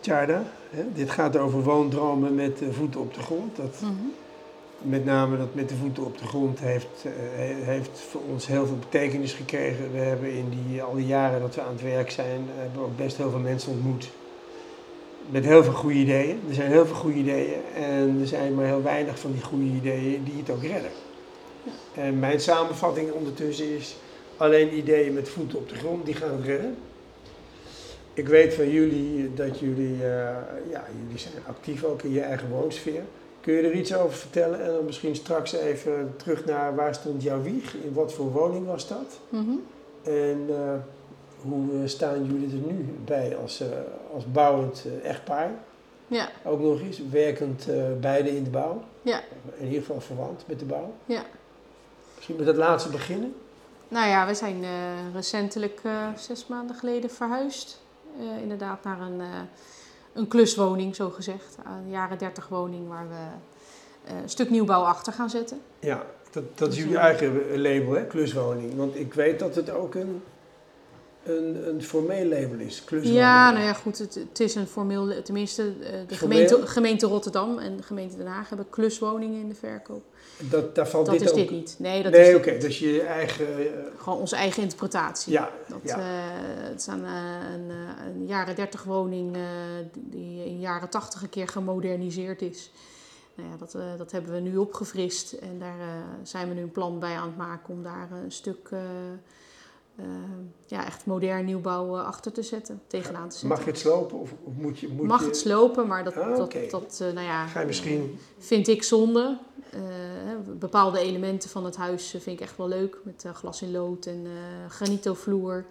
Tjarda. 0.00 0.42
Dit 0.94 1.10
gaat 1.10 1.36
over 1.36 1.62
woondromen 1.62 2.34
met 2.34 2.62
voeten 2.70 3.00
op 3.00 3.14
de 3.14 3.20
grond. 3.20 3.56
Dat, 3.56 3.80
Mhm. 3.80 3.92
Met 4.82 5.04
name 5.04 5.36
dat 5.38 5.54
met 5.54 5.68
de 5.68 5.74
voeten 5.74 6.04
op 6.04 6.18
de 6.18 6.26
grond 6.26 6.58
heeft, 6.60 7.04
eh, 7.04 7.12
he- 7.36 7.72
heeft 7.72 7.98
voor 8.10 8.20
ons 8.32 8.46
heel 8.46 8.66
veel 8.66 8.78
betekenis 8.78 9.32
gekregen. 9.32 9.92
We 9.92 9.98
hebben 9.98 10.32
in 10.32 10.48
die, 10.66 10.82
al 10.82 10.94
die 10.94 11.06
jaren 11.06 11.40
dat 11.40 11.54
we 11.54 11.60
aan 11.60 11.72
het 11.72 11.82
werk 11.82 12.10
zijn, 12.10 12.40
hebben 12.56 12.80
we 12.80 12.86
ook 12.86 12.96
best 12.96 13.16
heel 13.16 13.30
veel 13.30 13.38
mensen 13.38 13.72
ontmoet. 13.72 14.10
Met 15.30 15.44
heel 15.44 15.64
veel 15.64 15.72
goede 15.72 15.96
ideeën. 15.98 16.40
Er 16.48 16.54
zijn 16.54 16.70
heel 16.70 16.86
veel 16.86 16.96
goede 16.96 17.18
ideeën 17.18 17.60
en 17.74 18.18
er 18.20 18.26
zijn 18.26 18.54
maar 18.54 18.64
heel 18.64 18.82
weinig 18.82 19.18
van 19.18 19.32
die 19.32 19.42
goede 19.42 19.64
ideeën 19.64 20.24
die 20.24 20.36
het 20.36 20.50
ook 20.50 20.62
redden. 20.62 20.90
En 21.94 22.18
mijn 22.18 22.40
samenvatting 22.40 23.10
ondertussen 23.12 23.76
is, 23.76 23.96
alleen 24.36 24.76
ideeën 24.76 25.14
met 25.14 25.28
voeten 25.28 25.58
op 25.58 25.68
de 25.68 25.74
grond, 25.74 26.04
die 26.06 26.14
gaan 26.14 26.30
het 26.36 26.44
redden. 26.44 26.76
Ik 28.14 28.28
weet 28.28 28.54
van 28.54 28.70
jullie 28.70 29.34
dat 29.34 29.58
jullie, 29.58 29.94
eh, 29.94 30.34
ja, 30.70 30.84
jullie 31.02 31.18
zijn 31.18 31.32
actief 31.46 31.84
ook 31.84 32.02
in 32.02 32.12
je 32.12 32.20
eigen 32.20 32.48
woonsfeer. 32.48 33.02
Kun 33.40 33.54
je 33.54 33.62
er 33.62 33.72
iets 33.72 33.94
over 33.94 34.16
vertellen 34.16 34.64
en 34.64 34.72
dan 34.72 34.84
misschien 34.84 35.16
straks 35.16 35.52
even 35.52 36.14
terug 36.16 36.44
naar 36.44 36.74
waar 36.74 36.94
stond 36.94 37.22
jouw 37.22 37.42
wieg? 37.42 37.74
In 37.74 37.92
wat 37.92 38.12
voor 38.12 38.32
woning 38.32 38.66
was 38.66 38.88
dat? 38.88 39.20
Mhm. 39.28 39.50
En 40.02 40.46
eh, 40.48 40.74
hoe 41.42 41.82
eh, 41.82 41.88
staan 41.88 42.24
jullie 42.24 42.48
er 42.48 42.72
nu 42.72 42.98
bij 43.04 43.36
als, 43.36 43.60
eh, 43.60 43.68
als 44.14 44.32
bouwend 44.32 44.84
echtpaar? 45.02 45.50
Ja, 46.06 46.28
Ook 46.44 46.60
nog 46.60 46.80
eens, 46.80 47.00
werkend 47.10 47.66
beide 48.00 48.36
in 48.36 48.44
de 48.44 48.50
bouw. 48.50 48.82
Ja. 49.02 49.20
In 49.56 49.66
ieder 49.66 49.80
geval 49.80 50.00
verwant 50.00 50.44
met 50.46 50.58
de 50.58 50.64
bouw. 50.64 50.92
Ja. 51.04 51.22
Misschien 52.14 52.36
met 52.36 52.46
het 52.46 52.56
laatste 52.56 52.90
beginnen. 52.90 53.34
nou 53.88 54.08
ja, 54.08 54.26
we 54.26 54.34
zijn 54.34 54.64
recentelijk 55.14 55.80
zes 56.16 56.46
maanden 56.46 56.76
geleden 56.76 57.10
verhuisd. 57.10 57.80
Inderdaad 58.42 58.84
naar 58.84 59.00
een, 59.00 59.20
een 60.12 60.28
kluswoning, 60.28 60.94
zo 60.96 61.10
gezegd. 61.10 61.56
Een 61.64 61.90
jaren 61.90 62.18
30 62.18 62.48
woning 62.48 62.88
waar 62.88 63.08
we 63.08 63.14
eh, 64.10 64.20
een 64.22 64.28
stuk 64.28 64.50
nieuwbouw 64.50 64.82
achter 64.82 65.12
gaan 65.12 65.30
zetten. 65.30 65.60
Ja, 65.78 66.06
dat, 66.30 66.58
dat 66.58 66.68
is 66.68 66.74
Dus, 66.74 66.84
jullie 66.84 66.98
eh, 66.98 67.04
eigen 67.04 67.60
label, 67.60 67.92
hè? 67.92 68.06
kluswoning. 68.06 68.76
Want 68.76 68.96
ik 68.96 69.14
weet 69.14 69.38
dat 69.38 69.54
het 69.54 69.70
ook 69.70 69.94
een, 69.94 70.22
een, 71.22 71.68
een 71.68 71.82
formeel 71.82 72.24
label 72.24 72.58
is. 72.58 72.84
Ja, 73.02 73.50
nou 73.50 73.64
ja, 73.64 73.72
goed. 73.72 73.98
Het, 73.98 74.14
het 74.14 74.40
is 74.40 74.54
een 74.54 74.66
formeel, 74.66 75.22
tenminste, 75.22 75.62
eh, 75.82 75.92
de 76.06 76.14
gemeente, 76.14 76.66
gemeente 76.66 77.06
Rotterdam 77.06 77.58
en 77.58 77.76
de 77.76 77.82
gemeente 77.82 78.16
Den 78.16 78.26
Haag 78.26 78.48
hebben 78.48 78.70
kluswoningen 78.70 79.40
in 79.40 79.48
de 79.48 79.54
verkoop. 79.54 80.02
Dat, 80.38 80.74
daar 80.74 80.88
valt 80.88 81.06
Dat 81.06 81.14
dit 81.18 81.24
is 81.24 81.30
ook... 81.30 81.36
dit 81.36 81.50
niet. 81.50 81.76
Nee, 81.78 82.02
dat 82.02 82.12
nee, 82.12 82.28
is 82.30 82.34
oké, 82.36 82.58
dus 82.58 82.78
je 82.78 83.02
eigen... 83.02 83.46
eh, 83.58 83.64
gewoon 83.96 84.18
onze 84.18 84.36
eigen 84.36 84.62
interpretatie. 84.62 85.32
ja, 85.32 85.50
Dat, 85.68 85.78
ja. 85.82 85.98
eh, 85.98 86.04
het 86.70 86.80
is 86.80 86.86
een, 86.86 87.04
een, 87.04 87.70
een 88.06 88.26
jaren 88.26 88.54
30 88.54 88.82
woning 88.82 89.36
die 89.94 90.44
in 90.44 90.60
jaren 90.60 90.88
80 90.88 91.22
een 91.22 91.28
keer 91.28 91.48
gemoderniseerd 91.48 92.42
is. 92.42 92.70
Nou 93.34 93.48
ja, 93.50 93.56
dat, 93.56 93.98
dat 93.98 94.12
hebben 94.12 94.32
we 94.32 94.38
nu 94.40 94.56
opgefrist 94.56 95.32
en 95.32 95.58
daar 95.58 96.04
zijn 96.22 96.48
we 96.48 96.54
nu 96.54 96.60
een 96.62 96.72
plan 96.72 96.98
bij 96.98 97.14
aan 97.14 97.26
het 97.26 97.36
maken 97.36 97.74
om 97.74 97.82
daar 97.82 98.08
een 98.24 98.32
stuk 98.32 98.70
eh, 100.02 100.06
ja, 100.66 100.86
echt 100.86 101.06
modern 101.06 101.44
nieuwbouw 101.44 101.96
eh, 101.96 102.06
achter 102.06 102.32
te 102.32 102.42
zetten, 102.42 102.82
tegenaan 102.86 103.28
te 103.28 103.32
zetten. 103.32 103.48
Mag 103.48 103.64
je 103.64 103.70
het 103.70 103.78
slopen 103.78 104.18
of, 104.18 104.34
moet 104.56 104.78
je... 104.78 104.88
Moet 104.88 105.06
Mag 105.06 105.20
je, 105.20 105.26
het 105.26 105.36
slopen, 105.36 105.86
maar 105.86 106.04
dat, 106.04 106.16
Ah, 106.16 106.36
dat, 106.70 107.00
eh, 107.00 107.12
nou 107.12 107.26
ja, 107.26 107.46
Ga 107.46 107.60
je 107.60 107.66
misschien... 107.66 108.18
vind 108.38 108.68
ik 108.68 108.82
zonde. 108.82 109.38
Bepaalde 110.58 110.98
elementen 110.98 111.50
van 111.50 111.64
het 111.64 111.76
huis 111.76 112.10
vind 112.10 112.26
ik 112.26 112.40
echt 112.40 112.56
wel 112.56 112.68
leuk. 112.68 112.98
Met 113.02 113.24
glas 113.32 113.62
in 113.62 113.70
lood 113.70 114.06
en 114.06 114.26
granito-vloer. 114.68 115.64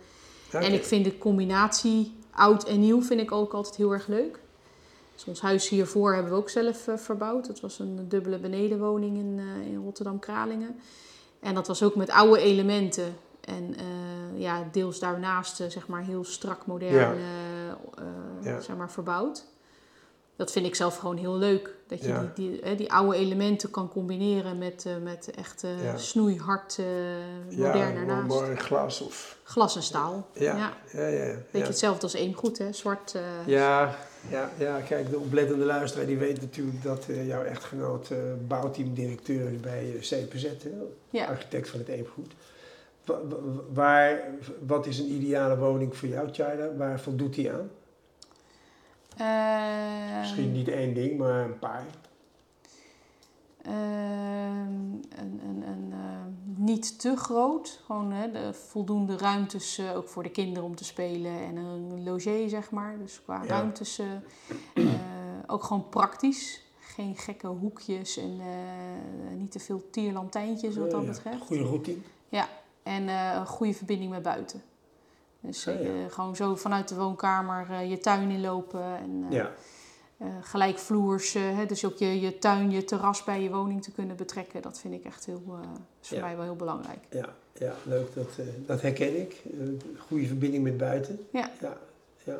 Ja, 0.52 0.62
En 0.62 0.74
ik 0.74 0.84
vind 0.84 1.06
de 1.06 1.18
combinatie 1.18 2.18
oud 2.32 2.64
en 2.64 2.80
nieuw 2.80 3.02
vind 3.02 3.22
ik 3.22 3.32
ook 3.32 3.54
altijd 3.54 3.76
heel 3.76 3.92
erg 3.92 4.08
leuk. 4.08 4.40
Dus 5.14 5.26
ons 5.26 5.42
huis 5.42 5.70
hiervoor 5.70 6.14
hebben 6.14 6.32
we 6.32 6.38
ook 6.38 6.50
zelf 6.50 6.88
verbouwd. 6.96 7.48
Dat 7.48 7.60
was 7.60 7.80
een 7.80 8.06
dubbele 8.10 8.40
benedenwoning 8.40 9.18
in, 9.18 9.40
in 9.66 9.82
Rotterdam-Kralingen. 9.84 10.80
En 11.40 11.54
dat 11.54 11.68
was 11.68 11.84
ook 11.84 11.96
met 11.96 12.10
oude 12.10 12.40
elementen. 12.40 13.16
En 13.50 13.76
eh, 13.78 14.40
ja, 14.42 14.68
deels 14.72 15.00
daarnaast 15.00 15.60
eh, 15.60 15.68
zeg 15.70 15.88
maar 15.88 16.02
heel 16.04 16.24
strak 16.24 16.66
modern 16.66 16.94
Ja. 16.96 17.14
eh, 17.14 18.04
Ja. 18.44 18.60
zeg 18.62 18.76
maar, 18.76 18.92
verbouwd. 18.92 19.46
Dat 20.36 20.52
vind 20.52 20.66
ik 20.66 20.76
zelf 20.76 20.98
gewoon 20.98 21.18
heel 21.18 21.38
leuk. 21.38 21.74
Dat 21.88 22.02
je 22.02 22.08
Ja. 22.08 22.32
die, 22.36 22.50
die, 22.52 22.60
hè, 22.64 22.76
die 22.76 22.92
oude 22.92 23.16
elementen 23.18 23.72
kan 23.72 23.90
combineren 23.90 24.58
met, 24.58 24.86
eh, 24.86 24.94
met 25.04 25.32
echt 25.36 25.64
eh, 25.64 25.84
Ja. 25.84 25.98
snoeihard 25.98 26.76
ja, 27.50 27.68
modern 27.74 27.96
daarnaast. 27.96 28.28
mooi 28.28 28.56
glas 28.56 29.02
of... 29.02 29.38
Glas 29.44 29.76
en 29.76 29.84
staal. 29.84 30.28
Ja, 30.34 30.56
ja. 30.58 30.74
ja, 31.02 31.08
ja. 31.08 31.24
ja. 31.24 31.36
Beetje 31.52 31.68
hetzelfde 31.68 32.02
als 32.04 32.14
eemgoed, 32.14 32.58
hè? 32.58 32.74
Zwart. 32.74 33.16
eh, 33.16 33.22
Ja, 33.48 33.96
ja, 34.30 34.50
ja, 34.58 34.80
kijk, 34.80 35.10
de 35.10 35.18
oplettende 35.20 35.66
luisteraar 35.66 36.06
die 36.06 36.18
weet 36.18 36.42
natuurlijk 36.42 36.84
dat 36.84 37.06
eh, 37.10 37.28
jouw 37.28 37.44
echtgenoot 37.44 38.10
eh 38.12 38.18
bouwteamdirecteur 38.48 39.52
is 39.52 39.60
bij 39.60 39.94
eh, 39.96 40.00
CPZ, 40.02 40.44
hè, 40.44 40.70
Ja. 41.10 41.26
architect 41.26 41.70
van 41.70 41.80
het 41.80 41.88
Eemgoed. 41.88 42.34
Wa- 43.10 43.28
wa- 43.28 43.62
Waar, 43.74 44.22
wat 44.68 44.86
is 44.86 45.00
een 45.00 45.12
ideale 45.12 45.58
woning 45.58 45.98
voor 45.98 46.08
jou, 46.10 46.32
Tjaarda? 46.32 46.76
Waar 46.76 47.00
voldoet 47.00 47.34
die 47.34 47.52
aan? 47.52 47.70
Ehm, 49.18 50.20
Misschien 50.20 50.52
niet 50.52 50.68
één 50.68 50.94
ding, 50.94 51.18
maar 51.18 51.44
een 51.46 51.60
paar. 51.60 51.86
ehm, 53.62 53.74
een, 55.20 55.40
een, 55.44 55.64
een, 55.68 55.90
eh, 55.92 55.98
niet 56.56 57.00
te 57.00 57.16
groot. 57.16 57.82
Gewoon 57.86 58.12
hè, 58.12 58.32
de 58.32 58.54
voldoende 58.54 59.18
ruimtes 59.18 59.78
eh, 59.78 59.96
ook 59.98 60.08
voor 60.08 60.24
de 60.24 60.30
kinderen 60.32 60.64
om 60.64 60.76
te 60.76 60.84
spelen. 60.84 61.32
En 61.40 61.56
een 61.56 62.04
logier, 62.04 62.50
zeg 62.50 62.72
maar. 62.72 62.98
Dus 63.00 63.22
qua 63.24 63.42
Ja. 63.44 63.48
ruimtes 63.48 64.00
eh, 64.00 64.84
ook 65.48 65.64
gewoon 65.64 65.90
praktisch. 65.90 66.64
Geen 66.80 67.16
gekke 67.18 67.48
hoekjes 67.48 68.18
en 68.18 68.40
niet 69.38 69.52
te 69.52 69.60
veel 69.60 69.90
tierlantijntjes 69.92 70.78
wat 70.78 70.92
dat 70.92 71.02
Ja, 71.04 71.08
betreft. 71.12 71.42
Goede 71.42 71.64
routine. 71.64 71.98
En 72.84 73.10
eh, 73.10 73.32
een 73.36 73.46
goede 73.46 73.74
verbinding 73.74 74.12
met 74.12 74.22
buiten. 74.22 74.62
Dus 75.42 75.66
eh, 75.66 76.02
ja. 76.02 76.10
gewoon 76.10 76.36
zo 76.36 76.56
vanuit 76.56 76.88
de 76.88 76.96
woonkamer 76.96 77.68
eh, 77.70 77.90
je 77.90 77.98
tuin 77.98 78.30
inlopen. 78.32 78.84
En, 78.98 79.26
Ja, 79.30 79.52
eh, 80.18 80.28
gelijkvloers, 80.42 81.34
hè, 81.34 81.66
dus 81.66 81.86
ook 81.86 81.98
je, 81.98 82.20
je 82.20 82.38
tuin, 82.38 82.72
je 82.72 82.84
terras 82.84 83.24
bij 83.24 83.42
je 83.42 83.50
woning 83.50 83.84
te 83.84 83.92
kunnen 83.92 84.16
betrekken. 84.16 84.62
Dat 84.62 84.80
vind 84.80 84.94
ik 84.94 85.04
echt 85.06 85.26
heel, 85.26 85.42
is 86.02 86.08
voor 86.08 86.18
Ja. 86.18 86.24
mij 86.24 86.36
wel 86.36 86.44
heel 86.46 86.56
belangrijk. 86.56 87.06
ja, 87.10 87.30
ja, 87.54 87.74
leuk. 87.84 88.14
Dat, 88.16 88.28
dat 88.66 88.82
herken 88.82 89.20
ik. 89.22 89.44
Goede 90.08 90.26
verbinding 90.28 90.64
met 90.64 90.78
buiten. 90.78 91.28
Ja. 91.32 91.52
ja, 91.62 91.78
ja. 92.24 92.40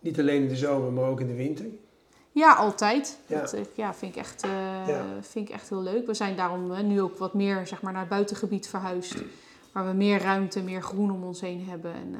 Niet 0.00 0.18
alleen 0.18 0.42
in 0.42 0.48
de 0.48 0.56
zomer, 0.56 0.92
maar 0.92 1.04
ook 1.08 1.20
in 1.20 1.26
de 1.26 1.34
winter. 1.34 1.66
Ja, 2.34 2.54
altijd. 2.54 3.18
Ja. 3.26 3.40
Dat 3.40 3.52
eh, 3.52 3.60
ja, 3.74 3.94
vind, 3.94 4.14
ik 4.14 4.20
echt, 4.20 4.42
eh, 4.42 4.86
Ja. 4.88 5.04
vind 5.20 5.48
ik 5.48 5.54
echt 5.54 5.68
heel 5.68 5.82
leuk. 5.82 6.06
We 6.06 6.14
zijn 6.14 6.36
daarom 6.36 6.72
eh, 6.72 6.80
nu 6.80 7.00
ook 7.00 7.18
wat 7.18 7.34
meer 7.34 7.66
zeg 7.66 7.82
maar, 7.82 7.92
naar 7.92 8.00
het 8.00 8.10
buitengebied 8.10 8.68
verhuisd. 8.68 9.14
Waar 9.72 9.86
we 9.86 9.92
meer 9.92 10.20
ruimte, 10.20 10.62
meer 10.62 10.82
groen 10.82 11.10
om 11.10 11.24
ons 11.24 11.40
heen 11.40 11.64
hebben. 11.68 11.92
En 11.94 12.16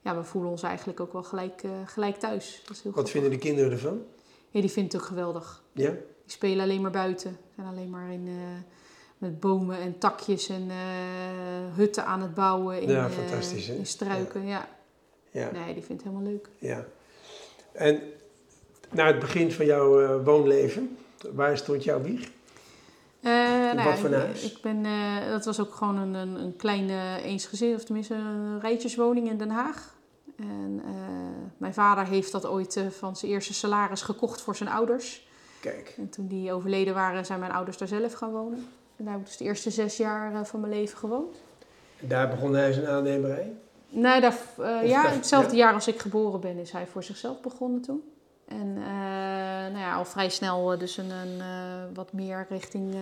ja, 0.00 0.16
we 0.16 0.24
voelen 0.24 0.50
ons 0.50 0.62
eigenlijk 0.62 1.00
ook 1.00 1.12
wel 1.12 1.22
gelijk, 1.22 1.62
gelijk 1.84 2.16
thuis. 2.16 2.62
Dat 2.66 2.76
is 2.76 2.82
heel 2.82 2.92
Wat 2.92 3.00
goed. 3.02 3.10
vinden 3.10 3.30
de 3.30 3.38
kinderen 3.38 3.70
ervan? 3.72 4.02
Ja, 4.48 4.60
die 4.60 4.70
vindt 4.70 4.92
het 4.92 5.02
ook 5.02 5.08
geweldig. 5.08 5.62
Ja? 5.72 5.90
Die 5.90 6.00
spelen 6.26 6.64
alleen 6.64 6.80
maar 6.80 6.90
buiten. 6.90 7.36
Zijn 7.54 7.66
alleen 7.66 7.90
maar 7.90 8.12
in, 8.12 8.28
met 9.18 9.40
bomen 9.40 9.78
en 9.78 9.98
takjes 9.98 10.48
en 10.48 10.70
hutten 11.74 12.04
aan 12.06 12.20
het 12.22 12.34
bouwen. 12.34 12.82
In, 12.82 12.90
Ja, 12.90 13.10
fantastisch, 13.10 13.66
hè? 13.66 13.74
in 13.74 13.86
struiken, 13.86 14.46
ja. 14.46 14.68
Ja. 15.30 15.50
Nee, 15.50 15.74
die 15.74 15.82
vindt 15.84 16.02
het 16.02 16.12
helemaal 16.12 16.32
leuk. 16.32 16.48
Ja. 16.58 16.84
En 17.72 18.00
naar 18.90 19.06
het 19.06 19.18
begin 19.18 19.52
van 19.52 19.66
jouw 19.66 20.00
eh, 20.00 20.24
woonleven, 20.24 20.96
waar 21.32 21.56
stond 21.56 21.84
jouw 21.84 22.02
wieg? 22.02 22.30
Eh, 23.20 23.32
nou 23.74 23.82
wat 23.82 23.98
voor 23.98 24.12
huis? 24.12 24.52
Ik 24.52 24.62
ben, 24.62 24.84
eh, 24.84 25.30
dat 25.30 25.44
was 25.44 25.60
ook 25.60 25.74
gewoon 25.74 25.96
een, 25.96 26.14
een, 26.14 26.34
een 26.34 26.56
kleine 26.56 27.22
eensgezin, 27.22 27.74
of 27.74 27.84
tenminste 27.84 28.14
een 28.14 28.60
rijtjeswoning 28.60 29.30
in 29.30 29.38
Den 29.38 29.50
Haag. 29.50 29.94
En 30.36 30.82
mijn 31.56 31.74
vader 31.74 32.06
heeft 32.06 32.32
dat 32.32 32.46
ooit 32.46 32.84
van 32.90 33.16
zijn 33.16 33.32
eerste 33.32 33.54
salaris 33.54 34.02
gekocht 34.02 34.40
voor 34.40 34.56
zijn 34.56 34.68
ouders. 34.68 35.28
Kijk. 35.60 35.94
En 35.98 36.08
toen 36.08 36.26
die 36.26 36.52
overleden 36.52 36.94
waren, 36.94 37.26
zijn 37.26 37.40
mijn 37.40 37.52
ouders 37.52 37.78
daar 37.78 37.88
zelf 37.88 38.12
gaan 38.12 38.30
wonen. 38.30 38.66
En 38.96 39.04
daar 39.04 39.12
heb 39.12 39.22
ik 39.22 39.26
dus 39.26 39.36
de 39.36 39.44
eerste 39.44 39.70
zes 39.70 39.96
jaar 39.96 40.46
van 40.46 40.60
mijn 40.60 40.72
leven 40.72 40.98
gewoond. 40.98 41.36
En 42.00 42.08
daar 42.08 42.28
begon 42.28 42.54
hij 42.54 42.72
zijn 42.72 42.86
aannemerij? 42.86 43.52
Nee, 43.88 44.20
daar, 44.20 44.36
ja, 44.84 45.08
hetzelfde 45.08 45.56
jaar 45.56 45.74
als 45.74 45.88
ik 45.88 46.00
geboren 46.00 46.40
ben 46.40 46.56
is 46.58 46.70
hij 46.70 46.86
voor 46.86 47.02
zichzelf 47.02 47.40
begonnen 47.40 47.80
toen. 47.80 48.02
En 48.50 48.74
nou 49.72 49.78
ja, 49.78 49.94
al 49.94 50.04
vrij 50.04 50.28
snel 50.28 50.78
dus 50.78 50.96
een, 50.96 51.10
een 51.10 51.42
wat 51.94 52.12
meer 52.12 52.46
richting 52.48 52.94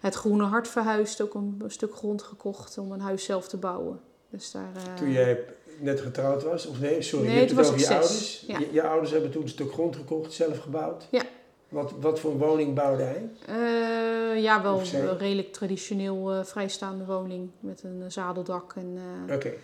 het 0.00 0.14
Groene 0.14 0.44
Hart 0.44 0.68
verhuisd. 0.68 1.20
Ook 1.20 1.34
een, 1.34 1.62
stuk 1.66 1.94
grond 1.94 2.22
gekocht 2.22 2.78
om 2.78 2.92
een 2.92 3.00
huis 3.00 3.24
zelf 3.24 3.48
te 3.48 3.56
bouwen. 3.56 4.00
Dus 4.30 4.50
daar, 4.50 4.94
Toen 4.96 5.12
jij 5.12 5.44
net 5.78 6.00
getrouwd 6.00 6.42
was? 6.42 6.66
Of 6.66 6.80
nee, 6.80 7.02
sorry, 7.02 7.26
nee, 7.26 7.34
je 7.34 7.40
hebt 7.40 7.50
het, 7.50 7.66
over 7.66 7.78
je 7.78 7.84
zes. 7.84 7.90
ouders. 7.90 8.44
Ja. 8.46 8.58
Je, 8.58 8.68
je, 8.72 8.82
ouders 8.82 9.10
hebben 9.10 9.30
toen 9.30 9.42
een 9.42 9.48
stuk 9.48 9.72
grond 9.72 9.96
gekocht, 9.96 10.32
zelf 10.32 10.58
gebouwd? 10.58 11.06
Ja. 11.10 11.22
Wat, 11.68 11.92
wat 12.00 12.20
voor 12.20 12.38
woning 12.38 12.74
bouwde 12.74 13.02
hij? 13.02 13.28
Uh, 13.48 14.42
ja, 14.42 14.62
wel 14.62 14.80
een 14.80 15.18
redelijk 15.18 15.52
traditioneel 15.52 16.34
uh, 16.34 16.44
vrijstaande 16.44 17.04
woning 17.04 17.50
met 17.60 17.82
een 17.82 18.12
zadeldak 18.12 18.72
en 18.76 18.98
uh, 19.26 19.34
okay. 19.34 19.58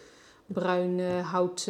Bruin 0.47 1.01
hout. 1.21 1.65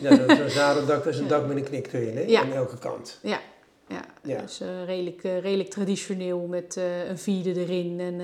ja, 0.00 0.16
dat 0.16 0.30
is 0.30 0.38
een 0.38 0.50
zadeldak, 0.50 1.04
dat 1.04 1.14
is 1.14 1.18
een 1.20 1.28
dak 1.28 1.46
met 1.46 1.56
een 1.56 1.64
knik 1.64 1.92
erin, 1.92 2.16
hè? 2.16 2.22
Ja. 2.22 2.40
aan 2.40 2.52
elke 2.52 2.78
kant. 2.78 3.18
Ja, 3.22 3.40
ja, 3.88 4.04
Ja. 4.22 4.40
dus 4.40 4.60
redelijk, 4.86 5.22
redelijk 5.22 5.70
traditioneel 5.70 6.38
met 6.46 6.76
een 7.08 7.18
vierde 7.18 7.54
erin 7.66 8.00
en 8.00 8.20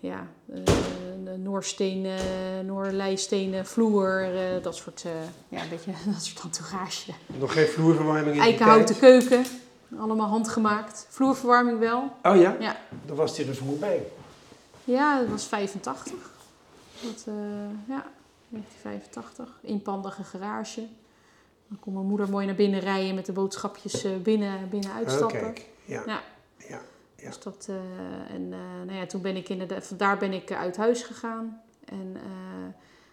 ja, 0.00 0.26
een 0.48 1.42
Noorstenen, 1.42 2.18
Noorlijstenen 2.66 3.66
vloer, 3.66 4.26
dat 4.62 4.76
soort, 4.76 5.04
ja, 5.48 5.62
een 5.62 5.68
beetje 5.68 5.90
dat 6.12 6.24
soort 6.24 6.42
entourage. 6.44 7.12
Nog 7.26 7.52
geen 7.52 7.66
vloerverwarming 7.66 8.26
in 8.26 8.32
die 8.32 8.42
Eikenhouten 8.42 8.98
keuken, 8.98 9.44
allemaal 9.98 10.28
handgemaakt. 10.28 11.06
Vloerverwarming 11.08 11.78
wel. 11.78 12.02
Oh 12.22 12.36
ja? 12.40 12.56
Ja. 12.60 12.76
Dan 13.06 13.16
was 13.16 13.36
hij 13.36 13.46
er 13.48 13.54
vroeg 13.54 13.78
bij. 13.78 14.02
Ja, 14.84 15.18
dat 15.20 15.28
was 15.28 15.44
85. 15.44 16.12
Dat, 17.02 17.24
uh, 17.28 17.34
ja, 17.88 18.06
1985. 18.48 19.58
Inpandige 19.60 20.24
garage. 20.24 20.86
Dan 21.68 21.78
kon 21.80 21.92
mijn 21.92 22.06
moeder 22.06 22.30
mooi 22.30 22.46
naar 22.46 22.54
binnen 22.54 22.80
rijden 22.80 23.14
met 23.14 23.26
de 23.26 23.32
boodschapjes 23.32 24.04
uh, 24.04 24.16
binnen, 24.16 24.68
binnen 24.68 24.92
uitstappen. 24.92 25.38
Oh, 25.38 25.44
kijk. 25.44 25.68
Ja. 25.84 26.02
Ja. 26.06 26.22
ja. 26.68 26.80
ja. 27.16 27.26
Dus 27.28 27.40
dat, 27.40 27.66
uh, 27.70 27.76
en 28.34 28.48
nou 28.48 28.92
ja, 28.92 29.06
toen 29.06 29.22
ben 29.22 29.36
ik 29.36 29.48
inderdaad, 29.48 29.98
daar 29.98 30.18
ben 30.18 30.32
ik 30.32 30.52
uit 30.52 30.76
huis 30.76 31.02
gegaan. 31.02 31.62
En 31.84 32.16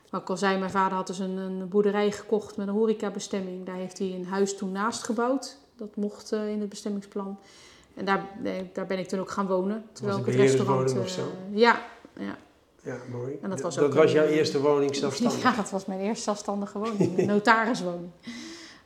wat 0.10 0.22
ik 0.22 0.30
al 0.30 0.38
zei, 0.38 0.58
mijn 0.58 0.72
vader 0.72 0.98
had 0.98 1.08
dus 1.08 1.20
een, 1.20 1.38
een 1.38 1.68
boerderij 1.70 2.12
gekocht 2.12 2.58
met 2.58 2.68
een 2.68 2.74
horecabestemming. 2.74 3.66
Daar 3.66 3.76
heeft 3.76 3.98
hij 3.98 4.14
een 4.14 4.26
huis 4.26 4.58
toen 4.58 4.72
naast 4.72 5.04
gebouwd. 5.04 5.58
Dat 5.76 5.96
mocht 5.96 6.32
in 6.32 6.60
het 6.60 6.70
bestemmingsplan. 6.70 7.40
En 7.94 8.06
daar, 8.06 8.26
daar 8.74 8.86
ben 8.86 9.00
ik 9.00 9.08
toen 9.08 9.20
ook 9.20 9.32
gaan 9.32 9.48
wonen. 9.48 9.86
Terwijl 9.92 10.18
ik 10.18 10.26
het 10.26 10.36
het 10.36 10.44
restaurant. 10.44 10.98
of 10.98 11.10
zo? 11.10 11.32
ja, 11.52 11.86
ja. 12.20 12.38
Ja, 12.90 12.98
mooi. 13.12 13.38
En 13.42 13.50
dat 13.50 13.62
was, 13.62 13.76
dat 13.76 13.84
ook 13.84 13.94
was 13.94 14.06
een, 14.06 14.12
jouw 14.12 14.26
eerste 14.26 14.62
woning 14.62 14.96
zelfstandig? 14.96 15.42
Ja, 15.50 15.56
dat 15.56 15.70
was 15.70 15.86
mijn 15.86 16.00
eerste 16.00 16.24
zelfstandige 16.24 16.78
woning. 16.78 17.18
Een 17.18 17.26
notariswoning. 17.26 18.10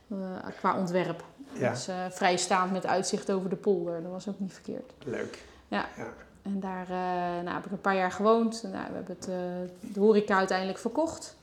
Uh, 0.08 0.18
qua 0.58 0.78
ontwerp. 0.78 1.24
Ja. 1.52 1.70
Dus 1.70 1.88
uh, 1.88 1.94
vrijstaand 2.10 2.72
met 2.72 2.86
uitzicht 2.86 3.32
over 3.32 3.50
de 3.50 3.56
polder. 3.56 4.02
Dat 4.02 4.10
was 4.10 4.28
ook 4.28 4.38
niet 4.38 4.52
verkeerd. 4.52 4.92
Leuk. 5.04 5.38
Ja. 5.68 5.88
ja. 5.96 6.12
En 6.42 6.60
daar 6.60 6.86
uh, 6.90 7.42
nou, 7.42 7.54
heb 7.54 7.64
ik 7.64 7.70
een 7.70 7.80
paar 7.80 7.96
jaar 7.96 8.12
gewoond. 8.12 8.62
Nou, 8.62 8.86
we 8.88 8.94
hebben 8.94 9.16
het, 9.18 9.28
de 9.94 10.00
horeca 10.00 10.36
uiteindelijk 10.36 10.78
verkocht. 10.78 11.36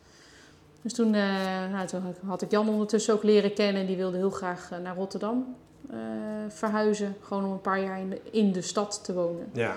Dus 0.81 0.93
toen, 0.93 1.09
nou, 1.09 1.87
toen 1.87 2.15
had 2.25 2.41
ik 2.41 2.51
Jan 2.51 2.69
ondertussen 2.69 3.13
ook 3.13 3.23
leren 3.23 3.53
kennen. 3.53 3.81
En 3.81 3.87
die 3.87 3.97
wilde 3.97 4.17
heel 4.17 4.29
graag 4.29 4.69
naar 4.83 4.95
Rotterdam 4.95 5.55
verhuizen. 6.47 7.15
Gewoon 7.21 7.45
om 7.45 7.51
een 7.51 7.61
paar 7.61 7.81
jaar 7.81 7.99
in 7.99 8.09
de, 8.09 8.21
in 8.31 8.51
de 8.51 8.61
stad 8.61 9.03
te 9.03 9.13
wonen. 9.13 9.49
Ja. 9.53 9.75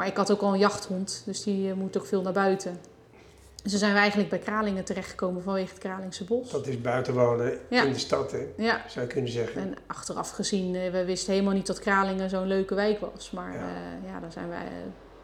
Maar 0.00 0.08
ik 0.08 0.16
had 0.16 0.30
ook 0.32 0.40
al 0.40 0.52
een 0.52 0.58
jachthond, 0.58 1.22
dus 1.24 1.42
die 1.42 1.68
uh, 1.68 1.74
moet 1.74 1.98
ook 1.98 2.06
veel 2.06 2.22
naar 2.22 2.32
buiten. 2.32 2.80
Dus 3.62 3.70
toen 3.70 3.80
zijn 3.80 3.92
we 3.92 3.98
eigenlijk 3.98 4.30
bij 4.30 4.38
Kralingen 4.38 4.84
terechtgekomen 4.84 5.42
vanwege 5.42 5.68
het 5.70 5.78
Kralingse 5.78 6.24
bos. 6.24 6.50
Dat 6.50 6.66
is 6.66 6.80
buiten 6.80 7.14
wonen 7.14 7.58
Ja. 7.70 7.82
in 7.82 7.92
de 7.92 7.98
stad, 7.98 8.32
hè? 8.32 8.46
Ja. 8.56 8.84
Zou 8.88 9.06
je 9.06 9.12
kunnen 9.12 9.30
zeggen. 9.32 9.60
En 9.60 9.74
achteraf 9.86 10.30
gezien, 10.30 10.74
uh, 10.74 10.90
we 10.90 11.04
wisten 11.04 11.32
helemaal 11.32 11.54
niet 11.54 11.66
dat 11.66 11.78
Kralingen 11.78 12.30
zo'n 12.30 12.46
leuke 12.46 12.74
wijk 12.74 13.00
was. 13.00 13.30
Maar 13.30 13.52
Ja. 13.52 13.58
uh, 13.58 14.08
ja 14.12 14.20
daar 14.20 14.32
zijn 14.32 14.48
wij 14.48 14.66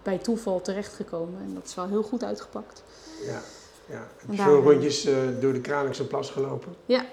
bij 0.03 0.19
toeval 0.19 0.61
terechtgekomen 0.61 1.41
en 1.43 1.55
dat 1.55 1.65
is 1.65 1.75
wel 1.75 1.89
heel 1.89 2.03
goed 2.03 2.25
uitgepakt. 2.25 2.83
Ja. 3.27 3.41
ja. 3.87 4.07
Heb 4.17 4.31
je 4.37 4.43
veel 4.43 4.59
eh, 4.59 4.65
rondjes 4.65 5.07
uh, 5.07 5.17
door 5.41 5.53
de 5.53 5.61
Kralingse 5.61 6.07
plas 6.07 6.31
gelopen? 6.31 6.75
Ja, 6.87 7.05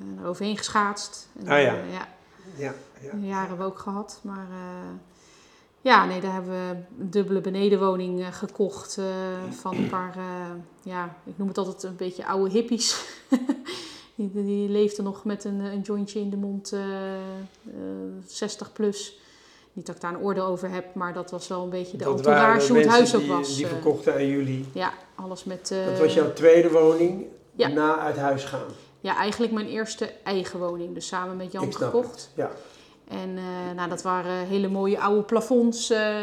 en 0.00 0.18
er 0.22 0.28
overheen 0.28 0.56
geschaatst. 0.58 1.28
En, 1.38 1.48
Ah, 1.48 1.62
ja. 1.62 1.74
uh, 1.74 1.92
ja. 1.92 2.08
Ja. 2.56 2.74
ja. 3.00 3.10
Jaren 3.20 3.38
hebben 3.48 3.58
we 3.58 3.64
ook 3.72 3.78
gehad. 3.78 4.18
Maar 4.22 4.46
ja, 5.82 6.06
nee, 6.06 6.20
daar 6.20 6.32
hebben 6.32 6.52
we 6.52 6.76
een 7.00 7.10
dubbele 7.10 7.40
benedenwoning 7.40 8.20
uh, 8.20 8.26
gekocht 8.32 8.96
uh, 8.98 9.04
van 9.50 9.76
een 9.76 9.88
paar, 9.88 10.16
ja, 10.82 11.16
ik 11.24 11.38
noem 11.38 11.48
het 11.48 11.58
altijd 11.58 11.82
een 11.82 11.96
beetje 11.96 12.26
oude 12.26 12.50
hippies. 12.50 13.04
die, 14.14 14.30
die 14.32 14.68
leefden 14.68 15.04
nog 15.04 15.24
met 15.24 15.44
een, 15.44 15.60
een 15.60 15.80
jointje 15.80 16.20
in 16.20 16.30
de 16.30 16.36
mond, 16.36 16.76
60 18.26 18.72
plus. 18.72 19.20
Niet 19.72 19.86
dat 19.86 19.94
ik 19.94 20.00
daar 20.00 20.14
een 20.14 20.20
oordeel 20.20 20.44
over 20.44 20.70
heb, 20.70 20.94
maar 20.94 21.12
dat 21.12 21.30
was 21.30 21.48
wel 21.48 21.62
een 21.62 21.70
beetje 21.70 21.96
de 21.96 22.04
Dat 22.04 22.16
entourage 22.16 22.68
hoe 22.68 22.78
het 22.78 22.88
huis 22.88 23.14
ook 23.16 23.26
was. 23.26 23.56
Die 23.56 23.64
eh. 23.64 23.70
verkochten 23.70 24.14
aan 24.14 24.26
jullie. 24.26 24.64
ja, 24.72 24.92
alles 25.14 25.44
met... 25.44 25.74
Dat 25.86 25.98
was 25.98 26.14
jouw 26.14 26.32
tweede 26.32 26.70
woning 26.70 27.26
Ja. 27.54 27.68
na 27.68 27.98
uit 27.98 28.16
huis 28.16 28.44
gaan. 28.44 28.66
Ja, 29.00 29.16
eigenlijk 29.16 29.52
mijn 29.52 29.66
eerste 29.66 30.12
eigen 30.24 30.58
woning. 30.58 30.94
Dus 30.94 31.06
samen 31.06 31.36
met 31.36 31.52
Jan 31.52 31.64
Ik 31.64 31.74
gekocht. 31.74 32.30
Ja. 32.34 32.50
En 33.12 33.36
eh, 33.36 33.74
nou, 33.76 33.88
dat 33.88 34.02
waren 34.02 34.46
hele 34.46 34.68
mooie 34.68 35.00
oude 35.00 35.22
plafonds. 35.22 35.90
eh, 35.90 36.22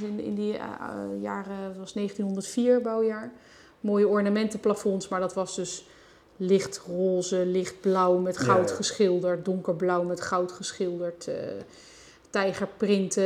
in, 0.00 0.20
in 0.20 0.34
die 0.34 0.56
eh, 0.56 0.64
jaren, 1.20 1.56
het 1.56 1.76
was 1.76 1.92
1904 1.92 2.80
bouwjaar. 2.80 3.32
Mooie 3.80 4.08
ornamentenplafonds, 4.08 5.08
maar 5.08 5.20
dat 5.20 5.34
was 5.34 5.56
dus 5.56 5.86
licht 6.36 6.80
roze, 6.86 7.36
lichtblauw 7.46 8.18
met 8.18 8.38
goud 8.38 8.68
Ja. 8.68 8.74
geschilderd, 8.74 9.44
donkerblauw 9.44 10.02
met 10.02 10.20
goud 10.20 10.52
geschilderd. 10.52 11.28
tijgerprinten, 12.30 13.22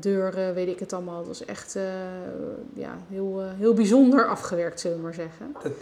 deuren, 0.00 0.54
weet 0.54 0.68
ik 0.68 0.78
het 0.78 0.92
allemaal. 0.92 1.18
Het 1.18 1.26
was 1.26 1.44
echt 1.44 1.78
ja, 2.74 2.98
heel, 3.08 3.42
heel 3.58 3.74
bijzonder 3.74 4.28
afgewerkt, 4.28 4.80
zullen 4.80 4.96
we 4.96 5.02
maar 5.02 5.14
zeggen. 5.14 5.56
Dat 5.62 5.72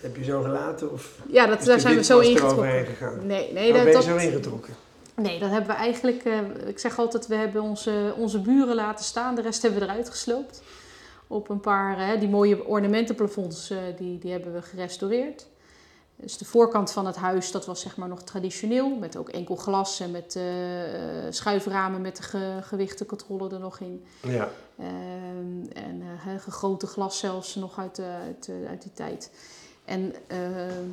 heb 0.00 0.16
je 0.16 0.24
zo 0.24 0.42
gelaten? 0.42 0.92
Of 0.92 1.18
Ja, 1.30 1.46
dat, 1.46 1.64
daar 1.64 1.80
zijn 1.80 1.96
we 1.96 2.04
zo 2.04 2.18
ingetrokken. 2.18 2.86
Nee, 3.26 3.52
nee, 3.52 3.72
dat, 3.72 3.82
ben 3.82 3.86
je 3.86 3.92
dat, 3.92 4.04
zo 4.04 4.16
ingetrokken? 4.16 4.74
Nee, 5.18 5.38
dat 5.38 5.50
hebben 5.50 5.70
we 5.70 5.76
eigenlijk. 5.76 6.24
eh, 6.24 6.40
ik 6.66 6.78
zeg 6.78 6.98
altijd, 6.98 7.26
we 7.26 7.34
hebben 7.34 7.62
onze, 7.62 8.14
onze 8.16 8.40
buren 8.40 8.74
laten 8.74 9.04
staan. 9.04 9.34
De 9.34 9.42
rest 9.42 9.62
hebben 9.62 9.80
we 9.80 9.86
eruit 9.86 10.10
gesloopt. 10.10 10.62
Op 11.26 11.48
een 11.48 11.60
paar, 11.60 12.18
die 12.18 12.28
mooie 12.28 12.64
ornamentenplafonds, 12.64 13.70
eh, 13.70 13.78
die, 13.96 14.18
die 14.18 14.30
hebben 14.32 14.52
we 14.52 14.62
gerestaureerd. 14.62 15.46
Dus 16.16 16.38
de 16.38 16.44
voorkant 16.44 16.92
van 16.92 17.06
het 17.06 17.16
huis, 17.16 17.50
dat 17.50 17.66
was 17.66 17.80
zeg 17.80 17.96
maar 17.96 18.08
nog 18.08 18.22
traditioneel. 18.22 18.96
Met 18.96 19.16
ook 19.16 19.28
enkel 19.28 19.56
glas 19.56 20.00
en 20.00 20.10
met 20.10 20.36
eh, 20.36 20.42
schuiframen 21.30 22.00
met 22.00 22.16
de 22.16 22.22
ge, 22.22 22.58
gewichtencontrole 22.62 23.50
er 23.50 23.60
nog 23.60 23.80
in. 23.80 24.04
Ja. 24.22 24.48
Ehm, 24.78 25.70
en 25.72 26.02
gegoten 26.38 26.88
glas 26.88 27.18
zelfs 27.18 27.54
nog 27.54 27.78
uit, 27.78 28.00
uit, 28.00 28.50
uit 28.68 28.82
die 28.82 28.92
tijd. 28.92 29.30
En 29.84 30.14
ehm, 30.26 30.86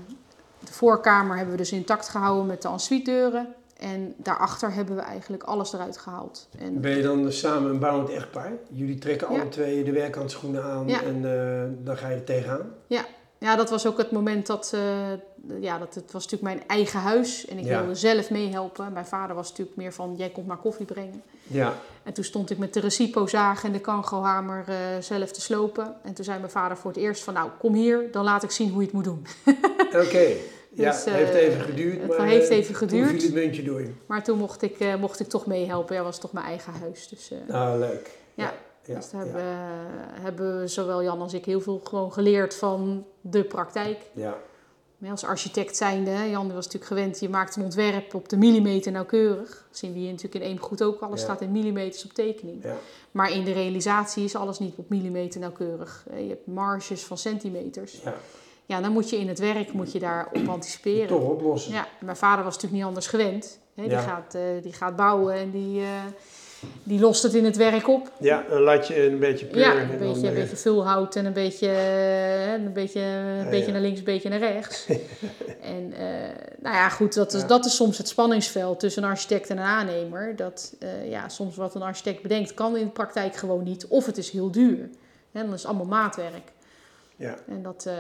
de 0.60 0.74
voorkamer 0.74 1.36
hebben 1.36 1.54
we 1.56 1.62
dus 1.62 1.72
intact 1.72 2.10
gehouden 2.10 2.46
met 2.46 2.62
de 2.62 2.68
ensuite 2.68 3.12
deuren. 3.12 3.56
En 3.80 4.14
daarachter 4.18 4.74
hebben 4.74 4.96
we 4.96 5.02
eigenlijk 5.02 5.44
alles 5.44 5.74
eruit 5.74 5.98
gehaald. 5.98 6.48
En 6.60 6.82
Ben 6.82 6.96
je 6.98 7.02
dan 7.04 7.32
samen 7.32 7.70
een 7.70 7.80
bouwend 7.80 8.10
echtpaar? 8.10 8.52
Jullie 8.70 8.98
trekken 8.98 9.28
alle 9.28 9.38
Ja. 9.38 9.46
twee 9.46 9.84
de 9.84 9.92
werkhandschoenen 9.92 10.64
aan 10.64 10.88
Ja. 10.88 11.02
en 11.04 11.16
eh, 11.16 11.86
dan 11.86 11.98
ga 11.98 12.10
je 12.10 12.16
er 12.16 12.24
tegenaan? 12.24 12.72
ja, 13.38 13.56
dat 13.56 13.70
was 13.70 13.88
ook 13.88 13.98
het 13.98 14.12
moment 14.12 14.46
dat, 14.48 14.72
eh, 14.74 14.82
ja, 15.62 15.78
dat 15.78 15.96
het 15.96 16.12
was 16.12 16.24
natuurlijk 16.28 16.42
mijn 16.56 16.68
eigen 16.68 17.00
huis. 17.00 17.46
En 17.48 17.58
ik 17.58 17.66
Ja. 17.66 17.80
wilde 17.80 17.96
zelf 17.96 18.30
meehelpen. 18.30 18.94
Mijn 18.94 19.06
vader 19.06 19.36
was 19.36 19.50
natuurlijk 19.50 19.78
meer 19.78 19.94
van, 19.94 20.14
jij 20.18 20.30
komt 20.30 20.48
maar 20.48 20.58
koffie 20.58 20.86
brengen. 20.86 21.22
Ja. 21.44 21.74
En 22.04 22.14
toen 22.14 22.24
stond 22.24 22.50
ik 22.50 22.58
met 22.58 22.74
de 22.74 22.80
recipo-zaag 22.80 23.64
en 23.64 23.72
de 23.72 23.80
kangohamer 23.80 24.64
eh 24.68 24.76
zelf 25.00 25.32
te 25.32 25.42
slopen. 25.42 25.96
En 26.04 26.14
toen 26.14 26.26
zei 26.26 26.40
mijn 26.40 26.52
vader 26.52 26.78
voor 26.78 26.92
het 26.92 27.00
eerst 27.00 27.24
van, 27.24 27.34
nou, 27.34 27.50
kom 27.60 27.74
hier, 27.74 28.12
dan 28.12 28.24
laat 28.24 28.44
ik 28.44 28.52
zien 28.52 28.70
hoe 28.70 28.80
je 28.80 28.86
het 28.86 28.94
moet 28.96 29.04
doen. 29.04 29.26
Oké. 30.06 30.28
Ja, 30.76 30.92
Dus, 30.92 31.06
het 31.06 31.14
heeft 31.14 31.32
eh, 31.32 31.42
even 31.42 31.62
geduurd, 31.62 32.02
het 32.02 32.18
maar 32.18 32.28
heeft 32.28 32.50
eh, 32.50 32.58
even 32.58 32.76
geduurd. 32.76 33.10
toen 33.10 33.20
viel 33.20 33.26
het 33.34 33.34
muntje 33.44 33.64
door. 33.64 33.82
Maar 34.06 34.24
toen 34.24 34.38
mocht 34.38 34.62
ik, 34.62 34.80
eh, 34.80 34.96
mocht 34.96 35.20
ik 35.20 35.28
toch 35.28 35.46
meehelpen. 35.46 35.96
Ja, 35.96 36.04
was 36.04 36.20
toch 36.20 36.32
mijn 36.32 36.46
eigen 36.46 36.74
huis. 36.74 37.08
Dus, 37.08 37.32
Ah, 37.50 37.74
leuk. 37.80 38.10
Ja. 38.34 38.54
ja, 38.84 38.96
dus 38.96 39.10
daar 39.10 39.26
ja. 39.26 39.32
hebben, 39.32 39.44
we- 40.16 40.22
hebben 40.22 40.60
we 40.60 40.68
zowel 40.68 41.04
Jan 41.04 41.22
als 41.22 41.34
ik 41.34 41.46
heel 41.46 41.62
veel 41.62 41.82
gewoon 41.84 42.14
geleerd 42.14 42.56
van 42.56 43.06
de 43.22 43.44
praktijk. 43.44 43.98
ja. 44.14 44.38
Maar 44.98 45.12
als 45.14 45.24
architect 45.26 45.78
zijnde, 45.78 46.12
Jan 46.30 46.46
was 46.54 46.66
natuurlijk 46.66 46.86
gewend, 46.86 47.20
je 47.20 47.30
maakt 47.30 47.56
een 47.56 47.64
ontwerp 47.64 48.14
op 48.14 48.30
de 48.30 48.38
millimeter 48.38 48.92
nauwkeurig. 48.92 49.50
Dat 49.50 49.78
zien 49.78 49.94
we 49.94 50.00
hier 50.00 50.12
natuurlijk 50.12 50.44
in 50.46 50.52
Eemgoed 50.52 50.84
ook, 50.84 51.00
alles 51.02 51.20
Ja. 51.20 51.26
staat 51.26 51.42
in 51.42 51.52
millimeters 51.52 52.06
op 52.06 52.14
tekening. 52.14 52.64
Ja. 52.64 52.76
Maar 53.12 53.32
in 53.32 53.44
de 53.44 53.52
realisatie 53.52 54.24
is 54.24 54.36
alles 54.36 54.60
niet 54.60 54.74
op 54.76 54.90
millimeter 54.90 55.40
nauwkeurig. 55.40 56.06
Je 56.18 56.28
hebt 56.30 56.48
marges 56.48 57.04
van 57.04 57.18
centimeters. 57.18 58.02
Ja. 58.66 58.82
Dan 58.82 58.91
moet 58.91 59.09
je 59.09 59.18
in 59.18 59.28
het 59.28 59.39
werk 59.39 59.74
moet 59.74 59.91
je 59.91 59.99
daar 59.99 60.28
op 60.34 60.47
anticiperen. 60.47 61.07
Toch 61.07 61.30
oplossen. 61.30 61.74
Ja, 61.74 61.88
mijn 61.99 62.18
vader 62.18 62.43
was 62.43 62.53
natuurlijk 62.53 62.74
niet 62.82 62.89
anders 62.89 63.07
gewend. 63.07 63.59
Hè? 63.76 63.82
Die, 63.84 63.91
Ja. 63.91 63.99
gaat, 63.99 64.36
eh, 64.36 64.41
die 64.61 64.74
gaat 64.74 64.95
bouwen 64.95 65.34
en 65.34 65.51
die, 65.51 65.82
eh, 65.82 65.88
die 66.84 66.99
lost 66.99 67.24
het 67.24 67.34
in 67.34 67.45
het 67.45 67.55
werk 67.55 67.88
op. 67.88 68.11
Ja, 68.20 68.43
een 68.49 68.61
latje 68.61 68.93
en 68.93 69.11
een 69.11 69.20
beetje 69.20 69.45
peur. 69.45 69.59
Ja, 69.59 69.74
en 69.76 69.91
een 69.91 69.97
beetje, 69.97 70.28
een 70.28 70.34
beetje 70.34 70.55
vulhout 70.55 71.16
en 71.16 71.26
een 71.26 71.34
beetje, 71.34 71.68
een 72.55 72.74
beetje, 72.74 73.01
een 73.01 73.43
Ja, 73.43 73.49
beetje 73.49 73.66
ja. 73.66 73.72
naar 73.72 73.82
links, 73.82 73.99
een 73.99 74.05
beetje 74.05 74.30
naar 74.30 74.39
rechts. 74.39 74.86
en 75.61 75.93
eh, 75.93 76.07
nou 76.59 76.76
ja, 76.76 76.89
goed, 76.89 77.13
dat 77.13 77.34
is, 77.34 77.45
dat 77.47 77.66
is 77.66 77.76
soms 77.76 77.97
het 77.97 78.07
spanningsveld 78.07 78.80
tussen 78.80 79.03
een 79.03 79.09
architect 79.09 79.49
en 79.49 79.57
een 79.57 79.63
aannemer. 79.63 80.36
Dat 80.36 80.76
ja, 81.09 81.30
soms 81.30 81.55
wat 81.55 81.76
een 81.76 81.82
architect 81.82 82.22
bedenkt 82.22 82.53
kan 82.53 82.78
in 82.78 82.86
de 82.86 82.91
praktijk 82.91 83.36
gewoon 83.36 83.63
niet. 83.63 83.88
Of 83.88 84.05
het 84.05 84.18
is 84.18 84.30
heel 84.30 84.51
duur. 84.51 84.89
Hè, 85.32 85.41
dan 85.43 85.53
is 85.53 85.61
het 85.61 85.66
allemaal 85.66 86.01
maatwerk. 86.01 86.51
Ja. 87.16 87.36
En 87.47 87.61
dat, 87.63 87.86
eh, 87.86 87.95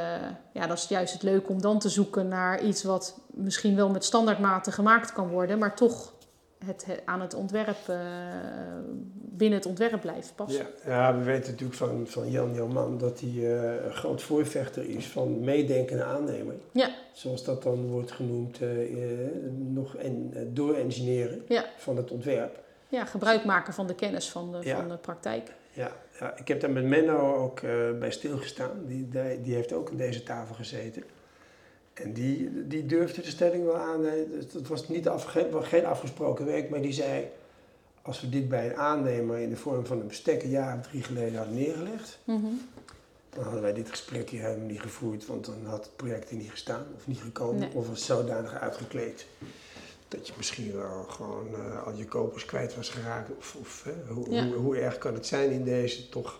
ja, 0.53 0.67
dat 0.67 0.77
is 0.77 0.87
juist 0.87 1.13
het 1.13 1.23
leuke 1.23 1.51
om 1.51 1.61
dan 1.61 1.79
te 1.79 1.89
zoeken 1.89 2.27
naar 2.27 2.63
iets 2.63 2.83
wat 2.83 3.19
misschien 3.33 3.75
wel 3.75 3.89
met 3.89 4.03
standaardmaten 4.05 4.73
gemaakt 4.73 5.13
kan 5.13 5.27
worden, 5.29 5.59
maar 5.59 5.75
toch 5.75 6.13
het, 6.65 6.85
het- 6.85 7.01
aan 7.05 7.21
het 7.21 7.33
ontwerp, 7.33 7.87
eh, 7.87 7.97
binnen 9.13 9.57
het 9.57 9.67
ontwerp 9.67 10.01
blijft 10.01 10.35
passen. 10.35 10.65
Ja, 10.85 10.89
ja, 10.91 11.17
we 11.17 11.23
weten 11.23 11.51
natuurlijk 11.51 11.77
van, 11.77 12.07
van 12.07 12.29
Jan 12.31 12.53
Joman 12.53 12.97
dat 12.97 13.19
hij 13.19 13.29
eh, 13.29 13.85
een 13.85 13.93
groot 13.93 14.21
voorvechter 14.21 14.89
is 14.89 15.07
van 15.07 15.39
meedenken 15.39 15.99
en 15.99 16.05
aannemen. 16.05 16.61
Ja. 16.71 16.89
Zoals 17.13 17.43
dat 17.43 17.63
dan 17.63 17.87
wordt 17.87 18.11
genoemd, 18.11 18.59
nog 19.73 19.95
en, 19.95 20.31
door-engineeren 20.53 21.41
Ja. 21.47 21.65
van 21.77 21.97
het 21.97 22.11
ontwerp. 22.11 22.63
Ja, 22.89 23.05
gebruik 23.05 23.45
maken 23.45 23.73
van 23.73 23.87
de 23.87 23.95
kennis 23.95 24.29
van 24.29 24.51
de, 24.51 24.57
Ja. 24.61 24.75
van 24.75 24.89
de 24.89 24.97
praktijk. 24.97 25.51
Ja, 25.75 25.91
ja, 26.19 26.37
ik 26.37 26.47
heb 26.47 26.61
daar 26.61 26.69
met 26.69 26.83
Menno 26.83 27.35
ook 27.35 27.59
eh, 27.59 27.71
bij 27.99 28.11
stilgestaan. 28.11 28.85
Die, 28.85 29.09
die, 29.09 29.41
die 29.41 29.53
heeft 29.53 29.73
ook 29.73 29.89
aan 29.89 29.97
deze 29.97 30.23
tafel 30.23 30.55
gezeten. 30.55 31.03
En 31.93 32.13
die, 32.13 32.67
die 32.67 32.85
durfde 32.85 33.21
de 33.21 33.29
stelling 33.29 33.65
wel 33.65 33.77
aan. 33.77 34.03
Het 34.03 34.67
was 34.67 34.89
niet 34.89 35.07
afge, 35.07 35.47
geen 35.61 35.85
afgesproken 35.85 36.45
werk, 36.45 36.69
maar 36.69 36.81
die 36.81 36.93
zei... 36.93 37.27
Als 38.01 38.21
we 38.21 38.29
dit 38.29 38.49
bij 38.49 38.65
een 38.65 38.75
aannemer 38.75 39.37
in 39.37 39.49
de 39.49 39.55
vorm 39.55 39.85
van 39.85 39.99
een 39.99 40.07
bestek 40.07 40.43
een 40.43 40.49
jaar 40.49 40.77
of 40.79 40.87
drie 40.87 41.03
geleden 41.03 41.37
hadden 41.37 41.55
neergelegd... 41.55 42.19
Mhm. 42.23 42.45
dan 43.29 43.43
hadden 43.43 43.61
wij 43.61 43.73
dit 43.73 43.89
gesprek 43.89 44.29
hier 44.29 44.41
helemaal 44.41 44.67
niet 44.67 44.81
gevoerd. 44.81 45.25
Want 45.25 45.45
dan 45.45 45.65
had 45.65 45.85
het 45.85 45.95
project 45.95 46.29
er 46.29 46.35
niet 46.35 46.49
gestaan 46.49 46.85
of 46.95 47.07
niet 47.07 47.19
gekomen. 47.19 47.59
Nee. 47.59 47.73
Of 47.73 47.87
was 47.87 48.05
zodanig 48.05 48.59
uitgekleed. 48.59 49.25
Dat 50.15 50.27
je 50.27 50.33
misschien 50.37 50.75
wel 50.75 51.05
gewoon 51.09 51.47
eh, 51.53 51.85
al 51.85 51.93
je 51.95 52.05
kopers 52.05 52.45
kwijt 52.45 52.75
was 52.75 52.89
geraakt. 52.89 53.29
Of, 53.37 53.55
of 53.59 53.83
hè, 53.83 54.13
hoe, 54.13 54.31
Ja. 54.31 54.45
hoe, 54.47 54.55
hoe 54.55 54.77
erg 54.77 54.97
kan 54.97 55.13
het 55.13 55.25
zijn 55.25 55.51
in 55.51 55.63
deze 55.63 56.09
toch... 56.09 56.39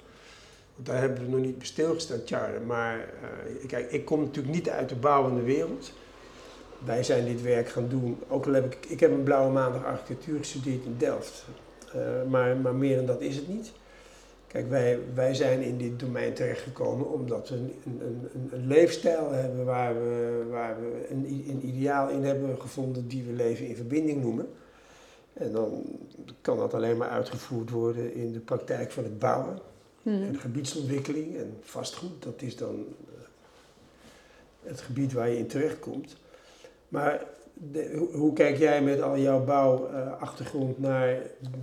Want 0.76 0.88
daar 0.88 0.99
hebben 0.99 1.26
we 1.26 1.30
nog 1.32 1.39
niet 1.39 1.57
bij 1.57 1.67
stilgestaan, 1.67 2.19
Charlie. 2.26 2.59
Maar 2.59 2.99
eh, 2.99 3.67
kijk, 3.67 3.91
ik 3.91 4.05
kom 4.05 4.19
natuurlijk 4.19 4.55
niet 4.55 4.69
uit 4.69 4.89
de 4.89 4.95
bouwende 4.95 5.41
wereld. 5.41 5.91
Wij 6.86 7.03
zijn 7.03 7.26
dit 7.26 7.41
werk 7.41 7.69
gaan 7.69 7.88
doen. 7.88 8.17
Ook 8.28 8.45
al 8.45 8.53
heb 8.53 8.65
ik, 8.73 8.86
ik 8.89 8.99
heb 8.99 9.11
een 9.11 9.23
blauwe 9.23 9.51
maandag 9.53 9.84
architectuur 9.86 10.38
gestudeerd 10.38 10.86
in 10.86 10.95
Delft. 10.97 11.45
Eh, 11.93 11.99
maar, 12.30 12.57
maar 12.57 12.76
meer 12.76 12.95
dan 12.95 13.05
dat 13.05 13.21
is 13.21 13.36
het 13.36 13.47
niet. 13.47 13.71
Kijk, 14.48 14.70
wij, 14.70 15.00
wij 15.14 15.34
zijn 15.34 15.62
in 15.62 15.78
dit 15.78 16.00
domein 16.00 16.34
terechtgekomen 16.34 17.12
omdat 17.12 17.50
we 17.50 17.56
een, 17.56 17.74
een, 17.86 18.30
een, 18.34 18.50
een 18.52 18.68
leefstijl 18.68 19.32
hebben 19.32 19.66
waar 19.66 19.93
we, 19.93 20.46
waar 20.50 20.80
we 20.82 21.08
een, 21.10 21.26
een 21.50 21.68
ideaal 21.68 22.10
in 22.10 22.24
hebben 22.24 22.62
gevonden 22.62 23.08
die 23.08 23.24
we 23.24 23.32
leven 23.34 23.68
in 23.68 23.76
verbinding 23.76 24.22
noemen. 24.22 24.48
En 25.34 25.52
dan 25.52 25.84
kan 26.41 26.58
dat 26.58 26.74
alleen 26.74 26.98
maar 26.98 27.10
uitgevoerd 27.10 27.70
worden 27.70 28.14
in 28.14 28.32
de 28.32 28.39
praktijk 28.39 28.91
van 28.91 29.04
het 29.04 29.20
bouwen. 29.20 29.60
Mhm. 30.02 30.24
En 30.24 30.39
gebieidsontwikkeling 30.39 31.36
en 31.38 31.58
vastgoed, 31.62 32.24
dat 32.24 32.41
is 32.41 32.56
dan 32.56 32.86
eh, 33.08 33.24
het 34.70 34.82
gebied 34.82 35.14
waar 35.14 35.30
je 35.30 35.38
in 35.38 35.48
terechtkomt. 35.48 36.18
Maar 36.88 37.24
de- 37.54 38.08
hoe 38.14 38.34
kijk 38.34 38.58
jij 38.58 38.82
met 38.82 39.02
al 39.02 39.18
jouw 39.18 39.43
bouwachtergrond 39.43 40.80
naar 40.80 41.18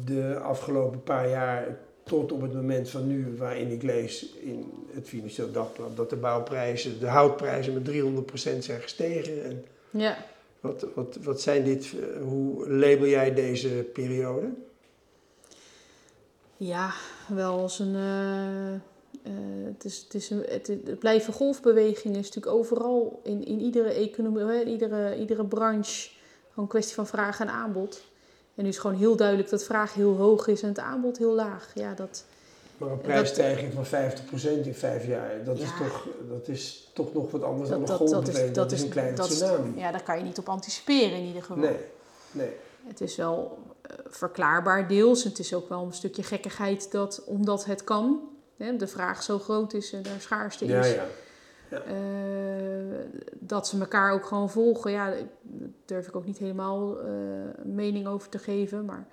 de 0.04 0.38
afgelopen 0.42 1.02
paar 1.02 1.28
jaar 1.28 1.76
tot 2.04 2.32
op 2.32 2.40
het 2.40 2.52
moment 2.54 2.90
van 2.90 3.06
nu, 3.06 3.36
waarin 3.36 3.70
ik 3.70 3.82
lees 3.82 4.32
in 4.32 4.72
het 4.90 5.08
Financieel 5.08 5.52
Dagblad 5.52 5.96
dat 5.96 6.10
de 6.10 6.16
bouwprijzen, 6.16 6.98
de 7.00 7.06
houtprijzen 7.06 7.72
met 7.74 7.84
300% 7.84 8.58
zijn 8.58 8.80
gestegen? 8.80 9.44
En 9.44 9.64
Ja. 9.90 10.16
wat, 10.60 10.86
wat, 10.94 11.18
wat 11.22 11.40
zijn 11.40 11.64
dit, 11.64 11.92
eh, 12.00 12.22
hoe 12.22 12.68
label 12.70 13.06
jij 13.06 13.34
deze 13.34 13.68
periode? 13.92 14.48
ja, 16.56 16.92
wel 17.28 17.58
als 17.60 17.78
een. 17.78 17.94
eh, 17.94 18.72
eh, 18.74 18.80
het, 19.64 19.84
is, 19.84 19.98
het, 19.98 20.14
is 20.14 20.30
een 20.30 20.44
het, 20.48 20.66
het 20.66 20.98
blijven 20.98 21.32
golfbewegingen 21.32 22.18
is 22.18 22.26
natuurlijk 22.26 22.56
overal 22.56 23.20
in, 23.24 23.44
in 23.44 23.60
iedere 23.60 23.88
economie, 23.92 24.60
in 24.60 24.68
iedere, 24.68 25.16
iedere 25.16 25.44
branche. 25.44 26.10
Gewoon 26.48 26.64
een 26.64 26.66
kwestie 26.66 26.94
van 26.94 27.06
vraag 27.06 27.40
en 27.40 27.48
aanbod. 27.48 28.02
En 28.54 28.62
nu 28.62 28.68
is 28.68 28.78
gewoon 28.78 28.96
heel 28.96 29.16
duidelijk 29.16 29.50
dat 29.50 29.64
vraag 29.64 29.94
heel 29.94 30.16
hoog 30.16 30.46
is 30.46 30.62
en 30.62 30.68
het 30.68 30.78
aanbod 30.78 31.18
heel 31.18 31.34
laag. 31.34 31.70
Ja, 31.74 31.94
dat, 31.94 32.24
Maar 32.78 32.90
een 32.90 33.00
prijsstijging 33.00 33.72
van 33.72 33.86
50% 33.86 34.66
in 34.66 34.74
vijf 34.74 35.06
jaar, 35.06 35.44
dat, 35.44 35.56
is 35.58 35.62
Ja. 35.62 35.78
toch, 35.86 36.06
dat 36.30 36.48
is 36.48 36.90
toch 36.94 37.14
nog 37.14 37.30
wat 37.30 37.42
anders 37.42 37.68
dan 37.70 37.80
dat, 37.80 37.88
een 37.90 37.96
dat, 37.98 38.08
dat, 38.08 38.08
golfbeweging. 38.14 38.48
is, 38.50 38.56
Dat, 38.56 38.72
is 38.72 38.82
een 38.82 38.88
kleine 38.88 39.16
dat 39.16 39.30
is- 39.30 39.36
tsunami. 39.38 39.78
Ja, 39.78 39.90
daar 39.90 40.02
kan 40.02 40.18
je 40.18 40.24
niet 40.24 40.38
op 40.38 40.48
anticiperen 40.48 41.18
in 41.18 41.24
ieder 41.26 41.40
geval. 41.42 41.56
Nee, 41.56 41.76
nee. 42.32 42.50
Het 42.86 43.00
is 43.00 43.16
wel 43.16 43.58
eh, 43.82 43.96
verklaarbaar 44.08 44.88
deels. 44.88 45.24
Het 45.24 45.38
is 45.38 45.54
ook 45.54 45.68
wel 45.68 45.82
een 45.84 45.92
stukje 45.92 46.22
gekkigheid 46.22 46.90
dat, 46.90 47.22
omdat 47.26 47.64
het 47.64 47.84
kan, 47.84 48.20
hè, 48.56 48.76
de 48.76 48.86
vraag 48.86 49.22
zo 49.22 49.38
groot 49.38 49.72
is 49.72 49.92
en 49.92 50.04
er 50.04 50.20
schaarste 50.20 50.66
Ja, 50.66 50.84
is, 50.84 50.94
ja. 51.72 51.82
eh, 51.82 53.08
dat 53.38 53.68
ze 53.68 53.78
elkaar 53.78 54.12
ook 54.12 54.26
gewoon 54.26 54.50
volgen. 54.50 54.90
Ja, 54.90 55.10
daar 55.10 55.18
durf 55.84 56.08
ik 56.08 56.16
ook 56.16 56.26
niet 56.26 56.38
helemaal 56.38 57.00
een 57.00 57.74
mening 57.74 58.06
over 58.06 58.28
te 58.28 58.38
geven. 58.38 58.84
Maar 58.84 59.06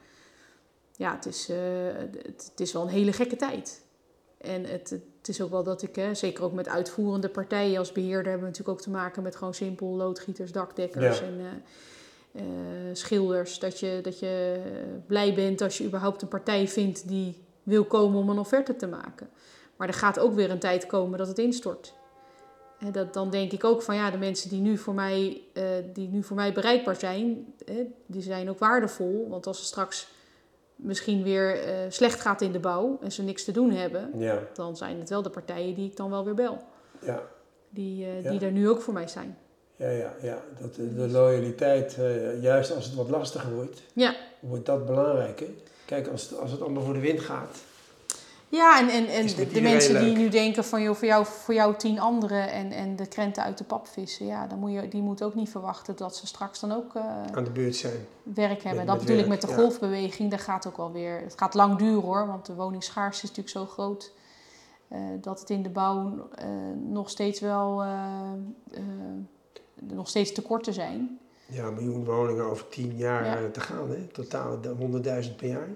ja, 0.95 1.15
het 1.15 1.25
is, 1.25 1.49
eh, 1.49 1.57
het, 1.93 2.45
het 2.49 2.59
is 2.59 2.73
wel 2.73 2.81
een 2.81 2.87
hele 2.87 3.13
gekke 3.13 3.35
tijd. 3.35 3.85
En 4.37 4.65
het, 4.65 4.89
het 4.89 5.27
is 5.27 5.41
ook 5.41 5.49
wel 5.49 5.63
dat 5.63 5.81
ik, 5.81 5.95
hè, 5.95 6.13
zeker 6.13 6.43
ook 6.43 6.53
met 6.53 6.67
uitvoerende 6.67 7.29
partijen 7.29 7.77
als 7.77 7.91
beheerder, 7.91 8.31
hebben 8.31 8.39
we 8.39 8.45
natuurlijk 8.45 8.77
ook 8.77 8.81
te 8.83 8.89
maken 8.89 9.23
met 9.23 9.35
gewoon 9.35 9.53
simpel 9.53 9.87
loodgieters, 9.87 10.51
dakdekkers 10.51 11.19
Ja. 11.19 11.25
en 11.25 12.95
schilders. 12.95 13.59
Dat 13.59 13.79
je, 13.79 13.99
dat 14.01 14.19
je 14.19 14.61
blij 15.07 15.33
bent 15.33 15.61
als 15.61 15.77
je 15.77 15.85
überhaupt 15.85 16.21
een 16.21 16.27
partij 16.27 16.67
vindt 16.67 17.07
die 17.07 17.43
wil 17.63 17.85
komen 17.85 18.19
om 18.19 18.29
een 18.29 18.39
offerte 18.39 18.75
te 18.75 18.87
maken. 18.87 19.29
Maar 19.75 19.87
er 19.87 19.93
gaat 19.93 20.19
ook 20.19 20.33
weer 20.33 20.51
een 20.51 20.59
tijd 20.59 20.85
komen 20.85 21.17
dat 21.17 21.27
het 21.27 21.39
instort. 21.39 21.93
En 22.79 22.91
dat, 22.91 23.13
dan 23.13 23.29
denk 23.29 23.51
ik 23.51 23.63
ook 23.63 23.81
van 23.81 23.95
ja, 23.95 24.11
de 24.11 24.17
mensen 24.17 24.49
die 24.49 24.61
nu 24.61 24.77
voor 24.77 24.93
mij, 24.93 25.41
eh, 25.53 25.63
die 25.93 26.07
nu 26.07 26.23
voor 26.23 26.35
mij 26.35 26.53
bereikbaar 26.53 26.95
zijn, 26.95 27.53
hè, 27.65 27.83
die 28.05 28.21
zijn 28.21 28.49
ook 28.49 28.59
waardevol. 28.59 29.27
Want 29.29 29.47
als 29.47 29.57
het 29.57 29.67
straks 29.67 30.07
misschien 30.75 31.23
weer 31.23 31.63
eh, 31.63 31.73
slecht 31.89 32.19
gaat 32.19 32.41
in 32.41 32.51
de 32.51 32.59
bouw 32.59 32.97
en 33.01 33.11
ze 33.11 33.23
niks 33.23 33.43
te 33.43 33.51
doen 33.51 33.71
hebben, 33.71 34.09
Ja, 34.17 34.39
dan 34.53 34.77
zijn 34.77 34.99
het 34.99 35.09
wel 35.09 35.21
de 35.21 35.29
partijen 35.29 35.75
die 35.75 35.89
ik 35.89 35.97
dan 35.97 36.09
wel 36.09 36.25
weer 36.25 36.33
bel. 36.33 36.63
ja, 37.01 37.21
Die, 37.69 38.05
Ja. 38.21 38.29
die 38.29 38.39
er 38.39 38.51
nu 38.51 38.69
ook 38.69 38.81
voor 38.81 38.93
mij 38.93 39.07
zijn. 39.07 39.37
ja, 39.75 39.89
ja. 39.89 40.13
ja. 40.21 40.37
Dat, 40.59 40.75
de 40.75 41.07
loyaliteit, 41.11 41.97
juist 42.41 42.75
als 42.75 42.85
het 42.85 42.95
wat 42.95 43.09
lastiger 43.09 43.53
wordt, 43.55 43.81
Ja. 43.93 44.15
wordt 44.39 44.65
dat 44.65 44.85
belangrijker. 44.85 45.47
Kijk, 45.85 46.07
als 46.07 46.29
het, 46.29 46.39
als 46.39 46.51
het 46.51 46.61
allemaal 46.61 46.83
voor 46.83 46.93
de 46.93 46.99
wind 46.99 47.19
gaat. 47.19 47.57
Ja, 48.51 48.79
en, 48.79 48.89
en, 48.89 49.07
en 49.07 49.25
de, 49.53 49.61
mensen 49.61 49.99
die 50.03 50.15
nu 50.17 50.29
denken 50.29 50.63
van 50.63 50.81
joh, 50.81 50.95
voor, 50.95 51.07
jou, 51.07 51.25
voor 51.25 51.53
jou 51.53 51.75
tien 51.75 51.99
anderen 51.99 52.51
en, 52.51 52.71
en 52.71 52.95
de 52.95 53.07
krenten 53.07 53.43
uit 53.43 53.57
de 53.57 53.63
pap 53.63 53.87
vissen, 53.87 54.25
ja, 54.25 54.47
dan 54.47 54.59
moet 54.59 54.71
je, 54.71 54.87
die 54.87 55.01
moeten 55.01 55.25
ook 55.25 55.35
niet 55.35 55.49
verwachten 55.49 55.95
dat 55.95 56.15
ze 56.15 56.27
straks 56.27 56.59
dan 56.59 56.71
ook 56.71 56.95
eh, 56.95 57.03
aan 57.31 57.43
de 57.43 57.51
beurt 57.51 57.75
zijn. 57.75 58.05
werk 58.23 58.63
hebben. 58.63 58.75
Met- 58.75 58.87
dat 58.87 58.95
met 58.95 59.05
bedoel 59.05 59.21
ik 59.21 59.27
werk, 59.27 59.41
met 59.41 59.49
de 59.49 59.55
ja. 59.55 59.61
golfbeweging, 59.61 60.31
dat 60.31 60.41
gaat 60.41 60.67
ook 60.67 60.77
wel 60.77 60.91
weer. 60.91 61.19
Het 61.21 61.33
gaat 61.37 61.53
lang 61.53 61.77
duren 61.77 62.01
hoor, 62.01 62.27
want 62.27 62.45
de 62.45 62.55
woningschaarste 62.55 63.23
is 63.23 63.29
natuurlijk 63.35 63.57
zo 63.57 63.65
groot. 63.73 64.11
eh, 64.87 64.99
dat 65.21 65.39
het 65.39 65.49
in 65.49 65.63
de 65.63 65.69
bouw 65.69 66.29
eh, 66.35 66.45
nog 66.89 67.09
steeds 67.09 67.39
wel 67.39 67.83
nog 69.81 70.07
steeds 70.07 70.31
tekorten 70.31 70.73
zijn. 70.73 71.19
Ja, 71.45 71.63
een 71.65 71.73
miljoen 71.73 72.05
woningen 72.05 72.45
over 72.45 72.69
tien 72.69 72.97
jaar 72.97 73.25
Ja. 73.41 73.49
te 73.51 73.59
gaan, 73.59 73.89
hè? 73.89 73.95
Totaal 74.11 74.61
de 74.61 74.69
100.000 75.29 75.35
per 75.35 75.47
jaar. 75.47 75.67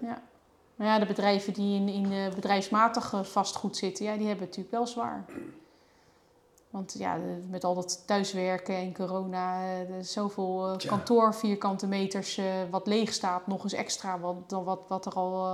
Maar 0.76 0.88
ja, 0.88 1.00
de 1.00 1.06
bedrijven 1.06 1.54
die 1.54 1.76
in, 1.76 1.88
in 1.88 2.12
eh, 2.12 2.34
bedrijfsmatige 2.36 3.24
vastgoed 3.24 3.78
zitten, 3.78 4.06
ja, 4.06 4.18
die 4.18 4.28
hebben 4.28 4.48
het 4.48 4.58
natuurlijk 4.58 4.76
wel 4.76 4.88
zwaar. 4.88 5.26
Want 6.74 6.96
ja, 6.98 7.20
met 7.50 7.64
al 7.64 7.76
dat 7.76 8.04
thuiswerken 8.06 8.76
en 8.76 8.94
corona, 8.94 9.64
eh, 9.64 9.80
er 9.80 9.98
is 9.98 10.12
zoveel 10.12 10.68
eh, 10.68 10.88
kantoor, 10.88 11.34
vierkante 11.34 11.88
meters 11.88 12.38
eh, 12.38 12.46
wat 12.70 12.88
leeg 12.88 13.14
staat, 13.14 13.48
nog 13.48 13.64
eens 13.64 13.74
extra 13.74 14.20
wat, 14.20 14.36
dan 14.48 14.64
wat, 14.64 14.80
wat, 14.88 15.06
er 15.06 15.14
al, 15.14 15.46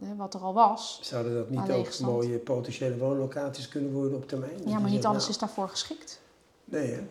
eh, 0.00 0.08
wat 0.16 0.34
er 0.34 0.40
al 0.40 0.54
was. 0.54 0.98
Zouden 1.02 1.34
dat 1.34 1.50
niet 1.50 1.70
ook 1.70 1.98
mooie 1.98 2.38
potentiële 2.38 2.96
woonlocaties 2.96 3.68
kunnen 3.68 3.92
worden 3.92 4.16
op 4.16 4.28
termijn? 4.28 4.60
Ja, 4.66 4.78
maar 4.78 4.90
niet 4.90 5.06
alles 5.06 5.20
nou, 5.20 5.30
is 5.30 5.38
daarvoor 5.38 5.68
geschikt. 5.68 6.20
Nee, 6.64 6.92
hè? 6.92 7.02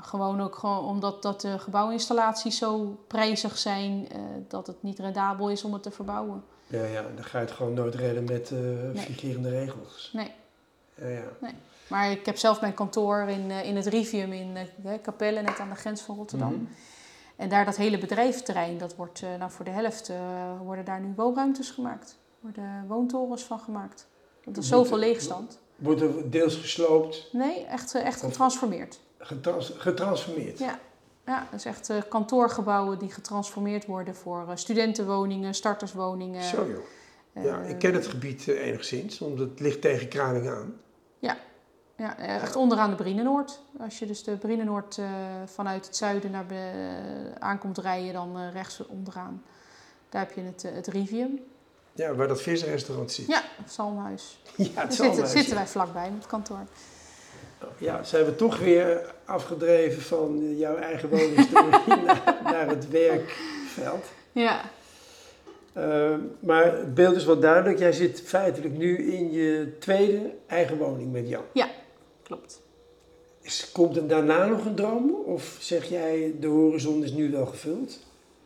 Gewoon 0.00 0.40
ook 0.40 0.54
gewoon 0.56 0.84
omdat 0.84 1.22
dat 1.22 1.40
de 1.40 1.58
gebouwinstallaties 1.58 2.58
zo 2.58 2.98
prijzig 3.06 3.58
zijn, 3.58 4.08
eh, 4.08 4.20
dat 4.48 4.66
het 4.66 4.82
niet 4.82 4.98
rendabel 4.98 5.50
is 5.50 5.64
om 5.64 5.72
het 5.72 5.82
te 5.82 5.90
verbouwen. 5.90 6.44
Ja, 6.66 6.84
ja, 6.84 7.02
dan 7.14 7.24
ga 7.24 7.38
je 7.38 7.44
het 7.44 7.54
gewoon 7.54 7.74
nooit 7.74 7.94
redden 7.94 8.24
met 8.24 8.52
figurende 8.94 9.50
regels. 9.50 10.10
Nee. 10.12 10.30
Ja, 10.94 11.08
ja. 11.08 11.24
Nee. 11.40 11.54
Maar 11.88 12.10
ik 12.10 12.26
heb 12.26 12.36
zelf 12.36 12.60
mijn 12.60 12.74
kantoor 12.74 13.28
in, 13.28 13.50
eh, 13.50 13.64
in 13.64 13.76
het 13.76 13.86
Rivium 13.86 14.32
in 14.32 14.56
uh, 14.56 14.92
Capelle, 15.02 15.42
net 15.42 15.58
aan 15.58 15.68
de 15.68 15.74
grens 15.74 16.00
van 16.00 16.16
Rotterdam. 16.16 16.52
Mhm. 16.52 16.64
En 17.36 17.48
daar 17.48 17.64
dat 17.64 17.76
hele 17.76 17.98
bedrijventerrein, 17.98 18.78
dat 18.78 18.96
wordt 18.96 19.22
uh, 19.22 19.34
nou 19.38 19.50
voor 19.50 19.64
de 19.64 19.70
helft 19.70 20.10
uh, 20.10 20.16
worden 20.64 20.84
daar 20.84 21.00
nu 21.00 21.12
woonruimtes 21.16 21.70
gemaakt. 21.70 22.18
Worden 22.40 22.84
woontorens 22.88 23.42
van 23.42 23.58
gemaakt. 23.58 24.06
Want 24.44 24.56
er 24.56 24.62
is 24.62 24.68
zoveel 24.68 24.98
leegstand. 24.98 25.58
Wordt 25.76 26.00
er 26.00 26.30
deels 26.30 26.56
gesloopt? 26.56 27.28
Nee, 27.32 27.64
echt, 27.64 27.94
echt 27.94 28.20
getransformeerd. 28.20 28.98
Getrans 29.18 29.72
getransformeerd? 29.76 30.58
Ja. 30.58 30.78
Ja, 31.26 31.46
dat 31.50 31.60
is 31.60 31.64
echt 31.64 31.90
uh, 31.90 31.96
kantoorgebouwen 32.08 32.98
die 32.98 33.10
getransformeerd 33.10 33.86
worden 33.86 34.16
voor 34.16 34.44
uh, 34.48 34.56
studentenwoningen, 34.56 35.54
starterswoningen. 35.54 36.42
Zo 36.42 36.66
joh. 36.66 37.44
Ja, 37.44 37.58
ik 37.58 37.78
ken 37.78 37.94
het 37.94 38.06
gebied 38.06 38.46
enigszins, 38.46 39.18
want 39.18 39.38
het 39.38 39.60
ligt 39.60 39.80
tegen 39.80 40.08
Kralingen 40.08 40.56
aan. 40.56 40.74
Ja, 41.18 41.36
ja 41.96 42.18
echt 42.18 42.56
onderaan 42.56 42.90
de 42.90 42.96
Brienenoord. 42.96 43.60
Als 43.78 43.98
je 43.98 44.06
dus 44.06 44.22
de 44.22 44.36
Brienenoord 44.36 45.00
vanuit 45.46 45.86
het 45.86 45.96
zuiden 45.96 46.30
naar 46.30 46.44
aankomt 47.38 47.78
rijden, 47.78 48.12
dan 48.12 48.48
rechts 48.48 48.86
onderaan. 48.86 49.42
Daar 50.08 50.26
heb 50.26 50.32
je 50.32 50.40
het, 50.40 50.62
het 50.62 50.86
Rivium. 50.86 51.40
Ja, 51.92 52.14
waar 52.14 52.28
dat 52.28 52.42
visrestaurant 52.42 53.12
zit. 53.12 53.26
Ja, 53.26 53.42
het 53.62 53.72
Salmhuis. 53.72 54.38
Ja, 54.56 54.64
het 54.64 54.96
Daar 54.96 55.26
zitten, 55.26 55.54
wij 55.54 55.66
vlakbij 55.66 56.10
met 56.10 56.18
het 56.18 56.26
kantoor. 56.26 56.66
Ja, 57.78 58.02
zijn 58.04 58.24
we 58.24 58.34
toch 58.36 58.58
weer 58.58 59.14
afgedreven 59.24 60.02
van 60.02 60.56
jouw 60.56 60.76
eigen 60.76 61.08
woningstory 61.08 61.68
naar, 62.06 62.40
naar 62.44 62.68
het 62.68 62.90
werkveld. 62.90 64.04
Ja, 64.32 64.60
Uh, 65.78 66.14
maar 66.40 66.64
het 66.64 66.94
beeld 66.94 67.16
is 67.16 67.24
wel 67.24 67.38
duidelijk. 67.40 67.78
Jij 67.78 67.92
zit 67.92 68.22
feitelijk 68.22 68.76
nu 68.76 68.96
in 69.12 69.32
je 69.32 69.76
tweede 69.78 70.34
eigen 70.46 70.76
woning 70.78 71.12
met 71.12 71.28
Jan. 71.28 71.42
klopt. 72.22 72.62
Is, 73.40 73.72
komt 73.72 73.96
er 73.96 74.06
daarna 74.08 74.46
nog 74.46 74.64
een 74.64 74.74
droom? 74.74 75.10
Of 75.24 75.56
zeg 75.60 75.84
jij, 75.84 76.34
de 76.40 76.46
horizon 76.46 77.02
is 77.02 77.12
nu 77.12 77.30
wel 77.30 77.46
gevuld? 77.46 77.98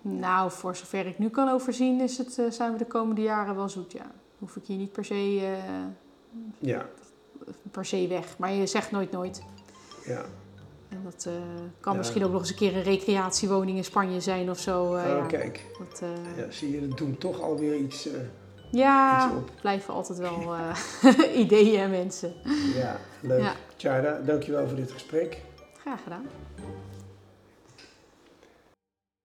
Nou, 0.03 0.51
voor 0.51 0.77
zover 0.77 1.07
ik 1.07 1.19
nu 1.19 1.29
kan 1.29 1.49
overzien, 1.49 2.01
is 2.01 2.19
het, 2.19 2.39
uh, 2.39 2.51
zijn 2.51 2.73
we 2.73 2.79
de 2.79 2.85
komende 2.85 3.23
jaren 3.23 3.57
wel 3.57 3.69
zoet, 3.69 3.93
ja. 3.93 4.11
Hoef 4.39 4.57
ik 4.57 4.63
hier 4.67 4.77
niet 4.77 4.93
per 4.93 5.05
se, 5.05 5.35
uh, 5.35 5.49
Ja, 6.59 6.87
per 7.71 7.85
se 7.85 8.07
weg. 8.09 8.39
Maar 8.39 8.53
je 8.53 8.67
zegt 8.67 8.91
nooit 8.91 9.11
nooit. 9.11 9.43
ja. 10.05 10.23
En 10.89 11.01
dat 11.05 11.25
uh, 11.29 11.35
kan 11.81 11.93
Ja. 11.93 11.99
misschien 11.99 12.25
ook 12.25 12.31
nog 12.33 12.41
eens 12.41 12.51
een 12.51 12.57
keer 12.57 12.77
een 12.77 12.83
recreatiewoning 12.83 13.77
in 13.77 13.85
Spanje 13.85 14.21
zijn 14.21 14.51
of 14.51 14.59
zo. 14.59 14.95
uh, 14.97 15.03
Oh, 15.03 15.09
ja. 15.09 15.27
kijk. 15.27 15.67
Dat, 15.79 16.01
uh, 16.03 16.09
Ja, 16.37 16.51
zie 16.51 16.71
je, 16.81 16.89
dat 16.89 16.99
doet 16.99 17.21
toch 17.21 17.41
alweer 17.41 17.77
iets. 17.77 18.07
eh, 18.07 18.21
ja, 18.71 19.25
iets 19.27 19.35
op. 19.37 19.51
blijven 19.61 19.95
altijd 19.95 20.19
wel 20.19 20.55
eh, 20.55 21.39
ideeën 21.45 21.81
en 21.81 21.91
mensen. 21.91 22.33
ja, 22.75 22.97
leuk. 23.21 23.41
Ja. 23.41 23.53
Tjara, 23.77 24.21
dankjewel 24.25 24.67
voor 24.67 24.77
dit 24.77 24.91
gesprek. 24.93 25.41
Graag 25.81 26.03
gedaan. 26.03 26.27